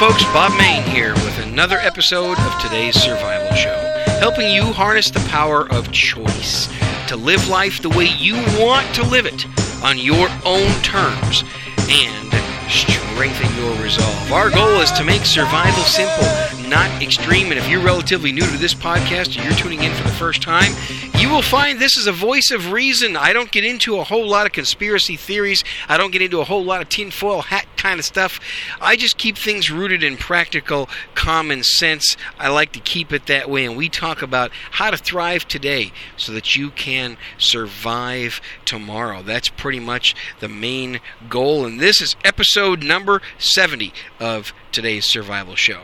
folks, 0.00 0.24
Bob 0.32 0.56
Mayne 0.56 0.82
here 0.84 1.12
with 1.12 1.38
another 1.40 1.76
episode 1.76 2.38
of 2.38 2.58
today's 2.58 2.94
Survival 2.94 3.54
Show, 3.54 3.76
helping 4.18 4.50
you 4.50 4.62
harness 4.62 5.10
the 5.10 5.20
power 5.28 5.70
of 5.70 5.92
choice 5.92 6.70
to 7.06 7.16
live 7.16 7.46
life 7.48 7.82
the 7.82 7.90
way 7.90 8.06
you 8.06 8.36
want 8.58 8.94
to 8.94 9.02
live 9.02 9.26
it 9.26 9.44
on 9.84 9.98
your 9.98 10.30
own 10.46 10.70
terms 10.80 11.44
and 11.90 12.32
strengthen 12.70 13.54
your 13.62 13.76
resolve. 13.82 14.32
Our 14.32 14.48
goal 14.48 14.80
is 14.80 14.90
to 14.92 15.04
make 15.04 15.26
survival 15.26 15.84
simple, 15.84 16.24
not 16.70 17.02
extreme. 17.02 17.50
And 17.50 17.58
if 17.58 17.68
you're 17.68 17.84
relatively 17.84 18.32
new 18.32 18.46
to 18.46 18.56
this 18.56 18.72
podcast 18.72 19.38
or 19.38 19.44
you're 19.44 19.52
tuning 19.52 19.82
in 19.82 19.92
for 19.92 20.04
the 20.04 20.14
first 20.14 20.40
time, 20.40 20.72
you 21.20 21.28
will 21.28 21.42
find 21.42 21.78
this 21.78 21.98
is 21.98 22.06
a 22.06 22.12
voice 22.12 22.50
of 22.50 22.72
reason. 22.72 23.14
I 23.14 23.34
don't 23.34 23.50
get 23.50 23.62
into 23.62 23.98
a 23.98 24.04
whole 24.04 24.26
lot 24.26 24.46
of 24.46 24.52
conspiracy 24.52 25.16
theories. 25.16 25.62
I 25.86 25.98
don't 25.98 26.12
get 26.12 26.22
into 26.22 26.40
a 26.40 26.44
whole 26.44 26.64
lot 26.64 26.80
of 26.80 26.88
tinfoil 26.88 27.42
hat 27.42 27.66
kind 27.76 28.00
of 28.00 28.06
stuff. 28.06 28.40
I 28.80 28.96
just 28.96 29.18
keep 29.18 29.36
things 29.36 29.70
rooted 29.70 30.02
in 30.02 30.16
practical 30.16 30.88
common 31.14 31.62
sense. 31.62 32.16
I 32.38 32.48
like 32.48 32.72
to 32.72 32.80
keep 32.80 33.12
it 33.12 33.26
that 33.26 33.50
way. 33.50 33.66
And 33.66 33.76
we 33.76 33.90
talk 33.90 34.22
about 34.22 34.50
how 34.70 34.90
to 34.90 34.96
thrive 34.96 35.46
today 35.46 35.92
so 36.16 36.32
that 36.32 36.56
you 36.56 36.70
can 36.70 37.18
survive 37.36 38.40
tomorrow. 38.64 39.22
That's 39.22 39.50
pretty 39.50 39.80
much 39.80 40.14
the 40.40 40.48
main 40.48 41.00
goal. 41.28 41.66
And 41.66 41.78
this 41.78 42.00
is 42.00 42.16
episode 42.24 42.82
number 42.82 43.20
70 43.38 43.92
of 44.18 44.54
today's 44.72 45.04
survival 45.04 45.54
show. 45.54 45.82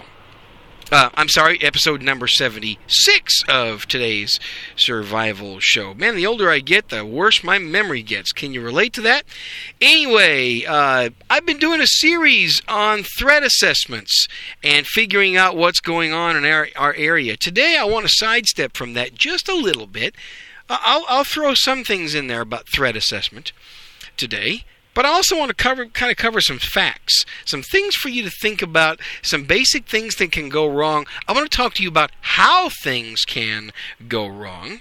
Uh, 0.92 1.10
I'm 1.14 1.28
sorry, 1.28 1.60
episode 1.62 2.00
number 2.00 2.28
76 2.28 3.42
of 3.48 3.88
today's 3.88 4.38
survival 4.76 5.58
show. 5.58 5.94
Man, 5.94 6.14
the 6.14 6.28
older 6.28 6.48
I 6.48 6.60
get, 6.60 6.90
the 6.90 7.04
worse 7.04 7.42
my 7.42 7.58
memory 7.58 8.02
gets. 8.02 8.30
Can 8.30 8.52
you 8.52 8.60
relate 8.60 8.92
to 8.92 9.00
that? 9.00 9.24
Anyway, 9.80 10.64
uh, 10.64 11.10
I've 11.28 11.44
been 11.44 11.58
doing 11.58 11.80
a 11.80 11.88
series 11.88 12.62
on 12.68 13.02
threat 13.02 13.42
assessments 13.42 14.28
and 14.62 14.86
figuring 14.86 15.36
out 15.36 15.56
what's 15.56 15.80
going 15.80 16.12
on 16.12 16.36
in 16.36 16.44
our, 16.44 16.68
our 16.76 16.94
area. 16.94 17.36
Today, 17.36 17.76
I 17.76 17.84
want 17.84 18.06
to 18.06 18.12
sidestep 18.14 18.76
from 18.76 18.92
that 18.92 19.12
just 19.12 19.48
a 19.48 19.56
little 19.56 19.88
bit. 19.88 20.14
I'll, 20.70 21.04
I'll 21.08 21.24
throw 21.24 21.54
some 21.54 21.82
things 21.82 22.14
in 22.14 22.28
there 22.28 22.42
about 22.42 22.68
threat 22.68 22.94
assessment 22.94 23.50
today. 24.16 24.62
But 24.96 25.04
I 25.04 25.10
also 25.10 25.36
want 25.36 25.50
to 25.50 25.54
cover 25.54 25.84
kind 25.84 26.10
of 26.10 26.16
cover 26.16 26.40
some 26.40 26.58
facts, 26.58 27.26
some 27.44 27.62
things 27.62 27.94
for 27.94 28.08
you 28.08 28.22
to 28.22 28.30
think 28.30 28.62
about, 28.62 28.98
some 29.20 29.44
basic 29.44 29.86
things 29.86 30.16
that 30.16 30.32
can 30.32 30.48
go 30.48 30.66
wrong. 30.66 31.06
I 31.28 31.34
want 31.34 31.48
to 31.48 31.54
talk 31.54 31.74
to 31.74 31.82
you 31.82 31.90
about 31.90 32.12
how 32.22 32.70
things 32.70 33.26
can 33.26 33.72
go 34.08 34.26
wrong. 34.26 34.80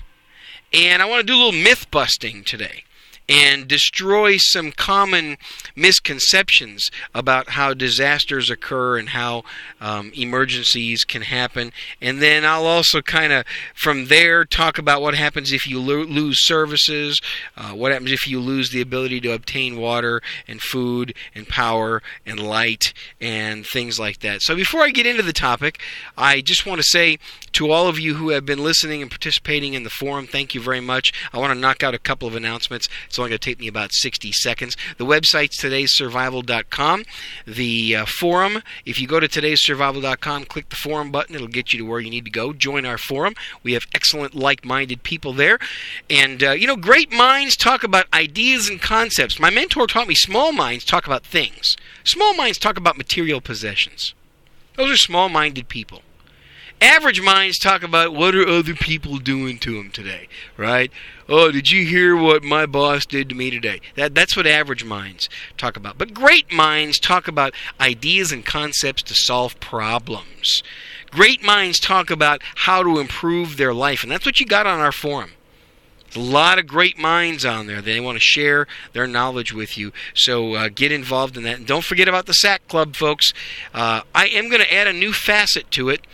And 0.71 1.01
I 1.01 1.05
want 1.05 1.19
to 1.19 1.27
do 1.27 1.35
a 1.35 1.41
little 1.43 1.61
myth 1.61 1.91
busting 1.91 2.45
today 2.45 2.85
and 3.27 3.67
destroy 3.67 4.37
some 4.37 4.71
common 4.71 5.37
misconceptions 5.75 6.89
about 7.13 7.49
how 7.49 7.73
disasters 7.73 8.49
occur 8.49 8.97
and 8.97 9.09
how 9.09 9.43
um, 9.81 10.11
emergencies 10.15 11.03
can 11.03 11.23
happen. 11.23 11.71
And 12.01 12.21
then 12.21 12.45
I'll 12.45 12.67
also 12.67 13.01
kind 13.01 13.33
of, 13.33 13.45
from 13.73 14.07
there, 14.07 14.45
talk 14.45 14.77
about 14.77 15.01
what 15.01 15.15
happens 15.15 15.51
if 15.51 15.67
you 15.67 15.79
lo- 15.81 16.03
lose 16.03 16.45
services, 16.45 17.19
uh, 17.57 17.71
what 17.71 17.91
happens 17.91 18.11
if 18.11 18.27
you 18.27 18.39
lose 18.39 18.69
the 18.69 18.81
ability 18.81 19.21
to 19.21 19.33
obtain 19.33 19.77
water 19.77 20.21
and 20.47 20.61
food 20.61 21.15
and 21.33 21.47
power 21.47 22.01
and 22.25 22.39
light 22.39 22.93
and 23.19 23.65
things 23.65 23.99
like 23.99 24.19
that. 24.19 24.41
So 24.41 24.55
before 24.55 24.81
I 24.81 24.89
get 24.89 25.05
into 25.05 25.23
the 25.23 25.33
topic, 25.33 25.79
I 26.17 26.41
just 26.41 26.65
want 26.65 26.79
to 26.79 26.87
say 26.87 27.17
to 27.55 27.71
all 27.71 27.87
of 27.87 27.97
you 27.97 28.15
who 28.15 28.29
have 28.29 28.45
been 28.45 28.61
listening 28.61 29.01
and 29.01 29.09
participating 29.09 29.75
in 29.75 29.83
the 29.83 29.89
forum, 29.89 30.27
thank 30.27 30.53
you 30.53 30.59
very 30.59 30.81
much. 30.81 31.13
I 31.31 31.37
want 31.37 31.53
to 31.53 31.59
knock 31.59 31.83
out 31.83 31.93
a 31.93 31.99
couple 31.99 32.27
of 32.27 32.35
announcements. 32.35 32.89
It's 33.07 33.17
only 33.17 33.29
going 33.29 33.39
to 33.39 33.45
take 33.45 33.61
me 33.61 33.69
about 33.69 33.93
60 33.93 34.29
seconds. 34.33 34.75
The 34.97 35.05
website's 35.05 35.57
todaysurvival.com. 35.61 37.05
The 37.47 37.95
uh, 37.95 38.05
forum, 38.05 38.61
if 38.85 38.99
you 38.99 39.07
go 39.07 39.21
to 39.21 39.29
todaysurvival.com, 39.29 40.45
click 40.45 40.67
the 40.67 40.75
forum 40.75 41.11
button, 41.11 41.33
it'll 41.33 41.47
get 41.47 41.71
you 41.71 41.79
to 41.79 41.85
where 41.85 42.01
you 42.01 42.09
need 42.09 42.25
to 42.25 42.31
go. 42.31 42.51
Join 42.51 42.85
our 42.85 42.97
forum. 42.97 43.35
We 43.63 43.71
have 43.71 43.87
excellent, 43.93 44.35
like 44.35 44.65
minded 44.65 45.03
people 45.03 45.31
there. 45.31 45.57
And, 46.09 46.43
uh, 46.43 46.51
you 46.51 46.67
know, 46.67 46.75
great 46.75 47.13
minds 47.13 47.55
talk 47.55 47.85
about 47.85 48.07
ideas 48.13 48.67
and 48.67 48.81
concepts. 48.81 49.39
My 49.39 49.49
mentor 49.49 49.87
taught 49.87 50.09
me 50.09 50.15
small 50.15 50.51
minds 50.51 50.83
talk 50.83 51.07
about 51.07 51.25
things, 51.25 51.77
small 52.03 52.33
minds 52.33 52.57
talk 52.57 52.75
about 52.75 52.97
material 52.97 53.39
possessions. 53.39 54.13
Those 54.75 54.91
are 54.91 54.97
small 54.97 55.29
minded 55.29 55.69
people. 55.69 56.01
Average 56.85 57.23
minds 57.23 57.57
talk 57.57 57.81
about 57.81 58.13
what 58.13 58.35
are 58.35 58.47
other 58.47 58.75
people 58.75 59.17
doing 59.17 59.57
to 59.57 59.75
them 59.75 59.89
today, 59.89 60.27
right? 60.55 60.91
Oh, 61.27 61.51
did 61.51 61.71
you 61.71 61.83
hear 61.83 62.15
what 62.15 62.43
my 62.43 62.67
boss 62.67 63.07
did 63.07 63.27
to 63.29 63.35
me 63.35 63.49
today? 63.49 63.81
That 63.95 64.13
that's 64.13 64.37
what 64.37 64.45
average 64.45 64.83
minds 64.83 65.27
talk 65.57 65.77
about. 65.77 65.97
But 65.97 66.13
great 66.13 66.53
minds 66.53 66.99
talk 66.99 67.27
about 67.27 67.55
ideas 67.81 68.31
and 68.31 68.45
concepts 68.45 69.01
to 69.01 69.15
solve 69.15 69.59
problems. 69.59 70.61
Great 71.09 71.41
minds 71.41 71.79
talk 71.79 72.11
about 72.11 72.43
how 72.53 72.83
to 72.83 72.99
improve 72.99 73.57
their 73.57 73.73
life, 73.73 74.03
and 74.03 74.11
that's 74.11 74.25
what 74.25 74.39
you 74.39 74.45
got 74.45 74.67
on 74.67 74.79
our 74.79 74.91
forum. 74.91 75.31
a 76.15 76.19
lot 76.19 76.59
of 76.59 76.67
great 76.67 76.99
minds 76.99 77.43
on 77.43 77.65
there. 77.65 77.81
They 77.81 77.99
want 77.99 78.17
to 78.17 78.23
share 78.23 78.67
their 78.93 79.07
knowledge 79.07 79.51
with 79.51 79.75
you. 79.75 79.91
So 80.13 80.53
uh, 80.53 80.69
get 80.69 80.91
involved 80.91 81.35
in 81.35 81.41
that. 81.45 81.57
And 81.57 81.65
don't 81.65 81.83
forget 81.83 82.07
about 82.07 82.27
the 82.27 82.33
SAC 82.33 82.67
Club, 82.67 82.95
folks. 82.95 83.33
Uh, 83.73 84.01
I 84.13 84.27
am 84.27 84.49
going 84.49 84.61
to 84.61 84.71
add 84.71 84.85
a 84.85 84.93
new 84.93 85.13
facet 85.13 85.71
to 85.71 85.89
it 85.89 86.05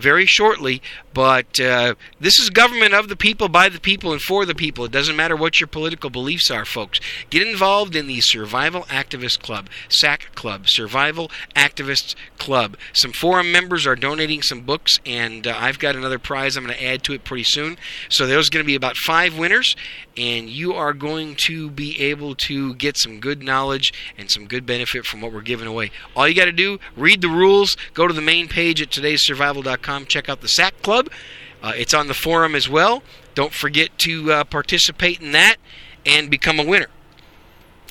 very 0.00 0.26
shortly. 0.26 0.82
But 1.12 1.58
uh, 1.58 1.94
this 2.20 2.38
is 2.38 2.50
government 2.50 2.94
of 2.94 3.08
the 3.08 3.16
people, 3.16 3.48
by 3.48 3.68
the 3.68 3.80
people, 3.80 4.12
and 4.12 4.22
for 4.22 4.44
the 4.44 4.54
people. 4.54 4.84
It 4.84 4.92
doesn't 4.92 5.16
matter 5.16 5.34
what 5.34 5.60
your 5.60 5.66
political 5.66 6.08
beliefs 6.08 6.50
are, 6.50 6.64
folks. 6.64 7.00
Get 7.30 7.46
involved 7.46 7.96
in 7.96 8.06
the 8.06 8.20
Survival 8.20 8.82
Activist 8.82 9.40
Club, 9.40 9.68
SAC 9.88 10.34
Club, 10.34 10.68
Survival 10.68 11.30
Activists 11.56 12.14
Club. 12.38 12.76
Some 12.92 13.12
forum 13.12 13.50
members 13.50 13.86
are 13.86 13.96
donating 13.96 14.42
some 14.42 14.60
books, 14.60 14.98
and 15.04 15.46
uh, 15.46 15.56
I've 15.58 15.78
got 15.78 15.96
another 15.96 16.18
prize 16.18 16.56
I'm 16.56 16.64
going 16.64 16.76
to 16.76 16.84
add 16.84 17.02
to 17.04 17.12
it 17.12 17.24
pretty 17.24 17.44
soon. 17.44 17.76
So 18.08 18.26
there's 18.26 18.48
going 18.48 18.64
to 18.64 18.66
be 18.66 18.76
about 18.76 18.96
five 18.96 19.36
winners, 19.36 19.74
and 20.16 20.48
you 20.48 20.74
are 20.74 20.92
going 20.92 21.34
to 21.46 21.70
be 21.70 22.00
able 22.00 22.34
to 22.36 22.74
get 22.74 22.96
some 22.96 23.20
good 23.20 23.42
knowledge 23.42 23.92
and 24.16 24.30
some 24.30 24.46
good 24.46 24.64
benefit 24.64 25.04
from 25.04 25.20
what 25.20 25.32
we're 25.32 25.40
giving 25.40 25.66
away. 25.66 25.90
All 26.14 26.28
you 26.28 26.34
got 26.34 26.44
to 26.44 26.52
do, 26.52 26.78
read 26.96 27.20
the 27.20 27.28
rules, 27.28 27.76
go 27.94 28.06
to 28.06 28.14
the 28.14 28.20
main 28.20 28.46
page 28.46 28.80
at 28.80 28.90
todaysurvival.com, 28.90 30.06
check 30.06 30.28
out 30.28 30.40
the 30.40 30.48
SAC 30.48 30.82
Club. 30.82 30.99
Uh, 31.62 31.72
it's 31.76 31.94
on 31.94 32.06
the 32.06 32.14
forum 32.14 32.54
as 32.54 32.68
well. 32.68 33.02
Don't 33.34 33.52
forget 33.52 33.98
to 33.98 34.32
uh, 34.32 34.44
participate 34.44 35.20
in 35.20 35.32
that 35.32 35.56
and 36.06 36.30
become 36.30 36.58
a 36.58 36.64
winner. 36.64 36.88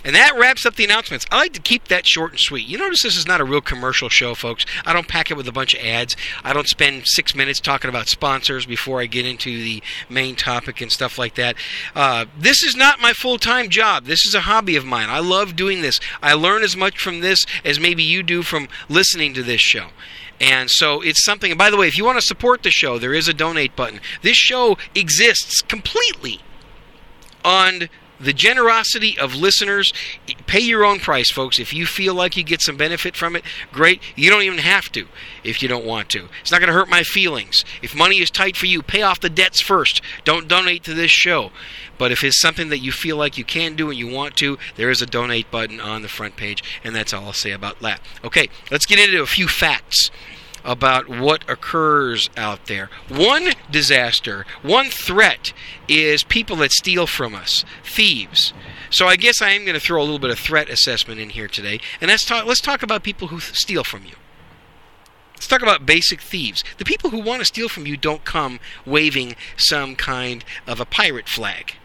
And 0.06 0.16
that 0.16 0.38
wraps 0.38 0.66
up 0.66 0.76
the 0.76 0.86
announcements. 0.86 1.26
I 1.30 1.38
like 1.38 1.54
to 1.54 1.62
keep 1.62 1.90
that 1.90 2.08
short 2.08 2.32
and 2.32 2.40
sweet. 2.40 2.66
You 2.66 2.78
notice 2.78 3.04
this 3.04 3.18
is 3.18 3.28
not 3.28 3.42
a 3.42 3.44
real 3.44 3.60
commercial 3.60 4.08
show, 4.08 4.34
folks. 4.34 4.66
I 4.86 4.94
don't 4.94 5.10
pack 5.10 5.30
it 5.30 5.36
with 5.36 5.48
a 5.48 5.52
bunch 5.52 5.74
of 5.74 5.82
ads. 5.82 6.16
I 6.42 6.54
don't 6.54 6.70
spend 6.70 7.04
six 7.06 7.36
minutes 7.36 7.60
talking 7.60 7.90
about 7.90 8.08
sponsors 8.08 8.66
before 8.66 9.02
I 9.02 9.08
get 9.08 9.26
into 9.26 9.62
the 9.62 9.84
main 10.10 10.38
topic 10.38 10.80
and 10.80 10.90
stuff 10.90 11.18
like 11.18 11.36
that. 11.36 11.56
Uh, 11.96 12.26
this 12.38 12.64
is 12.64 12.78
not 12.78 13.02
my 13.02 13.12
full 13.12 13.38
time 13.38 13.68
job. 13.70 14.06
This 14.06 14.26
is 14.26 14.34
a 14.34 14.42
hobby 14.42 14.78
of 14.78 14.86
mine. 14.86 15.10
I 15.10 15.20
love 15.20 15.58
doing 15.58 15.82
this. 15.82 16.00
I 16.24 16.34
learn 16.34 16.64
as 16.64 16.78
much 16.78 16.98
from 16.98 17.20
this 17.20 17.44
as 17.66 17.80
maybe 17.80 18.04
you 18.04 18.24
do 18.24 18.42
from 18.42 18.70
listening 18.88 19.34
to 19.34 19.44
this 19.44 19.62
show. 19.62 19.88
And 20.42 20.70
so 20.70 21.02
it's 21.02 21.26
something, 21.26 21.52
and 21.52 21.58
by 21.58 21.70
the 21.70 21.78
way, 21.78 21.88
if 21.88 21.98
you 21.98 22.06
want 22.06 22.18
to 22.18 22.26
support 22.26 22.64
the 22.64 22.72
show, 22.72 22.98
there 22.98 23.14
is 23.14 23.28
a 23.28 23.34
donate 23.34 23.76
button. 23.76 24.00
This 24.22 24.38
show 24.38 24.78
exists 24.96 25.62
completely 25.62 26.40
on 27.44 27.90
the 28.20 28.34
generosity 28.34 29.18
of 29.18 29.36
listeners. 29.36 29.94
Pay 30.46 30.62
your 30.62 30.84
own 30.84 31.00
price, 31.00 31.32
folks. 31.32 31.60
If 31.60 31.74
you 31.74 31.86
feel 31.86 32.14
like 32.14 32.36
you 32.36 32.44
get 32.44 32.62
some 32.62 32.78
benefit 32.78 33.16
from 33.16 33.36
it, 33.36 33.44
great. 33.72 34.02
You 34.16 34.30
don't 34.30 34.44
even 34.44 34.60
have 34.60 34.92
to 34.94 35.08
if 35.44 35.62
you 35.62 35.70
don't 35.70 35.86
want 35.86 36.10
to. 36.10 36.28
It's 36.42 36.52
not 36.52 36.60
going 36.60 36.68
to 36.68 36.74
hurt 36.74 36.90
my 36.90 37.04
feelings. 37.04 37.64
If 37.82 37.96
money 37.96 38.20
is 38.20 38.30
tight 38.30 38.58
for 38.58 38.66
you, 38.66 38.82
pay 38.82 39.02
off 39.02 39.20
the 39.20 39.30
debts 39.30 39.62
first. 39.62 40.02
Don't 40.24 40.48
donate 40.48 40.84
to 40.84 40.94
this 40.94 41.12
show. 41.12 41.52
But 41.98 42.12
if 42.12 42.24
it's 42.24 42.40
something 42.40 42.70
that 42.70 42.80
you 42.80 42.92
feel 42.92 43.18
like 43.18 43.38
you 43.38 43.44
can 43.44 43.76
do 43.76 43.90
and 43.90 43.98
you 44.00 44.08
want 44.08 44.36
to, 44.38 44.58
there 44.76 44.90
is 44.90 45.02
a 45.02 45.06
donate 45.06 45.52
button 45.52 45.80
on 45.80 46.02
the 46.02 46.08
front 46.08 46.38
page, 46.38 46.64
and 46.84 46.96
that's 46.96 47.14
all 47.14 47.26
I'll 47.26 47.34
say 47.34 47.52
about 47.52 47.80
that. 47.82 48.00
Okay, 48.24 48.50
let's 48.72 48.86
get 48.86 49.00
into 49.00 49.22
a 49.22 49.28
few 49.28 49.48
facts 49.48 50.10
about 50.64 51.10
what 51.10 51.50
occurs 51.50 52.30
out 52.38 52.66
there. 52.66 52.90
One 53.08 53.54
disaster, 53.72 54.46
one 54.62 54.90
threat 54.90 55.54
is 55.88 56.24
people 56.24 56.56
that 56.58 56.72
steal 56.72 57.08
from 57.08 57.36
us, 57.36 57.64
thieves. 57.84 58.54
So 58.90 59.08
I 59.08 59.16
guess 59.16 59.42
I 59.42 59.52
am 59.52 59.66
going 59.66 59.76
to 59.76 59.80
throw 59.80 60.02
a 60.02 60.04
little 60.04 60.20
bit 60.20 60.32
of 60.32 60.40
threat 60.40 60.70
assessment 60.70 61.20
in 61.20 61.30
here 61.30 61.48
today, 61.48 61.80
and 62.02 62.10
let's 62.10 62.26
talk. 62.26 62.46
Let's 62.46 62.62
talk 62.62 62.84
about 62.84 63.04
people 63.04 63.28
who 63.28 63.40
steal 63.40 63.84
from 63.84 64.06
you. 64.06 64.16
Let's 65.36 65.48
talk 65.48 65.62
about 65.62 65.86
basic 65.86 66.20
thieves. 66.20 66.66
The 66.80 66.86
people 66.86 67.12
who 67.12 67.20
want 67.20 67.40
to 67.40 67.46
steal 67.46 67.70
from 67.70 67.86
you 67.86 67.96
don't 67.96 68.26
come 68.26 68.60
waving 68.86 69.38
some 69.56 69.96
kind 69.96 70.44
of 70.68 70.82
a 70.82 70.86
pirate 70.86 71.30
flag. 71.30 71.76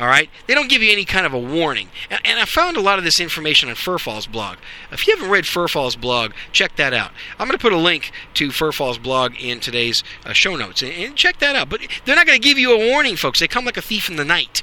All 0.00 0.06
right, 0.06 0.30
they 0.46 0.54
don't 0.54 0.70
give 0.70 0.82
you 0.82 0.90
any 0.90 1.04
kind 1.04 1.26
of 1.26 1.34
a 1.34 1.38
warning. 1.38 1.90
And, 2.08 2.20
and 2.24 2.38
I 2.40 2.46
found 2.46 2.78
a 2.78 2.80
lot 2.80 2.98
of 2.98 3.04
this 3.04 3.20
information 3.20 3.68
on 3.68 3.74
FerFAL's 3.74 4.26
blog. 4.26 4.56
If 4.90 5.06
you 5.06 5.14
haven't 5.14 5.30
read 5.30 5.44
FerFAL's 5.44 5.94
blog, 5.94 6.32
check 6.52 6.76
that 6.76 6.94
out. 6.94 7.10
I'm 7.38 7.46
going 7.46 7.58
to 7.58 7.62
put 7.62 7.74
a 7.74 7.76
link 7.76 8.10
to 8.34 8.48
FerFAL's 8.48 8.96
blog 8.96 9.34
in 9.38 9.60
today's 9.60 10.02
uh, 10.24 10.32
show 10.32 10.56
notes, 10.56 10.80
and, 10.80 10.90
and 10.90 11.16
check 11.16 11.38
that 11.40 11.54
out. 11.54 11.68
But 11.68 11.82
they're 12.06 12.16
not 12.16 12.26
going 12.26 12.40
to 12.40 12.48
give 12.48 12.56
you 12.56 12.72
a 12.72 12.88
warning, 12.88 13.16
folks. 13.16 13.40
They 13.40 13.46
come 13.46 13.66
like 13.66 13.76
a 13.76 13.82
thief 13.82 14.08
in 14.08 14.16
the 14.16 14.24
night. 14.24 14.62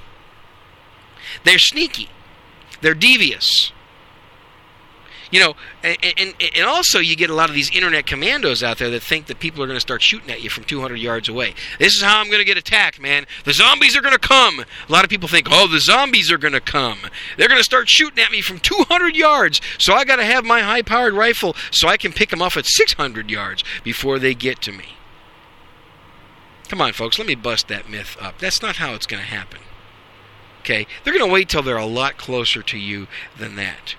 They're 1.43 1.59
sneaky. 1.59 2.09
They're 2.81 2.95
devious. 2.95 3.71
You 5.29 5.41
know, 5.41 5.55
and, 5.83 5.97
and, 6.17 6.33
and 6.55 6.65
also 6.65 6.99
you 6.99 7.15
get 7.17 7.29
a 7.29 7.33
lot 7.33 7.49
of 7.49 7.55
these 7.55 7.69
internet 7.75 8.05
commandos 8.05 8.63
out 8.63 8.77
there 8.77 8.89
that 8.89 9.03
think 9.03 9.25
that 9.25 9.39
people 9.39 9.61
are 9.61 9.67
going 9.67 9.75
to 9.75 9.81
start 9.81 10.01
shooting 10.01 10.31
at 10.31 10.41
you 10.41 10.49
from 10.49 10.63
200 10.63 10.95
yards 10.95 11.27
away. 11.27 11.53
This 11.79 11.95
is 11.95 12.01
how 12.01 12.19
I'm 12.19 12.27
going 12.27 12.39
to 12.39 12.45
get 12.45 12.57
attacked, 12.57 13.01
man. 13.01 13.25
The 13.43 13.51
zombies 13.51 13.97
are 13.97 14.01
going 14.01 14.13
to 14.13 14.19
come. 14.19 14.61
A 14.61 14.91
lot 14.91 15.03
of 15.03 15.09
people 15.09 15.27
think, 15.27 15.47
oh, 15.51 15.67
the 15.67 15.81
zombies 15.81 16.31
are 16.31 16.37
going 16.37 16.53
to 16.53 16.61
come. 16.61 16.99
They're 17.37 17.49
going 17.49 17.59
to 17.59 17.63
start 17.63 17.89
shooting 17.89 18.23
at 18.23 18.31
me 18.31 18.41
from 18.41 18.59
200 18.59 19.15
yards. 19.17 19.59
So 19.79 19.93
I 19.93 20.05
got 20.05 20.15
to 20.15 20.25
have 20.25 20.45
my 20.45 20.61
high-powered 20.61 21.13
rifle 21.13 21.55
so 21.71 21.89
I 21.89 21.97
can 21.97 22.13
pick 22.13 22.29
them 22.29 22.41
off 22.41 22.55
at 22.55 22.65
600 22.65 23.29
yards 23.29 23.65
before 23.83 24.19
they 24.19 24.33
get 24.33 24.61
to 24.61 24.71
me. 24.71 24.97
Come 26.69 26.81
on, 26.81 26.93
folks, 26.93 27.17
let 27.17 27.27
me 27.27 27.35
bust 27.35 27.67
that 27.67 27.89
myth 27.89 28.17
up. 28.19 28.39
That's 28.39 28.61
not 28.61 28.77
how 28.77 28.93
it's 28.93 29.05
going 29.05 29.21
to 29.21 29.29
happen. 29.29 29.59
Okay? 30.61 30.87
They're 31.03 31.13
going 31.13 31.25
to 31.25 31.33
wait 31.33 31.49
till 31.49 31.63
they're 31.63 31.77
a 31.77 31.85
lot 31.85 32.17
closer 32.17 32.61
to 32.61 32.77
you 32.77 33.07
than 33.37 33.55
that. 33.55 33.95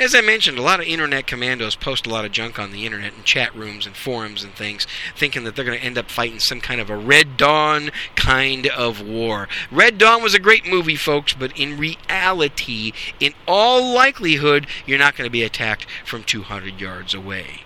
As 0.00 0.14
I 0.14 0.22
mentioned, 0.22 0.56
a 0.56 0.62
lot 0.62 0.80
of 0.80 0.86
internet 0.86 1.26
commandos 1.26 1.76
post 1.76 2.06
a 2.06 2.08
lot 2.08 2.24
of 2.24 2.32
junk 2.32 2.58
on 2.58 2.72
the 2.72 2.86
internet 2.86 3.12
and 3.12 3.22
chat 3.22 3.54
rooms 3.54 3.84
and 3.86 3.94
forums 3.94 4.42
and 4.42 4.54
things, 4.54 4.86
thinking 5.14 5.44
that 5.44 5.54
they're 5.54 5.64
going 5.64 5.78
to 5.78 5.84
end 5.84 5.98
up 5.98 6.10
fighting 6.10 6.38
some 6.38 6.62
kind 6.62 6.80
of 6.80 6.88
a 6.88 6.96
Red 6.96 7.36
Dawn 7.36 7.90
kind 8.16 8.66
of 8.68 9.02
war. 9.02 9.46
Red 9.70 9.98
Dawn 9.98 10.22
was 10.22 10.32
a 10.32 10.38
great 10.38 10.66
movie, 10.66 10.96
folks, 10.96 11.34
but 11.34 11.52
in 11.54 11.76
reality, 11.76 12.92
in 13.20 13.34
all 13.46 13.92
likelihood, 13.92 14.66
you're 14.86 14.98
not 14.98 15.16
going 15.16 15.26
to 15.28 15.30
be 15.30 15.42
attacked 15.42 15.84
from 16.06 16.24
200 16.24 16.80
yards 16.80 17.12
away. 17.12 17.64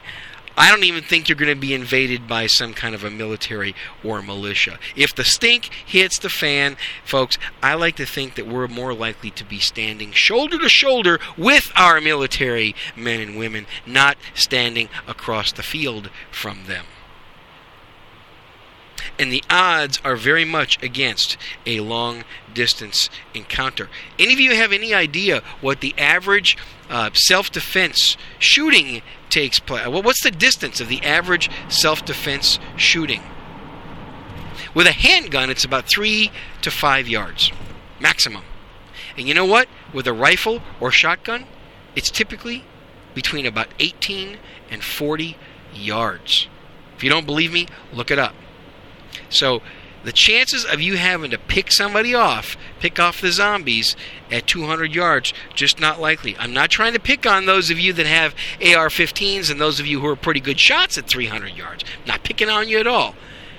I 0.57 0.71
don't 0.71 0.85
even 0.85 1.03
think 1.03 1.29
you're 1.29 1.37
going 1.37 1.55
to 1.55 1.61
be 1.61 1.75
invaded 1.75 2.29
by 2.29 2.47
some 2.47 2.75
kind 2.75 2.95
of 2.95 3.05
a 3.05 3.11
military 3.11 3.75
or 4.05 4.23
militia. 4.23 4.79
If 4.95 5.15
the 5.15 5.25
stink 5.25 5.71
hits 5.85 6.19
the 6.19 6.29
fan, 6.29 6.77
folks, 7.05 7.39
I 7.63 7.75
like 7.75 7.97
to 7.97 8.07
think 8.07 8.37
that 8.37 8.47
we're 8.47 8.69
more 8.69 8.95
likely 8.95 9.31
to 9.33 9.45
be 9.45 9.59
standing 9.59 10.13
shoulder 10.13 10.59
to 10.59 10.69
shoulder 10.69 11.19
with 11.37 11.73
our 11.75 12.01
military 12.01 12.75
men 12.97 13.21
and 13.21 13.37
women, 13.37 13.67
not 13.85 14.17
standing 14.35 14.89
across 15.07 15.53
the 15.53 15.63
field 15.63 16.11
from 16.31 16.65
them 16.67 16.87
and 19.19 19.33
the 19.33 19.45
odds 19.49 20.01
are 20.05 20.17
very 20.17 20.45
much 20.45 20.83
against 20.83 21.37
a 21.67 21.81
long 21.81 22.25
distance 22.53 23.09
encounter. 23.33 23.89
Any 24.19 24.33
of 24.33 24.41
you 24.41 24.55
have 24.55 24.73
any 24.73 24.95
idea 24.95 25.43
what 25.61 25.81
the 25.81 25.95
average 25.99 26.57
uh, 26.91 27.11
self 27.15 27.51
defense 27.51 28.17
shooting 28.39 29.03
takes 29.35 29.59
place? 29.59 29.87
What's 29.89 30.23
the 30.23 30.31
distance 30.31 30.81
of 30.81 30.89
the 30.89 31.03
average 31.03 31.51
self 31.69 32.05
defense 32.05 32.61
shooting? 32.77 33.23
With 34.73 34.87
a 34.87 34.93
handgun, 34.93 35.51
it's 35.51 35.65
about 35.65 35.89
three 35.89 36.31
to 36.63 36.71
five 36.71 37.09
yards 37.09 37.51
maximum. 38.01 38.45
And 39.17 39.27
you 39.27 39.35
know 39.35 39.45
what? 39.45 39.69
With 39.93 40.07
a 40.07 40.13
rifle 40.13 40.63
or 40.81 40.91
shotgun, 40.91 41.47
it's 41.97 42.11
typically 42.11 42.65
between 43.15 43.47
about 43.47 43.69
18 43.79 44.39
and 44.71 44.83
40 44.83 45.37
yards. 45.73 46.49
If 46.97 47.03
you 47.03 47.11
don't 47.11 47.27
believe 47.27 47.53
me, 47.53 47.67
look 47.93 48.11
it 48.11 48.19
up. 48.19 48.35
So 49.29 49.63
the 50.05 50.13
chances 50.13 50.65
of 50.65 50.81
you 50.81 50.97
having 50.97 51.31
to 51.31 51.39
pick 51.39 51.73
somebody 51.73 52.15
off, 52.15 52.57
pick 52.79 53.01
off 53.01 53.21
the 53.21 53.33
zombies 53.33 53.97
at 54.31 54.47
200 54.47 54.95
yards, 54.95 55.33
just 55.55 55.81
not 55.81 56.01
likely. 56.01 56.37
I'm 56.39 56.53
not 56.53 56.71
trying 56.71 56.93
to 56.93 57.01
pick 57.01 57.27
on 57.27 57.47
those 57.47 57.71
of 57.71 57.79
you 57.79 57.93
that 57.95 58.07
have 58.07 58.35
AR 58.61 58.89
15s 58.89 59.51
and 59.51 59.61
those 59.61 59.81
of 59.81 59.87
you 59.87 60.01
who 60.01 60.07
are 60.07 60.17
pretty 60.17 60.41
good 60.41 60.61
shots 60.61 60.99
at 60.99 61.07
300 61.07 61.57
yards. 61.57 61.85
Not 62.07 62.23
picking 62.23 62.49
on 62.49 62.69
you 62.69 62.79
at 62.79 62.87
all. 62.87 63.15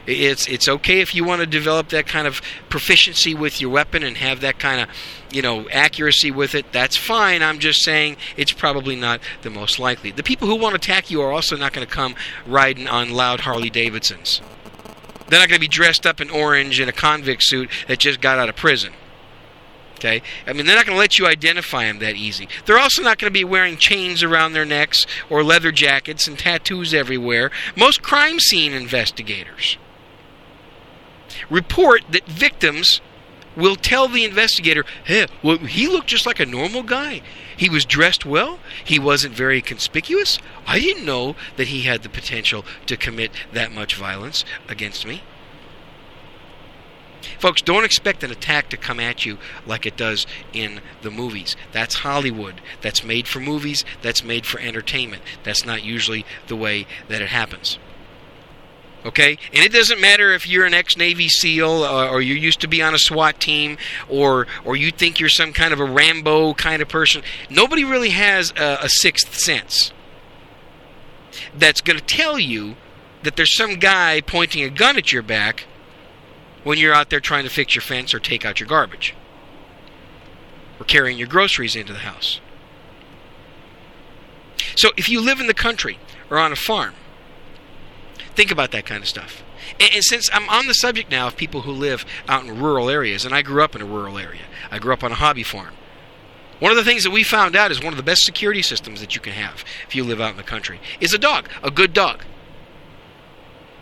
It's 0.08 0.48
it's 0.48 0.68
okay 0.68 1.02
if 1.02 1.16
you 1.16 1.24
want 1.24 1.42
to 1.42 1.48
develop 1.48 1.90
that 1.90 2.06
kind 2.06 2.28
of 2.28 2.40
proficiency 2.70 3.34
with 3.34 3.60
your 3.60 3.72
weapon 3.72 4.04
and 4.04 4.18
have 4.18 4.42
that 4.42 4.60
kind 4.60 4.82
of 4.82 4.90
you 5.32 5.42
know 5.42 5.68
accuracy 5.70 6.30
with 6.30 6.54
it. 6.54 6.72
That's 6.72 6.96
fine. 6.96 7.42
I'm 7.42 7.58
just 7.58 7.84
saying 7.84 8.18
it's 8.38 8.52
probably 8.52 8.96
not 8.96 9.20
the 9.42 9.50
most 9.50 9.80
likely. 9.80 10.12
The 10.12 10.22
people 10.22 10.48
who 10.48 10.56
want 10.56 10.74
to 10.74 10.76
attack 10.76 11.10
you 11.10 11.22
are 11.22 11.32
also 11.32 11.58
not 11.58 11.74
going 11.74 11.88
to 11.88 11.92
come 11.92 12.14
riding 12.46 12.88
on 12.88 13.10
loud 13.10 13.42
Harley 13.42 13.72
Davidsons. 13.72 14.42
They're 15.28 15.40
not 15.40 15.50
going 15.50 15.58
to 15.58 15.60
be 15.60 15.68
dressed 15.68 16.06
up 16.06 16.22
in 16.22 16.30
orange 16.30 16.80
in 16.80 16.88
a 16.88 16.94
convict 16.94 17.44
suit 17.44 17.70
that 17.88 18.00
just 18.00 18.22
got 18.22 18.38
out 18.38 18.50
of 18.50 18.56
prison. 18.56 18.94
Okay? 19.96 20.22
I 20.46 20.54
mean, 20.54 20.66
they're 20.66 20.76
not 20.76 20.86
going 20.86 20.96
to 20.96 21.00
let 21.00 21.18
you 21.18 21.26
identify 21.26 21.86
them 21.86 22.00
that 22.00 22.16
easy. 22.16 22.48
They're 22.66 22.78
also 22.78 23.02
not 23.02 23.18
going 23.18 23.32
to 23.32 23.34
be 23.34 23.44
wearing 23.44 23.78
chains 23.78 24.24
around 24.24 24.54
their 24.54 24.66
necks 24.66 25.06
or 25.30 25.44
leather 25.44 25.72
jackets 25.72 26.28
and 26.28 26.38
tattoos 26.38 26.94
everywhere. 26.94 27.50
Most 27.76 28.02
crime 28.02 28.40
scene 28.40 28.74
investigators 28.74 29.78
report 31.50 32.04
that 32.12 32.26
victims 32.26 33.02
will 33.56 33.76
tell 33.76 34.08
the 34.08 34.26
investigator, 34.26 34.86
hey, 35.06 35.28
well, 35.42 35.58
he 35.58 35.88
looked 35.88 36.08
just 36.08 36.26
like 36.26 36.40
a 36.40 36.46
normal 36.46 36.84
guy. 36.84 37.22
He 37.58 37.70
was 37.70 37.86
dressed 37.86 38.26
well. 38.26 38.60
He 38.84 39.00
wasn't 39.00 39.34
very 39.34 39.62
conspicuous. 39.62 40.40
I 40.68 40.80
didn't 40.80 41.06
know 41.06 41.36
that 41.56 41.70
he 41.70 41.82
had 41.82 42.04
the 42.04 42.10
potential 42.10 42.66
to 42.86 42.98
commit 42.98 43.32
that 43.54 43.72
much 43.72 43.96
violence 43.96 44.44
against 44.68 45.06
me. 45.06 45.24
Folks, 47.40 47.62
don't 47.62 47.84
expect 47.84 48.24
an 48.24 48.32
attack 48.32 48.70
to 48.70 48.78
come 48.78 49.00
at 49.00 49.26
you 49.26 49.38
like 49.66 49.86
it 49.86 49.98
does 49.98 50.28
in 50.54 50.82
the 51.02 51.12
movies. 51.12 51.56
That's 51.72 51.96
Hollywood. 51.96 52.62
That's 52.82 53.04
made 53.04 53.28
for 53.28 53.40
movies. 53.40 53.84
That's 54.02 54.24
made 54.24 54.46
for 54.46 54.60
entertainment. 54.60 55.24
That's 55.44 55.66
not 55.66 55.84
usually 55.84 56.26
the 56.48 56.56
way 56.56 56.86
that 57.08 57.22
it 57.22 57.30
happens. 57.30 57.80
Okay? 59.06 59.38
And 59.54 59.64
it 59.64 59.72
doesn't 59.72 60.02
matter 60.02 60.34
if 60.34 60.48
you're 60.48 60.66
an 60.66 60.74
ex 60.74 60.98
Navy 60.98 61.30
SEAL 61.30 61.84
uh, 61.84 62.10
or 62.10 62.22
you 62.22 62.34
used 62.34 62.60
to 62.62 62.68
be 62.68 62.82
on 62.82 62.96
a 62.96 62.98
SWAT 62.98 63.40
team 63.40 63.78
or, 64.10 64.48
or 64.64 64.76
you 64.76 64.92
think 64.92 65.20
you're 65.20 65.30
some 65.30 65.54
kind 65.54 65.74
of 65.74 65.80
a 65.80 65.86
Rambo 65.86 66.56
kind 66.56 66.82
of 66.82 66.90
person. 66.90 67.22
Nobody 67.50 67.84
really 67.84 68.10
has 68.10 68.52
a, 68.58 68.80
a 68.82 68.90
sixth 68.90 69.36
sense 69.36 69.94
that's 71.54 71.82
going 71.82 72.00
to 72.00 72.06
tell 72.06 72.40
you 72.40 72.76
that 73.24 73.36
there's 73.36 73.56
some 73.56 73.76
guy 73.76 74.22
pointing 74.22 74.64
a 74.64 74.70
gun 74.70 74.98
at 74.98 75.12
your 75.12 75.22
back 75.22 75.66
when 76.64 76.80
you're 76.80 76.94
out 76.94 77.12
there 77.12 77.20
trying 77.20 77.44
to 77.44 77.50
fix 77.50 77.76
your 77.76 77.82
fence 77.84 78.14
or 78.14 78.20
take 78.20 78.44
out 78.44 78.60
your 78.60 78.68
garbage 78.68 79.14
or 80.80 80.86
carrying 80.86 81.18
your 81.18 81.28
groceries 81.28 81.76
into 81.76 81.94
the 81.94 82.00
house. 82.00 82.40
So 84.76 84.90
if 84.98 85.10
you 85.10 85.22
live 85.22 85.40
in 85.40 85.48
the 85.48 85.54
country 85.54 86.00
or 86.30 86.40
on 86.40 86.52
a 86.52 86.56
farm, 86.56 86.96
Think 88.36 88.52
about 88.52 88.72
that 88.72 88.86
kind 88.86 89.02
of 89.02 89.10
stuff. 89.10 89.44
And, 89.80 89.94
and, 89.94 90.04
since 90.04 90.30
I'm 90.32 90.48
on 90.50 90.68
the 90.68 90.74
subject 90.74 91.10
now 91.10 91.28
of 91.28 91.38
people 91.38 91.62
who 91.62 91.72
live 91.72 92.06
out 92.28 92.46
in 92.46 92.60
rural 92.60 92.90
areas, 92.90 93.26
and 93.26 93.34
I 93.34 93.42
grew 93.42 93.64
up 93.64 93.76
in 93.76 93.82
a 93.82 93.86
rural 93.86 94.18
area, 94.18 94.44
I 94.70 94.78
grew 94.78 94.94
up 94.94 95.04
on 95.04 95.12
a 95.12 95.16
hobby 95.16 95.44
farm. 95.44 95.74
One 96.60 96.72
of 96.72 96.78
the 96.78 96.84
things 96.84 97.04
that 97.04 97.12
we 97.12 97.24
found 97.24 97.56
out 97.56 97.72
is 97.72 97.82
one 97.82 97.92
of 97.92 97.98
the 97.98 98.04
best 98.04 98.24
security 98.24 98.62
systems 98.62 99.02
that 99.02 99.16
you 99.16 99.22
can 99.22 99.34
have 99.34 99.66
if 99.88 99.96
you 99.96 100.04
live 100.04 100.22
out 100.22 100.32
in 100.32 100.38
the 100.38 100.44
country 100.44 100.80
is 101.00 101.14
a 101.14 101.18
dog, 101.18 101.50
a 101.64 101.72
good 101.72 101.94
dog. 101.94 102.24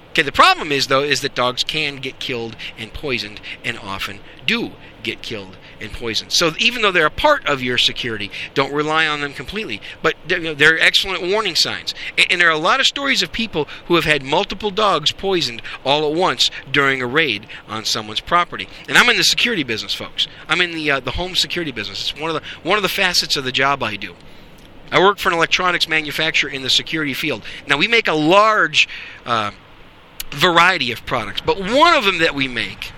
Okay, 0.09 0.23
the 0.23 0.31
problem 0.31 0.71
is 0.71 0.87
though 0.87 1.03
is 1.03 1.21
that 1.21 1.35
dogs 1.35 1.63
can 1.63 1.97
get 1.97 2.19
killed 2.19 2.55
and 2.77 2.93
poisoned 2.93 3.41
and 3.63 3.77
often 3.79 4.19
do 4.45 4.73
get 5.03 5.21
killed 5.21 5.57
and 5.79 5.91
poisoned. 5.91 6.31
So 6.31 6.53
even 6.57 6.81
though 6.81 6.91
they're 6.91 7.05
a 7.05 7.11
part 7.11 7.45
of 7.45 7.61
your 7.61 7.77
security, 7.77 8.31
don't 8.53 8.73
rely 8.73 9.05
on 9.05 9.21
them 9.21 9.33
completely. 9.33 9.81
But 10.01 10.15
they're, 10.27 10.53
they're 10.53 10.79
excellent 10.79 11.21
warning 11.21 11.55
signs. 11.55 11.93
And, 12.17 12.27
and, 12.31 12.41
there 12.41 12.47
are 12.47 12.51
a 12.51 12.57
lot 12.57 12.79
of 12.79 12.87
stories 12.87 13.21
of 13.21 13.31
people 13.31 13.67
who 13.85 13.95
have 13.95 14.05
had 14.05 14.23
multiple 14.23 14.71
dogs 14.71 15.11
poisoned 15.11 15.61
all 15.85 16.09
at 16.09 16.17
once 16.17 16.49
during 16.71 17.01
a 17.01 17.07
raid 17.07 17.47
on 17.67 17.85
someone's 17.85 18.19
property. 18.19 18.67
And 18.87 18.97
I'm 18.97 19.09
in 19.09 19.17
the 19.17 19.23
security 19.23 19.63
business, 19.63 19.93
folks. 19.93 20.27
I'm 20.47 20.61
in 20.61 20.71
the 20.71 20.91
uh, 20.91 20.99
the 20.99 21.11
home 21.11 21.35
security 21.35 21.71
business. 21.71 22.09
It's 22.09 22.19
one 22.19 22.29
of 22.29 22.41
the 22.41 22.67
one 22.67 22.77
of 22.77 22.83
the 22.83 22.89
facets 22.89 23.35
of 23.35 23.43
the 23.43 23.51
job 23.51 23.83
I 23.83 23.95
do. 23.95 24.15
I 24.91 24.99
work 24.99 25.17
for 25.17 25.29
an 25.29 25.35
electronics 25.35 25.87
manufacturer 25.87 26.49
in 26.49 26.61
the 26.61 26.69
security 26.69 27.13
field. 27.13 27.43
Now 27.67 27.77
we 27.77 27.87
make 27.87 28.07
a 28.07 28.13
large 28.13 28.87
uh, 29.25 29.51
variety 30.29 30.91
of 30.91 31.05
products, 31.05 31.41
but 31.41 31.57
one 31.57 31.95
of 31.95 32.05
them 32.05 32.19
that 32.19 32.35
we 32.35 32.47
make 32.47 32.91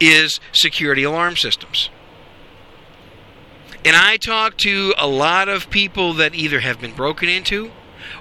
is 0.00 0.40
security 0.52 1.02
alarm 1.02 1.36
systems. 1.36 1.90
And 3.84 3.94
I 3.94 4.16
talk 4.16 4.56
to 4.58 4.94
a 4.98 5.06
lot 5.06 5.48
of 5.48 5.70
people 5.70 6.12
that 6.14 6.34
either 6.34 6.60
have 6.60 6.80
been 6.80 6.94
broken 6.94 7.28
into 7.28 7.70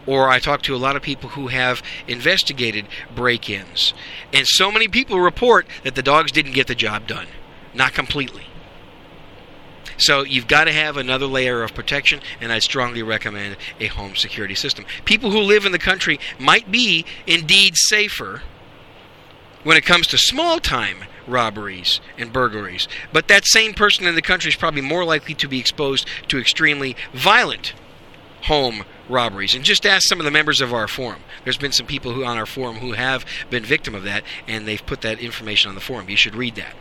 or 0.06 0.30
I 0.30 0.40
talk 0.40 0.62
to 0.64 0.76
a 0.76 0.78
lot 0.78 0.96
of 0.96 1.02
people 1.02 1.30
who 1.30 1.48
have 1.48 1.82
investigated 2.08 2.88
break 3.16 3.50
ins. 3.50 3.94
And 4.34 4.48
so 4.48 4.72
many 4.72 4.88
people 4.88 5.20
report 5.20 5.66
that 5.84 5.96
the 5.96 6.04
dogs 6.04 6.32
didn't 6.32 6.54
get 6.54 6.68
the 6.68 6.76
job 6.76 7.08
done. 7.08 7.28
Not 7.74 7.94
completely. 7.94 8.44
So 9.98 10.24
you've 10.24 10.48
got 10.48 10.66
to 10.66 10.72
have 10.72 10.98
another 10.98 11.26
layer 11.26 11.64
of 11.64 11.74
protection, 11.74 12.20
and 12.42 12.52
I 12.52 12.60
strongly 12.60 13.02
recommend 13.02 13.58
a 13.80 13.88
home 13.88 14.16
security 14.16 14.56
system. 14.56 14.86
People 15.06 15.32
who 15.32 15.40
live 15.40 15.66
in 15.66 15.72
the 15.72 15.80
country 15.80 16.20
might 16.38 16.70
be 16.70 17.06
indeed 17.26 17.76
safer 17.78 18.42
when 19.64 19.78
it 19.78 19.86
comes 19.86 20.08
to 20.08 20.18
small 20.18 20.60
time 20.60 21.06
robberies 21.28 22.02
and 22.18 22.32
burglaries. 22.32 22.88
But 23.12 23.28
that 23.28 23.46
same 23.46 23.74
person 23.74 24.06
in 24.06 24.16
the 24.16 24.22
country 24.22 24.50
is 24.50 24.56
probably 24.56 24.82
more 24.82 25.06
likely 25.06 25.34
to 25.36 25.48
be 25.48 25.60
exposed 25.60 26.08
to 26.30 26.40
extremely 26.40 26.96
violent 27.14 27.74
home 28.44 28.86
robberies. 29.10 29.56
And 29.56 29.66
just 29.66 29.86
ask 29.86 30.08
some 30.08 30.20
of 30.20 30.26
the 30.26 30.32
members 30.32 30.62
of 30.62 30.74
our 30.74 30.88
forum. 30.88 31.22
There's 31.44 31.58
been 31.58 31.72
some 31.72 31.88
people 31.88 32.14
who 32.14 32.24
on 32.26 32.38
our 32.38 32.46
forum 32.46 32.78
who 32.78 32.94
have 32.94 33.26
been 33.50 33.64
victim 33.64 33.96
of 33.96 34.04
that, 34.04 34.24
and 34.48 34.68
they've 34.68 34.86
put 34.86 35.02
that 35.02 35.20
information 35.20 35.70
on 35.70 35.76
the 35.76 35.82
forum. 35.82 36.10
You 36.10 36.16
should 36.16 36.36
read 36.36 36.56
that. 36.56 36.76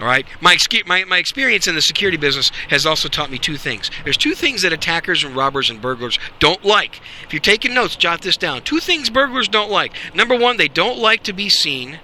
All 0.00 0.06
right. 0.06 0.26
My, 0.42 0.58
my 0.84 1.04
my 1.04 1.18
experience 1.18 1.66
in 1.66 1.74
the 1.74 1.80
security 1.80 2.18
business 2.18 2.50
has 2.68 2.84
also 2.84 3.08
taught 3.08 3.30
me 3.30 3.38
two 3.38 3.56
things. 3.56 3.90
There's 4.04 4.18
two 4.18 4.34
things 4.34 4.62
that 4.62 4.72
attackers 4.72 5.24
and 5.24 5.34
robbers 5.34 5.70
and 5.70 5.80
burglars 5.80 6.18
don't 6.38 6.64
like. 6.64 7.00
If 7.24 7.32
you're 7.32 7.40
taking 7.40 7.72
notes, 7.72 7.96
jot 7.96 8.20
this 8.20 8.36
down. 8.36 8.62
Two 8.62 8.80
things 8.80 9.08
burglars 9.08 9.48
don't 9.48 9.70
like. 9.70 9.92
Number 10.14 10.36
one, 10.36 10.58
they 10.58 10.68
don't 10.68 10.98
like 10.98 11.22
to 11.24 11.32
be 11.32 11.48
seen. 11.48 11.98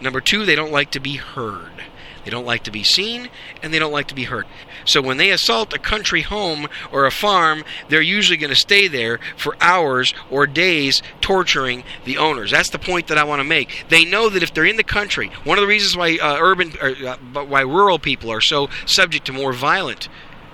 Number 0.00 0.20
two, 0.20 0.44
they 0.44 0.54
don't 0.54 0.72
like 0.72 0.90
to 0.92 1.00
be 1.00 1.16
heard. 1.16 1.77
They 2.24 2.30
don't 2.30 2.46
like 2.46 2.64
to 2.64 2.70
be 2.70 2.82
seen 2.82 3.28
and 3.62 3.72
they 3.72 3.78
don't 3.78 3.92
like 3.92 4.08
to 4.08 4.14
be 4.14 4.24
hurt. 4.24 4.46
So 4.84 5.00
when 5.00 5.16
they 5.16 5.30
assault 5.30 5.72
a 5.72 5.78
country 5.78 6.22
home 6.22 6.68
or 6.92 7.06
a 7.06 7.10
farm, 7.10 7.64
they're 7.88 8.00
usually 8.00 8.36
going 8.36 8.50
to 8.50 8.56
stay 8.56 8.88
there 8.88 9.18
for 9.36 9.56
hours 9.60 10.14
or 10.30 10.46
days 10.46 11.02
torturing 11.20 11.84
the 12.04 12.18
owners. 12.18 12.50
That's 12.50 12.70
the 12.70 12.78
point 12.78 13.08
that 13.08 13.18
I 13.18 13.24
want 13.24 13.40
to 13.40 13.44
make. 13.44 13.84
They 13.88 14.04
know 14.04 14.28
that 14.28 14.42
if 14.42 14.52
they're 14.52 14.64
in 14.64 14.76
the 14.76 14.84
country, 14.84 15.30
one 15.44 15.58
of 15.58 15.62
the 15.62 15.68
reasons 15.68 15.96
why 15.96 16.18
uh, 16.20 16.36
urban 16.38 16.72
or, 16.80 16.94
uh, 17.06 17.44
why 17.44 17.60
rural 17.60 17.98
people 17.98 18.30
are 18.30 18.40
so 18.40 18.68
subject 18.86 19.26
to 19.26 19.32
more 19.32 19.52
violent 19.52 20.08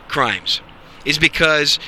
crimes 0.09 0.61
is 1.05 1.19
because 1.19 1.79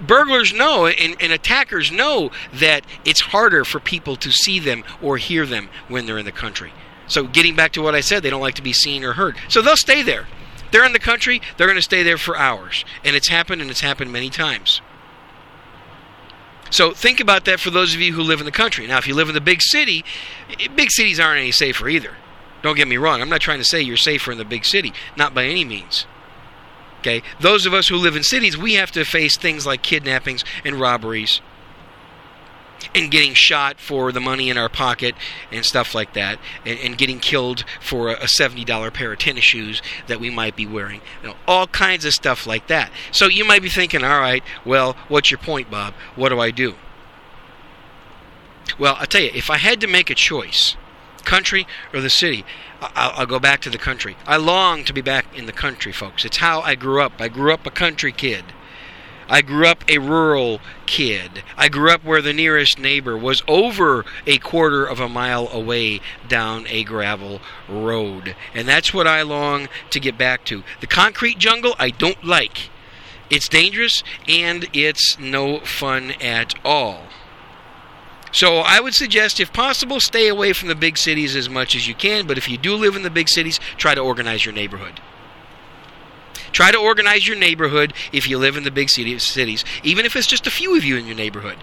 burglars 0.00 0.52
know 0.52 0.86
and, 0.86 1.16
and, 1.20 1.32
attackers 1.32 1.90
know 1.90 2.30
that 2.52 2.84
it's 3.04 3.20
harder 3.20 3.64
for 3.64 3.80
people 3.80 4.16
to 4.16 4.30
see 4.30 4.58
them 4.58 4.84
or 5.00 5.16
hear 5.16 5.46
them 5.46 5.68
when 5.88 6.06
they're 6.06 6.18
in 6.18 6.26
the 6.26 6.32
country. 6.32 6.72
So, 7.08 7.24
getting 7.24 7.54
back 7.54 7.72
to 7.72 7.82
what 7.82 7.94
I 7.94 8.00
said, 8.00 8.22
they 8.22 8.30
don't 8.30 8.40
like 8.40 8.54
to 8.56 8.62
be 8.62 8.72
seen 8.72 9.04
or 9.04 9.12
heard. 9.12 9.36
So, 9.48 9.62
they'll 9.62 9.76
stay 9.76 10.02
there. 10.02 10.26
They're 10.72 10.84
in 10.84 10.92
the 10.92 10.98
country, 10.98 11.40
they're 11.56 11.66
going 11.66 11.76
to 11.78 11.82
stay 11.82 12.02
there 12.02 12.18
for 12.18 12.36
hours. 12.36 12.84
And 13.04 13.14
it's 13.14 13.28
happened, 13.28 13.62
and 13.62 13.70
it's 13.70 13.80
happened 13.80 14.12
many 14.12 14.30
times. 14.30 14.80
So, 16.70 16.92
think 16.92 17.20
about 17.20 17.44
that 17.44 17.60
for 17.60 17.70
those 17.70 17.94
of 17.94 18.00
you 18.00 18.12
who 18.12 18.22
live 18.22 18.40
in 18.40 18.46
the 18.46 18.52
country. 18.52 18.86
Now, 18.86 18.98
if 18.98 19.06
you 19.06 19.14
live 19.14 19.28
in 19.28 19.34
the 19.34 19.40
big 19.40 19.62
city, 19.62 20.04
eh, 20.58 20.68
big 20.74 20.90
cities 20.90 21.20
aren't 21.20 21.40
any 21.40 21.52
safer 21.52 21.88
either. 21.88 22.14
Don't 22.62 22.76
get 22.76 22.88
me 22.88 22.96
wrong. 22.96 23.20
I'm 23.22 23.28
not 23.28 23.40
trying 23.40 23.58
to 23.58 23.64
say 23.64 23.80
you're 23.80 23.96
safer 23.96 24.32
in 24.32 24.38
the 24.38 24.44
big 24.44 24.64
city, 24.64 24.92
not 25.16 25.34
by 25.34 25.44
any 25.44 25.64
means. 25.64 26.06
Okay? 27.00 27.22
Those 27.38 27.66
of 27.66 27.72
us 27.72 27.86
who 27.86 27.96
live 27.96 28.16
in 28.16 28.24
cities, 28.24 28.56
we 28.56 28.74
have 28.74 28.90
to 28.92 29.04
face 29.04 29.36
things 29.36 29.64
like 29.64 29.82
kidnappings 29.82 30.44
and 30.64 30.80
robberies 30.80 31.40
and 32.94 33.10
getting 33.10 33.34
shot 33.34 33.78
for 33.80 34.12
the 34.12 34.20
money 34.20 34.50
in 34.50 34.58
our 34.58 34.68
pocket 34.68 35.14
and 35.50 35.64
stuff 35.64 35.94
like 35.94 36.14
that, 36.14 36.38
and, 36.64 36.78
and 36.78 36.98
getting 36.98 37.18
killed 37.18 37.64
for 37.80 38.08
a, 38.08 38.14
a, 38.14 38.26
$70 38.26 38.92
pair 38.92 39.12
of 39.12 39.18
tennis 39.18 39.44
shoes 39.44 39.82
that 40.06 40.20
we 40.20 40.30
might 40.30 40.56
be 40.56 40.66
wearing. 40.66 41.00
You 41.22 41.30
know, 41.30 41.34
all 41.46 41.66
kinds 41.66 42.04
of 42.04 42.12
stuff 42.12 42.46
like 42.46 42.66
that. 42.68 42.90
So 43.12 43.26
you 43.26 43.44
might 43.44 43.62
be 43.62 43.68
thinking, 43.68 44.04
all 44.04 44.20
right, 44.20 44.42
well, 44.64 44.96
what's 45.08 45.30
your 45.30 45.38
point, 45.38 45.70
Bob? 45.70 45.94
What 46.14 46.30
do 46.30 46.40
I 46.40 46.50
do? 46.50 46.74
Well, 48.78 48.96
I'll 48.98 49.06
tell 49.06 49.22
you, 49.22 49.30
if 49.34 49.50
I 49.50 49.58
had 49.58 49.80
to 49.80 49.86
make 49.86 50.10
a 50.10 50.14
choice, 50.14 50.76
country 51.24 51.66
or 51.92 52.00
the 52.00 52.10
city, 52.10 52.44
I'll, 52.80 53.12
I'll, 53.20 53.26
go 53.26 53.38
back 53.38 53.60
to 53.62 53.70
the 53.70 53.78
country. 53.78 54.16
I 54.26 54.36
long 54.36 54.84
to 54.84 54.92
be 54.92 55.00
back 55.00 55.26
in 55.36 55.46
the 55.46 55.52
country, 55.52 55.92
folks. 55.92 56.24
It's 56.24 56.38
how 56.38 56.60
I 56.60 56.74
grew 56.74 57.00
up. 57.00 57.12
I 57.18 57.28
grew 57.28 57.52
up 57.52 57.66
a 57.66 57.70
country 57.70 58.12
kid. 58.12 58.44
I 59.28 59.42
grew 59.42 59.66
up 59.66 59.84
a 59.88 59.98
rural 59.98 60.60
kid. 60.86 61.42
I 61.56 61.68
grew 61.68 61.90
up 61.90 62.04
where 62.04 62.22
the 62.22 62.32
nearest 62.32 62.78
neighbor 62.78 63.16
was 63.16 63.42
over 63.48 64.04
a 64.26 64.38
quarter 64.38 64.84
of 64.84 65.00
a 65.00 65.08
mile 65.08 65.48
away 65.48 66.00
down 66.28 66.66
a 66.68 66.84
gravel 66.84 67.40
road. 67.68 68.36
And 68.54 68.68
that's 68.68 68.94
what 68.94 69.06
I 69.06 69.22
long 69.22 69.68
to 69.90 70.00
get 70.00 70.16
back 70.16 70.44
to. 70.46 70.62
The 70.80 70.86
concrete 70.86 71.38
jungle, 71.38 71.74
I 71.78 71.90
don't 71.90 72.24
like. 72.24 72.70
It's 73.28 73.48
dangerous 73.48 74.04
and 74.28 74.68
it's 74.72 75.18
no 75.18 75.58
fun 75.60 76.12
at 76.20 76.54
all. 76.64 77.02
So 78.30 78.58
I 78.58 78.80
would 78.80 78.94
suggest, 78.94 79.40
if 79.40 79.52
possible, 79.52 79.98
stay 79.98 80.28
away 80.28 80.52
from 80.52 80.68
the 80.68 80.74
big 80.74 80.98
cities 80.98 81.34
as 81.34 81.48
much 81.48 81.74
as 81.74 81.88
you 81.88 81.94
can. 81.94 82.26
But 82.26 82.38
if 82.38 82.48
you 82.48 82.58
do 82.58 82.74
live 82.74 82.94
in 82.94 83.02
the 83.02 83.10
big 83.10 83.28
cities, 83.28 83.58
try 83.76 83.94
to 83.94 84.00
organize 84.00 84.44
your 84.44 84.54
neighborhood. 84.54 85.00
Try 86.56 86.70
to 86.70 86.78
organize 86.78 87.28
your 87.28 87.36
neighborhood 87.36 87.92
if 88.12 88.26
you 88.26 88.38
live 88.38 88.56
in 88.56 88.64
the 88.64 88.70
big 88.70 88.88
cities, 88.88 89.62
even 89.82 90.06
if 90.06 90.16
it's 90.16 90.26
just 90.26 90.46
a 90.46 90.50
few 90.50 90.74
of 90.74 90.84
you 90.84 90.96
in 90.96 91.04
your 91.04 91.14
neighborhood. 91.14 91.58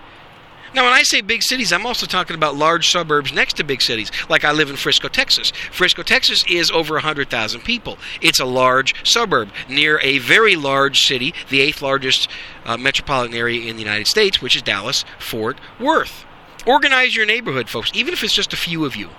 Now, 0.76 0.84
when 0.84 0.94
I 0.94 1.02
say 1.02 1.22
big 1.22 1.42
cities, 1.42 1.74
I'm 1.74 1.88
also 1.88 2.06
talking 2.06 2.36
about 2.36 2.56
large 2.56 2.92
suburbs 2.92 3.34
next 3.34 3.58
to 3.58 3.64
big 3.64 3.82
cities. 3.82 4.12
Like 4.30 4.46
I 4.46 4.52
live 4.52 4.70
in 4.70 4.76
Frisco, 4.76 5.08
Texas. 5.08 5.50
Frisco, 5.72 6.04
Texas 6.04 6.46
is 6.48 6.70
over 6.70 6.94
100,000 6.94 7.62
people. 7.62 7.98
It's 8.22 8.40
a 8.40 8.46
large 8.46 8.94
suburb 9.04 9.50
near 9.68 10.00
a 10.02 10.20
very 10.20 10.56
large 10.56 11.00
city, 11.00 11.34
the 11.50 11.62
eighth 11.62 11.82
largest 11.82 12.30
uh, 12.64 12.78
metropolitan 12.78 13.36
area 13.36 13.68
in 13.68 13.78
the 13.78 13.82
United 13.82 14.06
States, 14.06 14.44
which 14.44 14.56
is 14.56 14.62
Dallas 14.62 15.06
Fort 15.18 15.58
Worth. 15.80 16.24
Organize 16.68 17.16
your 17.16 17.26
neighborhood, 17.26 17.68
folks, 17.68 17.90
even 17.96 18.14
if 18.14 18.24
it's 18.24 18.36
just 18.36 18.54
a 18.54 18.58
few 18.58 18.86
of 18.86 18.96
you. 18.96 19.10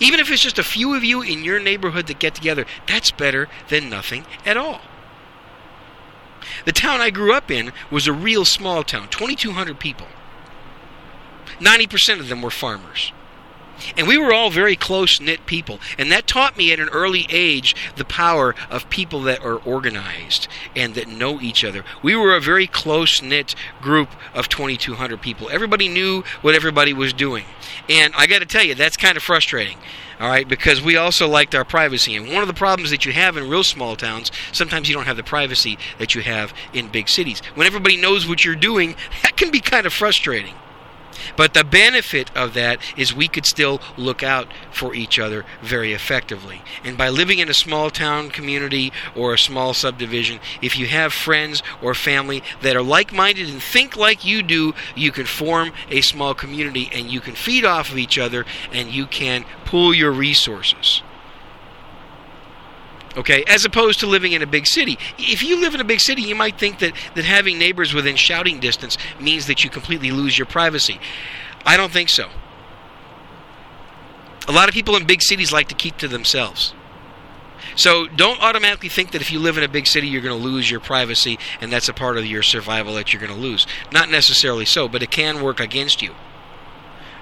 Even 0.00 0.20
if 0.20 0.30
it's 0.30 0.42
just 0.42 0.58
a 0.58 0.64
few 0.64 0.94
of 0.94 1.04
you 1.04 1.22
in 1.22 1.44
your 1.44 1.60
neighborhood 1.60 2.06
that 2.06 2.18
get 2.18 2.34
together, 2.34 2.66
that's 2.86 3.10
better 3.10 3.48
than 3.68 3.90
nothing 3.90 4.26
at 4.44 4.56
all. 4.56 4.80
The 6.64 6.72
town 6.72 7.00
I 7.00 7.10
grew 7.10 7.32
up 7.32 7.50
in 7.50 7.72
was 7.90 8.06
a 8.06 8.12
real 8.12 8.44
small 8.44 8.82
town, 8.82 9.08
2,200 9.08 9.78
people. 9.78 10.06
90% 11.60 12.20
of 12.20 12.28
them 12.28 12.42
were 12.42 12.50
farmers. 12.50 13.12
And 13.96 14.06
we 14.06 14.18
were 14.18 14.32
all 14.32 14.50
very 14.50 14.76
close 14.76 15.20
knit 15.20 15.46
people. 15.46 15.80
And 15.96 16.10
that 16.12 16.26
taught 16.26 16.56
me 16.56 16.72
at 16.72 16.80
an 16.80 16.88
early 16.90 17.26
age 17.30 17.74
the 17.96 18.04
power 18.04 18.54
of 18.70 18.88
people 18.90 19.22
that 19.22 19.44
are 19.44 19.56
organized 19.56 20.48
and 20.74 20.94
that 20.94 21.08
know 21.08 21.40
each 21.40 21.64
other. 21.64 21.84
We 22.02 22.14
were 22.14 22.34
a 22.34 22.40
very 22.40 22.66
close 22.66 23.22
knit 23.22 23.54
group 23.80 24.10
of 24.34 24.48
2,200 24.48 25.20
people. 25.20 25.48
Everybody 25.50 25.88
knew 25.88 26.22
what 26.42 26.54
everybody 26.54 26.92
was 26.92 27.12
doing. 27.12 27.44
And 27.88 28.12
I 28.16 28.26
got 28.26 28.40
to 28.40 28.46
tell 28.46 28.64
you, 28.64 28.74
that's 28.74 28.96
kind 28.96 29.16
of 29.16 29.22
frustrating. 29.22 29.78
All 30.20 30.28
right, 30.28 30.48
because 30.48 30.82
we 30.82 30.96
also 30.96 31.28
liked 31.28 31.54
our 31.54 31.64
privacy. 31.64 32.16
And 32.16 32.32
one 32.32 32.42
of 32.42 32.48
the 32.48 32.54
problems 32.54 32.90
that 32.90 33.06
you 33.06 33.12
have 33.12 33.36
in 33.36 33.48
real 33.48 33.62
small 33.62 33.94
towns, 33.94 34.32
sometimes 34.50 34.88
you 34.88 34.94
don't 34.94 35.06
have 35.06 35.16
the 35.16 35.22
privacy 35.22 35.78
that 35.98 36.14
you 36.14 36.22
have 36.22 36.52
in 36.72 36.88
big 36.88 37.08
cities. 37.08 37.40
When 37.54 37.68
everybody 37.68 37.96
knows 37.96 38.26
what 38.26 38.44
you're 38.44 38.56
doing, 38.56 38.96
that 39.22 39.36
can 39.36 39.52
be 39.52 39.60
kind 39.60 39.86
of 39.86 39.92
frustrating. 39.92 40.54
But 41.36 41.54
the 41.54 41.64
benefit 41.64 42.34
of 42.36 42.54
that 42.54 42.80
is 42.96 43.14
we 43.14 43.28
could 43.28 43.46
still 43.46 43.80
look 43.96 44.22
out 44.22 44.48
for 44.70 44.94
each 44.94 45.18
other 45.18 45.44
very 45.62 45.92
effectively. 45.92 46.62
And 46.84 46.96
by 46.96 47.08
living 47.08 47.38
in 47.38 47.48
a 47.48 47.54
small 47.54 47.90
town 47.90 48.30
community 48.30 48.92
or 49.14 49.34
a 49.34 49.38
small 49.38 49.74
subdivision, 49.74 50.40
if 50.62 50.78
you 50.78 50.86
have 50.86 51.12
friends 51.12 51.62
or 51.82 51.94
family 51.94 52.42
that 52.62 52.76
are 52.76 52.82
like 52.82 53.12
minded 53.12 53.48
and 53.48 53.62
think 53.62 53.96
like 53.96 54.24
you 54.24 54.42
do, 54.42 54.74
you 54.94 55.12
can 55.12 55.26
form 55.26 55.72
a 55.90 56.00
small 56.00 56.34
community 56.34 56.90
and 56.92 57.10
you 57.10 57.20
can 57.20 57.34
feed 57.34 57.64
off 57.64 57.90
of 57.90 57.98
each 57.98 58.18
other 58.18 58.44
and 58.72 58.90
you 58.90 59.06
can 59.06 59.44
pool 59.64 59.94
your 59.94 60.12
resources 60.12 61.02
okay 63.18 63.44
as 63.46 63.64
opposed 63.64 64.00
to 64.00 64.06
living 64.06 64.32
in 64.32 64.42
a 64.42 64.46
big 64.46 64.66
city. 64.66 64.98
If 65.18 65.42
you 65.42 65.60
live 65.60 65.74
in 65.74 65.80
a 65.80 65.84
big 65.84 66.00
city 66.00 66.22
you 66.22 66.34
might 66.34 66.58
think 66.58 66.78
that 66.78 66.94
that 67.14 67.24
having 67.24 67.58
neighbors 67.58 67.92
within 67.92 68.16
shouting 68.16 68.60
distance 68.60 68.96
means 69.20 69.46
that 69.46 69.64
you 69.64 69.70
completely 69.70 70.10
lose 70.10 70.38
your 70.38 70.46
privacy. 70.46 71.00
I 71.66 71.76
don't 71.76 71.92
think 71.92 72.08
so. 72.08 72.30
A 74.46 74.52
lot 74.52 74.68
of 74.68 74.74
people 74.74 74.96
in 74.96 75.06
big 75.06 75.20
cities 75.20 75.52
like 75.52 75.68
to 75.68 75.74
keep 75.74 75.98
to 75.98 76.08
themselves. 76.08 76.72
So 77.76 78.06
don't 78.06 78.40
automatically 78.40 78.88
think 78.88 79.10
that 79.10 79.20
if 79.20 79.30
you 79.30 79.38
live 79.38 79.58
in 79.58 79.64
a 79.64 79.68
big 79.68 79.86
city 79.86 80.08
you're 80.08 80.22
going 80.22 80.36
to 80.36 80.48
lose 80.48 80.70
your 80.70 80.80
privacy 80.80 81.38
and 81.60 81.72
that's 81.72 81.88
a 81.88 81.92
part 81.92 82.16
of 82.16 82.24
your 82.24 82.42
survival 82.42 82.94
that 82.94 83.12
you're 83.12 83.20
going 83.20 83.34
to 83.34 83.38
lose. 83.38 83.66
Not 83.92 84.10
necessarily 84.10 84.64
so 84.64 84.88
but 84.88 85.02
it 85.02 85.10
can 85.10 85.42
work 85.42 85.60
against 85.60 86.00
you. 86.00 86.14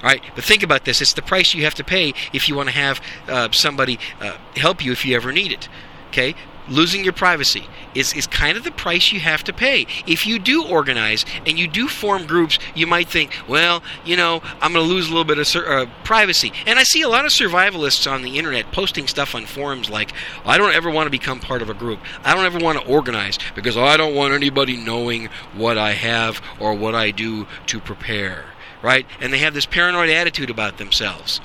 All 0.03 0.11
right, 0.11 0.23
but 0.35 0.45
think 0.45 0.62
about 0.62 0.85
this. 0.85 1.00
It's 1.00 1.15
the 1.15 1.23
price 1.23 1.55
you 1.55 1.65
have 1.65 1.75
to 1.75 1.85
pay 1.85 2.12
if 2.33 2.49
you 2.49 2.55
want 2.55 2.69
to 2.69 2.75
have 2.75 3.00
uh, 3.29 3.49
somebody 3.50 3.99
uh, 4.21 4.37
help 4.55 4.85
you 4.85 4.93
if 4.93 5.05
you 5.07 5.17
ever 5.17 5.33
need 5.33 5.53
it. 5.53 5.69
Okay? 6.17 6.35
Losing 6.69 7.05
your 7.05 7.13
privacy 7.13 7.69
is, 7.95 8.15
is 8.15 8.27
kind 8.27 8.57
of 8.57 8.65
the 8.65 8.71
price 8.71 9.13
you 9.13 9.21
have 9.21 9.45
to 9.45 9.53
pay. 9.53 9.87
If 10.07 10.27
you 10.27 10.39
do 10.39 10.65
organize 10.65 11.27
and 11.47 11.59
you 11.59 11.69
do 11.69 11.89
form 11.89 12.27
groups, 12.27 12.59
you 12.75 12.87
might 12.87 13.09
think, 13.09 13.33
well, 13.47 13.83
you 14.05 14.17
know, 14.17 14.41
I'm 14.63 14.73
going 14.73 14.85
to 14.85 14.93
lose 14.93 15.07
a 15.07 15.11
little 15.11 15.25
bit 15.25 15.39
of 15.39 15.47
sur- 15.47 15.83
uh, 15.83 15.87
privacy. 16.05 16.53
And 16.67 16.79
I 16.79 16.85
see 16.85 17.03
a 17.03 17.09
lot 17.09 17.27
of 17.27 17.33
survivalists 17.33 18.11
on 18.11 18.23
the 18.23 18.39
internet 18.39 18.73
posting 18.73 19.07
stuff 19.07 19.35
on 19.35 19.45
forums 19.45 19.91
like, 19.91 20.13
I 20.45 20.57
don't 20.57 20.75
ever 20.75 20.91
want 20.91 21.07
to 21.07 21.11
become 21.11 21.39
part 21.39 21.61
of 21.61 21.69
a 21.69 21.75
group. 21.75 22.01
I 22.25 22.35
don't 22.35 22.47
ever 22.47 22.59
want 22.59 22.81
to 22.81 22.89
organize 22.89 23.39
because 23.55 23.77
I 23.77 23.99
don't 23.99 24.15
want 24.15 24.33
anybody 24.33 24.77
knowing 24.77 25.29
what 25.55 25.77
I 25.77 25.93
have 25.93 26.41
or 26.59 26.75
what 26.75 26.95
I 26.95 27.11
do 27.11 27.47
to 27.67 27.79
prepare 27.79 28.47
right? 28.83 29.07
And 29.21 29.33
they 29.33 29.39
have 29.39 29.55
this 29.55 29.67
paranoid 29.67 30.11
attitude 30.11 30.51
about 30.51 30.79
themselves. 30.79 31.41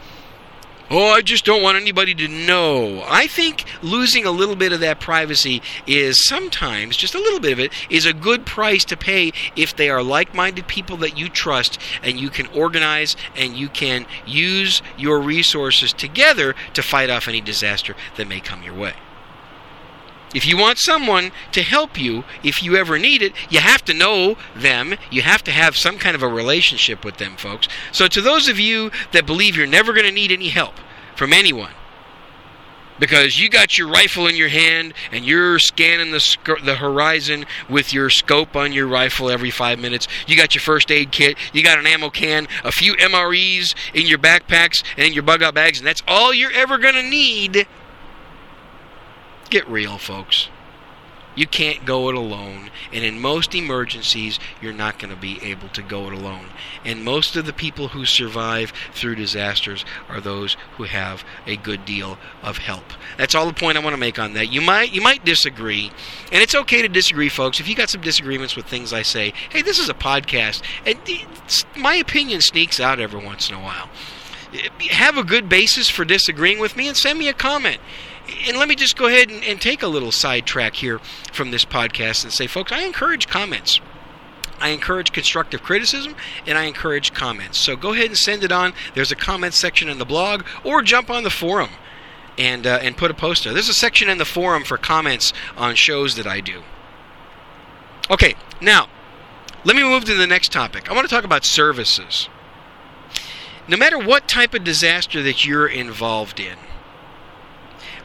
Oh, 0.93 1.07
I 1.07 1.21
just 1.21 1.45
don't 1.45 1.63
want 1.63 1.77
anybody 1.77 2.13
to 2.15 2.27
know. 2.27 3.01
I 3.07 3.25
think 3.25 3.63
losing 3.81 4.25
a 4.25 4.31
little 4.31 4.57
bit 4.57 4.73
of 4.73 4.81
that 4.81 4.99
privacy 4.99 5.61
is 5.87 6.27
sometimes, 6.27 6.97
just 6.97 7.15
a 7.15 7.17
little 7.17 7.39
bit 7.39 7.53
of 7.53 7.59
it, 7.61 7.71
is 7.89 8.05
a 8.05 8.11
good 8.11 8.45
price 8.45 8.83
to 8.85 8.97
pay 8.97 9.31
if 9.55 9.73
they 9.73 9.89
are 9.89 10.03
like 10.03 10.35
minded 10.35 10.67
people 10.67 10.97
that 10.97 11.17
you 11.17 11.29
trust 11.29 11.79
and 12.03 12.19
you 12.19 12.29
can 12.29 12.47
organize 12.47 13.15
and 13.37 13.55
you 13.55 13.69
can 13.69 14.05
use 14.25 14.81
your 14.97 15.21
resources 15.21 15.93
together 15.93 16.55
to 16.73 16.83
fight 16.83 17.09
off 17.09 17.29
any 17.29 17.39
disaster 17.39 17.95
that 18.17 18.27
may 18.27 18.41
come 18.41 18.61
your 18.61 18.75
way. 18.75 18.93
If 20.33 20.45
you 20.45 20.57
want 20.57 20.79
someone 20.79 21.31
to 21.51 21.61
help 21.61 21.99
you, 21.99 22.23
if 22.43 22.63
you 22.63 22.75
ever 22.75 22.97
need 22.97 23.21
it, 23.21 23.33
you 23.49 23.59
have 23.59 23.83
to 23.85 23.93
know 23.93 24.37
them. 24.55 24.95
You 25.09 25.23
have 25.23 25.43
to 25.43 25.51
have 25.51 25.75
some 25.75 25.97
kind 25.97 26.15
of 26.15 26.23
a 26.23 26.27
relationship 26.27 27.03
with 27.03 27.17
them, 27.17 27.35
folks. 27.35 27.67
So, 27.91 28.07
to 28.07 28.21
those 28.21 28.47
of 28.47 28.59
you 28.59 28.91
that 29.11 29.25
believe 29.25 29.57
you're 29.57 29.67
never 29.67 29.93
going 29.93 30.05
to 30.05 30.11
need 30.11 30.31
any 30.31 30.49
help, 30.49 30.75
from 31.15 31.33
anyone 31.33 31.71
because 32.97 33.39
you 33.39 33.49
got 33.49 33.77
your 33.77 33.87
rifle 33.87 34.27
in 34.27 34.35
your 34.35 34.47
hand 34.47 34.93
and 35.11 35.25
you're 35.25 35.59
scanning 35.59 36.11
the 36.11 36.19
sc- 36.19 36.63
the 36.63 36.75
horizon 36.75 37.45
with 37.69 37.93
your 37.93 38.09
scope 38.09 38.55
on 38.55 38.71
your 38.71 38.87
rifle 38.87 39.29
every 39.29 39.49
5 39.49 39.79
minutes. 39.79 40.07
You 40.27 40.37
got 40.37 40.55
your 40.55 40.61
first 40.61 40.91
aid 40.91 41.11
kit, 41.11 41.37
you 41.53 41.63
got 41.63 41.79
an 41.79 41.85
ammo 41.85 42.09
can, 42.09 42.47
a 42.63 42.71
few 42.71 42.93
MREs 42.93 43.75
in 43.93 44.07
your 44.07 44.19
backpacks 44.19 44.83
and 44.97 45.05
in 45.05 45.13
your 45.13 45.23
bug 45.23 45.41
out 45.41 45.53
bags 45.53 45.79
and 45.79 45.87
that's 45.87 46.03
all 46.07 46.33
you're 46.33 46.51
ever 46.51 46.77
going 46.77 46.95
to 46.95 47.03
need. 47.03 47.67
Get 49.51 49.67
real, 49.67 49.97
folks. 49.97 50.47
You 51.35 51.45
can't 51.45 51.85
go 51.85 52.07
it 52.07 52.15
alone. 52.15 52.69
And 52.93 53.03
in 53.03 53.19
most 53.19 53.53
emergencies, 53.53 54.39
you're 54.61 54.71
not 54.71 54.97
going 54.97 55.13
to 55.13 55.19
be 55.19 55.43
able 55.43 55.67
to 55.69 55.81
go 55.81 56.07
it 56.07 56.13
alone. 56.13 56.45
And 56.85 57.03
most 57.03 57.35
of 57.35 57.45
the 57.45 57.51
people 57.51 57.89
who 57.89 58.05
survive 58.05 58.71
through 58.93 59.15
disasters 59.15 59.83
are 60.07 60.21
those 60.21 60.55
who 60.77 60.83
have 60.83 61.25
a 61.45 61.57
good 61.57 61.83
deal 61.83 62.17
of 62.41 62.59
help. 62.59 62.93
That's 63.17 63.35
all 63.35 63.45
the 63.45 63.53
point 63.53 63.77
I 63.77 63.81
want 63.81 63.93
to 63.93 63.99
make 63.99 64.19
on 64.19 64.33
that. 64.33 64.53
You 64.53 64.61
might 64.61 64.93
you 64.93 65.01
might 65.01 65.25
disagree, 65.25 65.91
and 66.31 66.41
it's 66.41 66.55
okay 66.55 66.81
to 66.81 66.87
disagree, 66.87 67.29
folks. 67.29 67.59
If 67.59 67.67
you 67.67 67.75
got 67.75 67.89
some 67.89 68.01
disagreements 68.01 68.55
with 68.55 68.67
things 68.67 68.93
I 68.93 69.01
say, 69.01 69.33
hey, 69.49 69.61
this 69.61 69.79
is 69.79 69.89
a 69.89 69.93
podcast, 69.93 70.61
and 70.85 70.97
my 71.75 71.95
opinion 71.95 72.39
sneaks 72.39 72.79
out 72.79 73.01
every 73.01 73.23
once 73.23 73.49
in 73.49 73.55
a 73.55 73.61
while. 73.61 73.89
Have 74.91 75.17
a 75.17 75.23
good 75.23 75.49
basis 75.49 75.89
for 75.89 76.05
disagreeing 76.05 76.59
with 76.59 76.77
me 76.77 76.87
and 76.87 76.95
send 76.95 77.19
me 77.19 77.27
a 77.27 77.33
comment 77.33 77.79
and 78.47 78.57
let 78.57 78.67
me 78.67 78.75
just 78.75 78.97
go 78.97 79.07
ahead 79.07 79.29
and, 79.29 79.43
and 79.43 79.59
take 79.59 79.83
a 79.83 79.87
little 79.87 80.11
sidetrack 80.11 80.75
here 80.75 80.99
from 81.31 81.51
this 81.51 81.65
podcast 81.65 82.23
and 82.23 82.31
say, 82.31 82.47
folks, 82.47 82.71
I 82.71 82.83
encourage 82.83 83.27
comments. 83.27 83.81
I 84.59 84.69
encourage 84.69 85.11
constructive 85.11 85.63
criticism 85.63 86.15
and 86.45 86.57
I 86.57 86.65
encourage 86.65 87.13
comments. 87.13 87.57
So 87.57 87.75
go 87.75 87.93
ahead 87.93 88.07
and 88.07 88.17
send 88.17 88.43
it 88.43 88.51
on. 88.51 88.73
There's 88.93 89.11
a 89.11 89.15
comment 89.15 89.55
section 89.55 89.89
in 89.89 89.97
the 89.97 90.05
blog 90.05 90.43
or 90.63 90.83
jump 90.83 91.09
on 91.09 91.23
the 91.23 91.31
forum 91.31 91.71
and 92.37 92.65
uh, 92.67 92.79
and 92.81 92.95
put 92.95 93.11
a 93.11 93.15
post 93.15 93.43
there. 93.43 93.53
There's 93.53 93.69
a 93.69 93.73
section 93.73 94.07
in 94.07 94.19
the 94.19 94.25
forum 94.25 94.63
for 94.63 94.77
comments 94.77 95.33
on 95.57 95.75
shows 95.75 96.15
that 96.15 96.27
I 96.27 96.41
do. 96.41 96.61
Okay, 98.09 98.35
now 98.61 98.87
let 99.63 99.75
me 99.75 99.83
move 99.83 100.05
to 100.05 100.15
the 100.15 100.27
next 100.27 100.51
topic. 100.51 100.89
I 100.89 100.93
want 100.93 101.07
to 101.09 101.13
talk 101.13 101.23
about 101.23 101.43
services. 101.43 102.29
No 103.67 103.77
matter 103.77 103.97
what 103.97 104.27
type 104.27 104.53
of 104.53 104.63
disaster 104.63 105.21
that 105.23 105.45
you're 105.45 105.67
involved 105.67 106.39
in, 106.39 106.57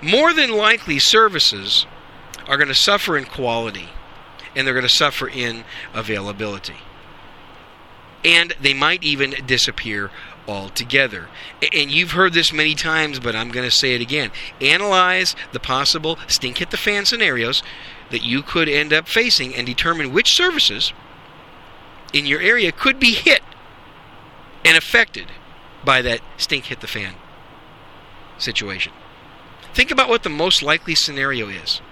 more 0.02 0.32
than 0.32 0.50
likely 0.50 0.98
services 0.98 1.86
are 2.46 2.56
going 2.56 2.68
to 2.68 2.74
suffer 2.74 3.16
in 3.16 3.24
quality 3.24 3.88
and 4.54 4.66
they're 4.66 4.74
going 4.74 4.86
to 4.86 4.88
suffer 4.88 5.28
in 5.28 5.64
availability. 5.92 6.76
And 8.24 8.54
they 8.60 8.74
might 8.74 9.04
even 9.04 9.34
disappear 9.46 10.10
altogether. 10.48 11.28
And 11.72 11.90
you've 11.90 12.12
heard 12.12 12.32
this 12.32 12.52
many 12.52 12.74
times, 12.74 13.20
but 13.20 13.36
I'm 13.36 13.50
going 13.50 13.68
to 13.68 13.74
say 13.74 13.94
it 13.94 14.00
again. 14.00 14.30
Analyze 14.60 15.36
the 15.52 15.60
possible 15.60 16.18
stink 16.26 16.58
hit 16.58 16.70
the 16.70 16.76
fan 16.76 17.04
scenarios 17.04 17.62
that 18.10 18.24
you 18.24 18.42
could 18.42 18.68
end 18.68 18.92
up 18.92 19.08
facing 19.08 19.54
and 19.54 19.66
determine 19.66 20.12
which 20.12 20.34
services 20.34 20.92
in 22.12 22.26
your 22.26 22.40
area 22.40 22.72
could 22.72 22.98
be 22.98 23.12
hit 23.12 23.42
and 24.64 24.76
affected 24.76 25.26
by 25.84 26.02
that 26.02 26.20
stink 26.36 26.66
hit 26.66 26.80
the 26.80 26.86
fan 26.86 27.14
situation. 28.38 28.92
Think 29.76 29.90
about 29.90 30.08
what 30.08 30.22
the 30.22 30.30
most 30.30 30.62
likely 30.62 30.94
scenario 30.94 31.50
is. 31.50 31.82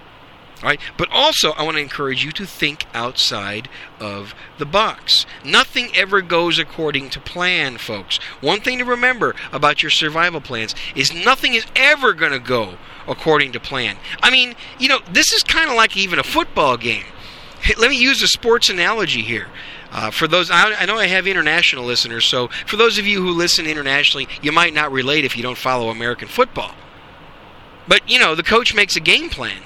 All 0.63 0.69
right? 0.69 0.79
But 0.97 1.07
also, 1.11 1.51
I 1.51 1.61
want 1.61 1.77
to 1.77 1.83
encourage 1.83 2.25
you 2.25 2.31
to 2.31 2.47
think 2.47 2.87
outside 2.95 3.69
of 3.99 4.33
the 4.57 4.65
box. 4.65 5.27
Nothing 5.43 5.95
ever 5.95 6.23
goes 6.23 6.57
according 6.57 7.11
to 7.11 7.19
plan, 7.19 7.77
folks. 7.77 8.17
One 8.41 8.59
thing 8.59 8.79
to 8.79 8.85
remember 8.85 9.35
about 9.51 9.83
your 9.83 9.91
survival 9.91 10.41
plans 10.41 10.73
is 10.95 11.13
nothing 11.13 11.53
is 11.53 11.67
ever 11.75 12.13
going 12.13 12.31
to 12.31 12.39
go 12.39 12.79
according 13.07 13.51
to 13.51 13.59
plan. 13.59 13.97
I 14.23 14.31
mean, 14.31 14.55
you 14.79 14.89
know, 14.89 15.01
this 15.07 15.31
is 15.31 15.43
kind 15.43 15.69
of 15.69 15.75
like 15.75 15.95
even 15.95 16.17
a 16.17 16.23
football 16.23 16.77
game. 16.77 17.05
Let 17.77 17.91
me 17.91 18.01
use 18.01 18.23
a 18.23 18.27
sports 18.27 18.67
analogy 18.67 19.21
here. 19.21 19.49
Uh, 19.91 20.09
for 20.09 20.27
those, 20.27 20.49
I, 20.49 20.73
I, 20.73 20.85
know 20.87 20.97
I 20.97 21.05
have 21.05 21.27
international 21.27 21.85
listeners, 21.85 22.25
so 22.25 22.47
for 22.65 22.77
those 22.77 22.97
of 22.97 23.05
you 23.05 23.21
who 23.21 23.29
listen 23.29 23.67
internationally, 23.67 24.27
you 24.41 24.51
might 24.51 24.73
not 24.73 24.91
relate 24.91 25.23
if 25.23 25.37
you 25.37 25.43
don't 25.43 25.57
follow 25.57 25.89
American 25.89 26.27
football. 26.27 26.73
But, 27.87 28.09
you 28.09 28.19
know, 28.19 28.35
the 28.35 28.43
coach 28.43 28.73
makes 28.73 28.95
a 28.95 28.99
game 28.99 29.29
plan. 29.29 29.61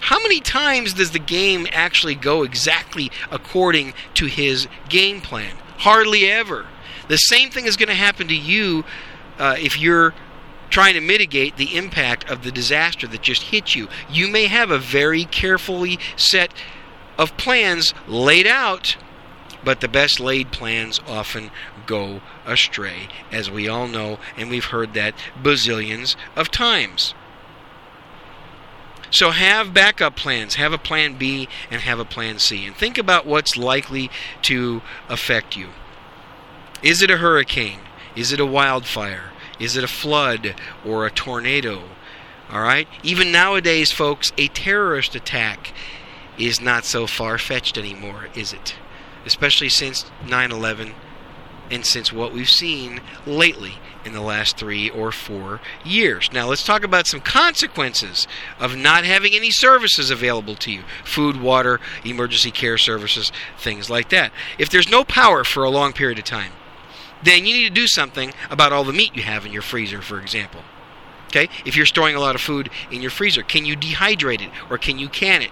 How 0.00 0.22
many 0.22 0.40
times 0.40 0.94
does 0.94 1.10
the 1.10 1.18
game 1.18 1.66
actually 1.72 2.14
go 2.14 2.42
exactly 2.42 3.10
according 3.30 3.94
to 4.14 4.26
his 4.26 4.68
game 4.88 5.20
plan? 5.20 5.56
Hardly 5.78 6.26
ever. 6.30 6.66
The 7.08 7.16
same 7.16 7.50
thing 7.50 7.66
is 7.66 7.76
going 7.76 7.88
to 7.88 7.94
happen 7.94 8.28
to 8.28 8.36
you 8.36 8.84
uh, 9.38 9.56
if 9.58 9.78
you're 9.78 10.14
trying 10.70 10.94
to 10.94 11.00
mitigate 11.00 11.56
the 11.56 11.76
impact 11.76 12.28
of 12.30 12.42
the 12.42 12.50
disaster 12.50 13.06
that 13.06 13.22
just 13.22 13.44
hit 13.44 13.74
you. 13.74 13.88
You 14.10 14.28
may 14.28 14.46
have 14.46 14.70
a 14.70 14.78
very 14.78 15.24
carefully 15.24 15.98
set 16.16 16.52
of 17.18 17.36
plans 17.36 17.94
laid 18.06 18.46
out, 18.46 18.96
but 19.64 19.80
the 19.80 19.88
best 19.88 20.20
laid 20.20 20.50
plans 20.52 21.00
often 21.06 21.50
go 21.86 22.20
astray, 22.44 23.08
as 23.30 23.50
we 23.50 23.68
all 23.68 23.86
know, 23.86 24.18
and 24.36 24.50
we've 24.50 24.66
heard 24.66 24.94
that 24.94 25.14
bazillions 25.42 26.16
of 26.34 26.50
times. 26.50 27.14
So 29.16 29.30
have 29.30 29.72
backup 29.72 30.14
plans, 30.14 30.56
have 30.56 30.74
a 30.74 30.78
plan 30.78 31.14
B 31.14 31.48
and 31.70 31.80
have 31.80 31.98
a 31.98 32.04
plan 32.04 32.38
C, 32.38 32.66
and 32.66 32.76
think 32.76 32.98
about 32.98 33.24
what's 33.24 33.56
likely 33.56 34.10
to 34.42 34.82
affect 35.08 35.56
you. 35.56 35.68
Is 36.82 37.00
it 37.00 37.10
a 37.10 37.16
hurricane? 37.16 37.80
Is 38.14 38.30
it 38.30 38.40
a 38.40 38.44
wildfire? 38.44 39.30
Is 39.58 39.74
it 39.74 39.82
a 39.82 39.88
flood 39.88 40.54
or 40.84 41.06
a 41.06 41.10
tornado? 41.10 41.84
All 42.50 42.60
right? 42.60 42.86
Even 43.02 43.32
nowadays, 43.32 43.90
folks, 43.90 44.34
a 44.36 44.48
terrorist 44.48 45.14
attack 45.14 45.72
is 46.36 46.60
not 46.60 46.84
so 46.84 47.06
far 47.06 47.38
fetched 47.38 47.78
anymore, 47.78 48.28
is 48.34 48.52
it? 48.52 48.74
Especially 49.24 49.70
since 49.70 50.04
9 50.26 50.52
11 50.52 50.92
and 51.70 51.84
since 51.84 52.12
what 52.12 52.32
we've 52.32 52.50
seen 52.50 53.00
lately 53.26 53.74
in 54.04 54.12
the 54.12 54.20
last 54.20 54.56
three 54.56 54.88
or 54.88 55.10
four 55.10 55.60
years. 55.84 56.30
Now, 56.32 56.46
let's 56.46 56.64
talk 56.64 56.84
about 56.84 57.08
some 57.08 57.20
consequences 57.20 58.28
of 58.60 58.76
not 58.76 59.04
having 59.04 59.34
any 59.34 59.50
services 59.50 60.10
available 60.10 60.54
to 60.56 60.70
you 60.70 60.82
food, 61.04 61.40
water, 61.40 61.80
emergency 62.04 62.52
care 62.52 62.78
services, 62.78 63.32
things 63.58 63.90
like 63.90 64.08
that. 64.10 64.32
If 64.58 64.70
there's 64.70 64.90
no 64.90 65.02
power 65.02 65.42
for 65.42 65.64
a 65.64 65.70
long 65.70 65.92
period 65.92 66.18
of 66.18 66.24
time, 66.24 66.52
then 67.22 67.46
you 67.46 67.54
need 67.54 67.68
to 67.68 67.74
do 67.74 67.88
something 67.88 68.32
about 68.50 68.72
all 68.72 68.84
the 68.84 68.92
meat 68.92 69.16
you 69.16 69.22
have 69.22 69.44
in 69.44 69.52
your 69.52 69.62
freezer, 69.62 70.00
for 70.00 70.20
example. 70.20 70.60
Okay? 71.28 71.48
If 71.64 71.76
you're 71.76 71.86
storing 71.86 72.14
a 72.14 72.20
lot 72.20 72.36
of 72.36 72.40
food 72.40 72.70
in 72.90 73.02
your 73.02 73.10
freezer, 73.10 73.42
can 73.42 73.64
you 73.64 73.76
dehydrate 73.76 74.40
it 74.40 74.50
or 74.70 74.78
can 74.78 74.98
you 74.98 75.08
can 75.08 75.42
it? 75.42 75.50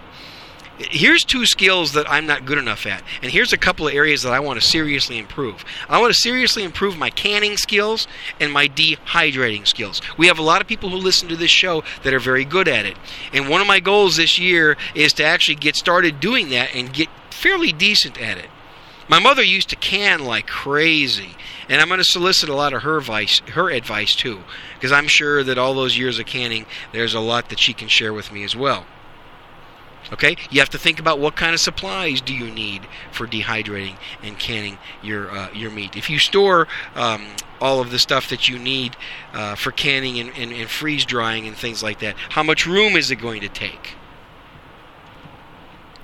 Here's 0.76 1.24
two 1.24 1.46
skills 1.46 1.92
that 1.92 2.10
I'm 2.10 2.26
not 2.26 2.44
good 2.44 2.58
enough 2.58 2.84
at, 2.84 3.04
and 3.22 3.30
here's 3.30 3.52
a 3.52 3.56
couple 3.56 3.86
of 3.86 3.94
areas 3.94 4.22
that 4.22 4.32
I 4.32 4.40
want 4.40 4.60
to 4.60 4.66
seriously 4.66 5.18
improve. 5.18 5.64
I 5.88 6.00
want 6.00 6.12
to 6.12 6.20
seriously 6.20 6.64
improve 6.64 6.98
my 6.98 7.10
canning 7.10 7.56
skills 7.56 8.08
and 8.40 8.52
my 8.52 8.66
dehydrating 8.66 9.68
skills. 9.68 10.02
We 10.18 10.26
have 10.26 10.38
a 10.38 10.42
lot 10.42 10.60
of 10.60 10.66
people 10.66 10.90
who 10.90 10.96
listen 10.96 11.28
to 11.28 11.36
this 11.36 11.52
show 11.52 11.84
that 12.02 12.12
are 12.12 12.18
very 12.18 12.44
good 12.44 12.66
at 12.66 12.86
it, 12.86 12.96
and 13.32 13.48
one 13.48 13.60
of 13.60 13.68
my 13.68 13.78
goals 13.78 14.16
this 14.16 14.36
year 14.36 14.76
is 14.96 15.12
to 15.14 15.24
actually 15.24 15.54
get 15.54 15.76
started 15.76 16.18
doing 16.18 16.48
that 16.48 16.74
and 16.74 16.92
get 16.92 17.08
fairly 17.30 17.70
decent 17.70 18.20
at 18.20 18.38
it. 18.38 18.50
My 19.06 19.20
mother 19.20 19.44
used 19.44 19.68
to 19.68 19.76
can 19.76 20.24
like 20.24 20.48
crazy, 20.48 21.36
and 21.68 21.80
I'm 21.80 21.88
going 21.88 21.98
to 21.98 22.04
solicit 22.04 22.48
a 22.48 22.54
lot 22.54 22.72
of 22.72 22.82
her 22.82 22.96
advice, 22.96 23.38
her 23.50 23.70
advice 23.70 24.16
too, 24.16 24.40
because 24.74 24.90
I'm 24.90 25.06
sure 25.06 25.44
that 25.44 25.56
all 25.56 25.74
those 25.74 25.96
years 25.96 26.18
of 26.18 26.26
canning, 26.26 26.66
there's 26.90 27.14
a 27.14 27.20
lot 27.20 27.48
that 27.50 27.60
she 27.60 27.74
can 27.74 27.86
share 27.86 28.12
with 28.12 28.32
me 28.32 28.42
as 28.42 28.56
well. 28.56 28.86
Okay, 30.12 30.36
you 30.50 30.60
have 30.60 30.70
to 30.70 30.78
think 30.78 31.00
about 31.00 31.18
what 31.18 31.34
kind 31.34 31.54
of 31.54 31.60
supplies 31.60 32.20
do 32.20 32.34
you 32.34 32.50
need 32.50 32.86
for 33.10 33.26
dehydrating 33.26 33.96
and 34.22 34.38
canning 34.38 34.78
your 35.02 35.30
uh, 35.30 35.50
your 35.52 35.70
meat. 35.70 35.96
If 35.96 36.10
you 36.10 36.18
store 36.18 36.68
um, 36.94 37.26
all 37.60 37.80
of 37.80 37.90
the 37.90 37.98
stuff 37.98 38.28
that 38.28 38.48
you 38.48 38.58
need 38.58 38.96
uh, 39.32 39.54
for 39.54 39.72
canning 39.72 40.18
and, 40.18 40.30
and, 40.36 40.52
and 40.52 40.68
freeze 40.68 41.06
drying 41.06 41.46
and 41.46 41.56
things 41.56 41.82
like 41.82 42.00
that, 42.00 42.16
how 42.30 42.42
much 42.42 42.66
room 42.66 42.96
is 42.96 43.10
it 43.10 43.16
going 43.16 43.40
to 43.40 43.48
take? 43.48 43.94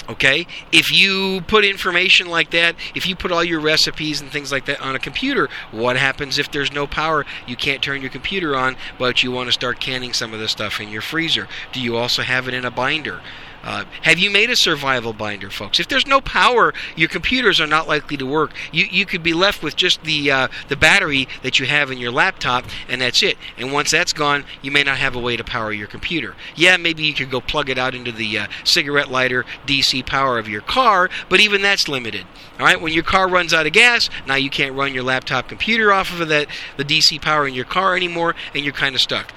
Okay? 0.09 0.47
If 0.73 0.91
you 0.91 1.43
put 1.43 1.65
information 1.65 2.29
like 2.29 2.51
that, 2.51 2.75
if 2.97 3.07
you 3.07 3.15
put 3.15 3.31
all 3.31 3.45
your 3.45 3.61
recipes 3.61 4.21
and 4.21 4.29
things 4.29 4.51
like 4.51 4.65
that 4.65 4.81
on 4.81 4.97
a 4.97 4.99
computer, 4.99 5.49
what 5.71 5.97
happens 5.97 6.37
if 6.37 6.51
there's 6.51 6.73
no 6.73 6.89
power? 6.89 7.25
You 7.47 7.55
can't 7.55 7.81
turn 7.81 8.01
your 8.01 8.11
computer 8.11 8.57
on, 8.57 8.77
but 8.99 9.23
you 9.23 9.31
want 9.31 9.49
to 9.49 9.53
start 9.53 9.79
canning 9.79 10.13
some 10.13 10.35
of 10.35 10.41
the 10.41 10.49
stuff 10.49 10.81
in 10.81 10.89
your 10.89 11.03
freezer. 11.03 11.47
Do 11.73 11.81
you 11.81 11.97
also 11.97 12.23
have 12.23 12.49
it 12.49 12.55
in 12.55 12.65
a 12.65 12.73
binder? 12.73 13.21
Uh, 13.63 13.85
have 14.03 14.19
you 14.19 14.31
made 14.31 14.51
a 14.51 14.57
survival 14.57 15.13
binder, 15.13 15.51
folks? 15.51 15.79
If 15.79 15.89
there's 15.89 16.07
no 16.07 16.21
power, 16.21 16.73
your 16.97 17.09
computers 17.09 17.61
are 17.61 17.67
not 17.67 17.87
likely 17.87 18.17
to 18.17 18.27
work. 18.27 18.53
You 18.73 18.87
you 18.91 19.05
could 19.05 19.23
be 19.23 19.35
left 19.35 19.63
with 19.63 19.77
just 19.77 20.03
the 20.05 20.31
uh, 20.31 20.49
the 20.69 20.77
battery 20.77 21.29
that 21.43 21.59
you 21.59 21.67
have 21.67 21.91
in 21.91 21.99
your 21.99 22.11
laptop, 22.11 22.65
and 22.89 23.01
that's 23.01 23.23
it. 23.23 23.37
And 23.59 23.73
once 23.73 23.91
that's 23.91 24.13
gone, 24.13 24.45
you 24.63 24.71
may 24.71 24.83
not 24.83 24.97
have 24.99 25.15
a 25.15 25.21
way 25.21 25.37
to 25.37 25.45
power 25.45 25.73
your 25.73 25.89
computer. 25.89 26.35
Yeah, 26.57 26.77
maybe 26.79 27.03
you 27.03 27.13
could 27.13 27.31
go 27.31 27.41
plug 27.41 27.69
it 27.69 27.79
out 27.79 27.95
into 27.95 28.13
the 28.13 28.39
uh, 28.39 28.47
cigarette 28.65 29.11
lighter 29.11 29.45
DC 29.67 30.07
power 30.07 30.39
of 30.39 30.49
your 30.49 30.63
car, 30.63 31.11
but 31.29 31.41
even 31.41 31.61
that's 31.61 31.89
limited. 31.89 32.27
All 32.59 32.67
right, 32.67 32.81
when 32.81 32.93
your 32.93 33.05
car 33.05 33.29
runs 33.29 33.53
out 33.53 33.67
of 33.67 33.73
gas, 33.73 34.09
now 34.27 34.37
you 34.37 34.51
can't 34.51 34.75
run 34.75 34.95
your 34.95 35.05
laptop 35.05 35.49
computer 35.49 35.93
off 35.93 36.19
of 36.19 36.29
that 36.29 36.47
the 36.77 36.85
DC 36.85 37.21
power 37.21 37.47
in 37.47 37.55
your 37.55 37.65
car 37.65 37.95
anymore, 37.95 38.35
and 38.55 38.65
you're 38.65 38.73
kind 38.73 38.95
of 38.95 39.01
stuck. 39.01 39.33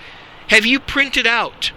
Have 0.47 0.65
you 0.65 0.79
printed 0.79 1.27
out 1.27 1.71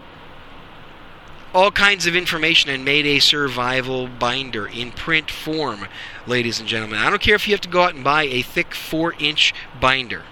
all 1.57 1.71
kinds 1.71 2.07
of 2.07 2.15
information 2.15 2.69
and 2.69 2.85
made 2.85 3.07
a 3.07 3.19
survival 3.19 4.07
binder 4.07 4.67
in 4.67 4.93
print 4.93 5.31
form, 5.31 5.87
ladies 6.27 6.61
and 6.61 6.69
gentlemen. 6.69 6.99
I 6.99 7.09
don't 7.09 7.23
care 7.23 7.35
if 7.35 7.49
you 7.49 7.55
have 7.55 7.63
to 7.63 7.69
go 7.71 7.81
out 7.81 7.95
and 7.95 8.05
buy 8.05 8.25
a 8.25 8.43
thick 8.43 8.75
4 8.75 9.15
inch 9.19 9.55
binder. 9.81 10.25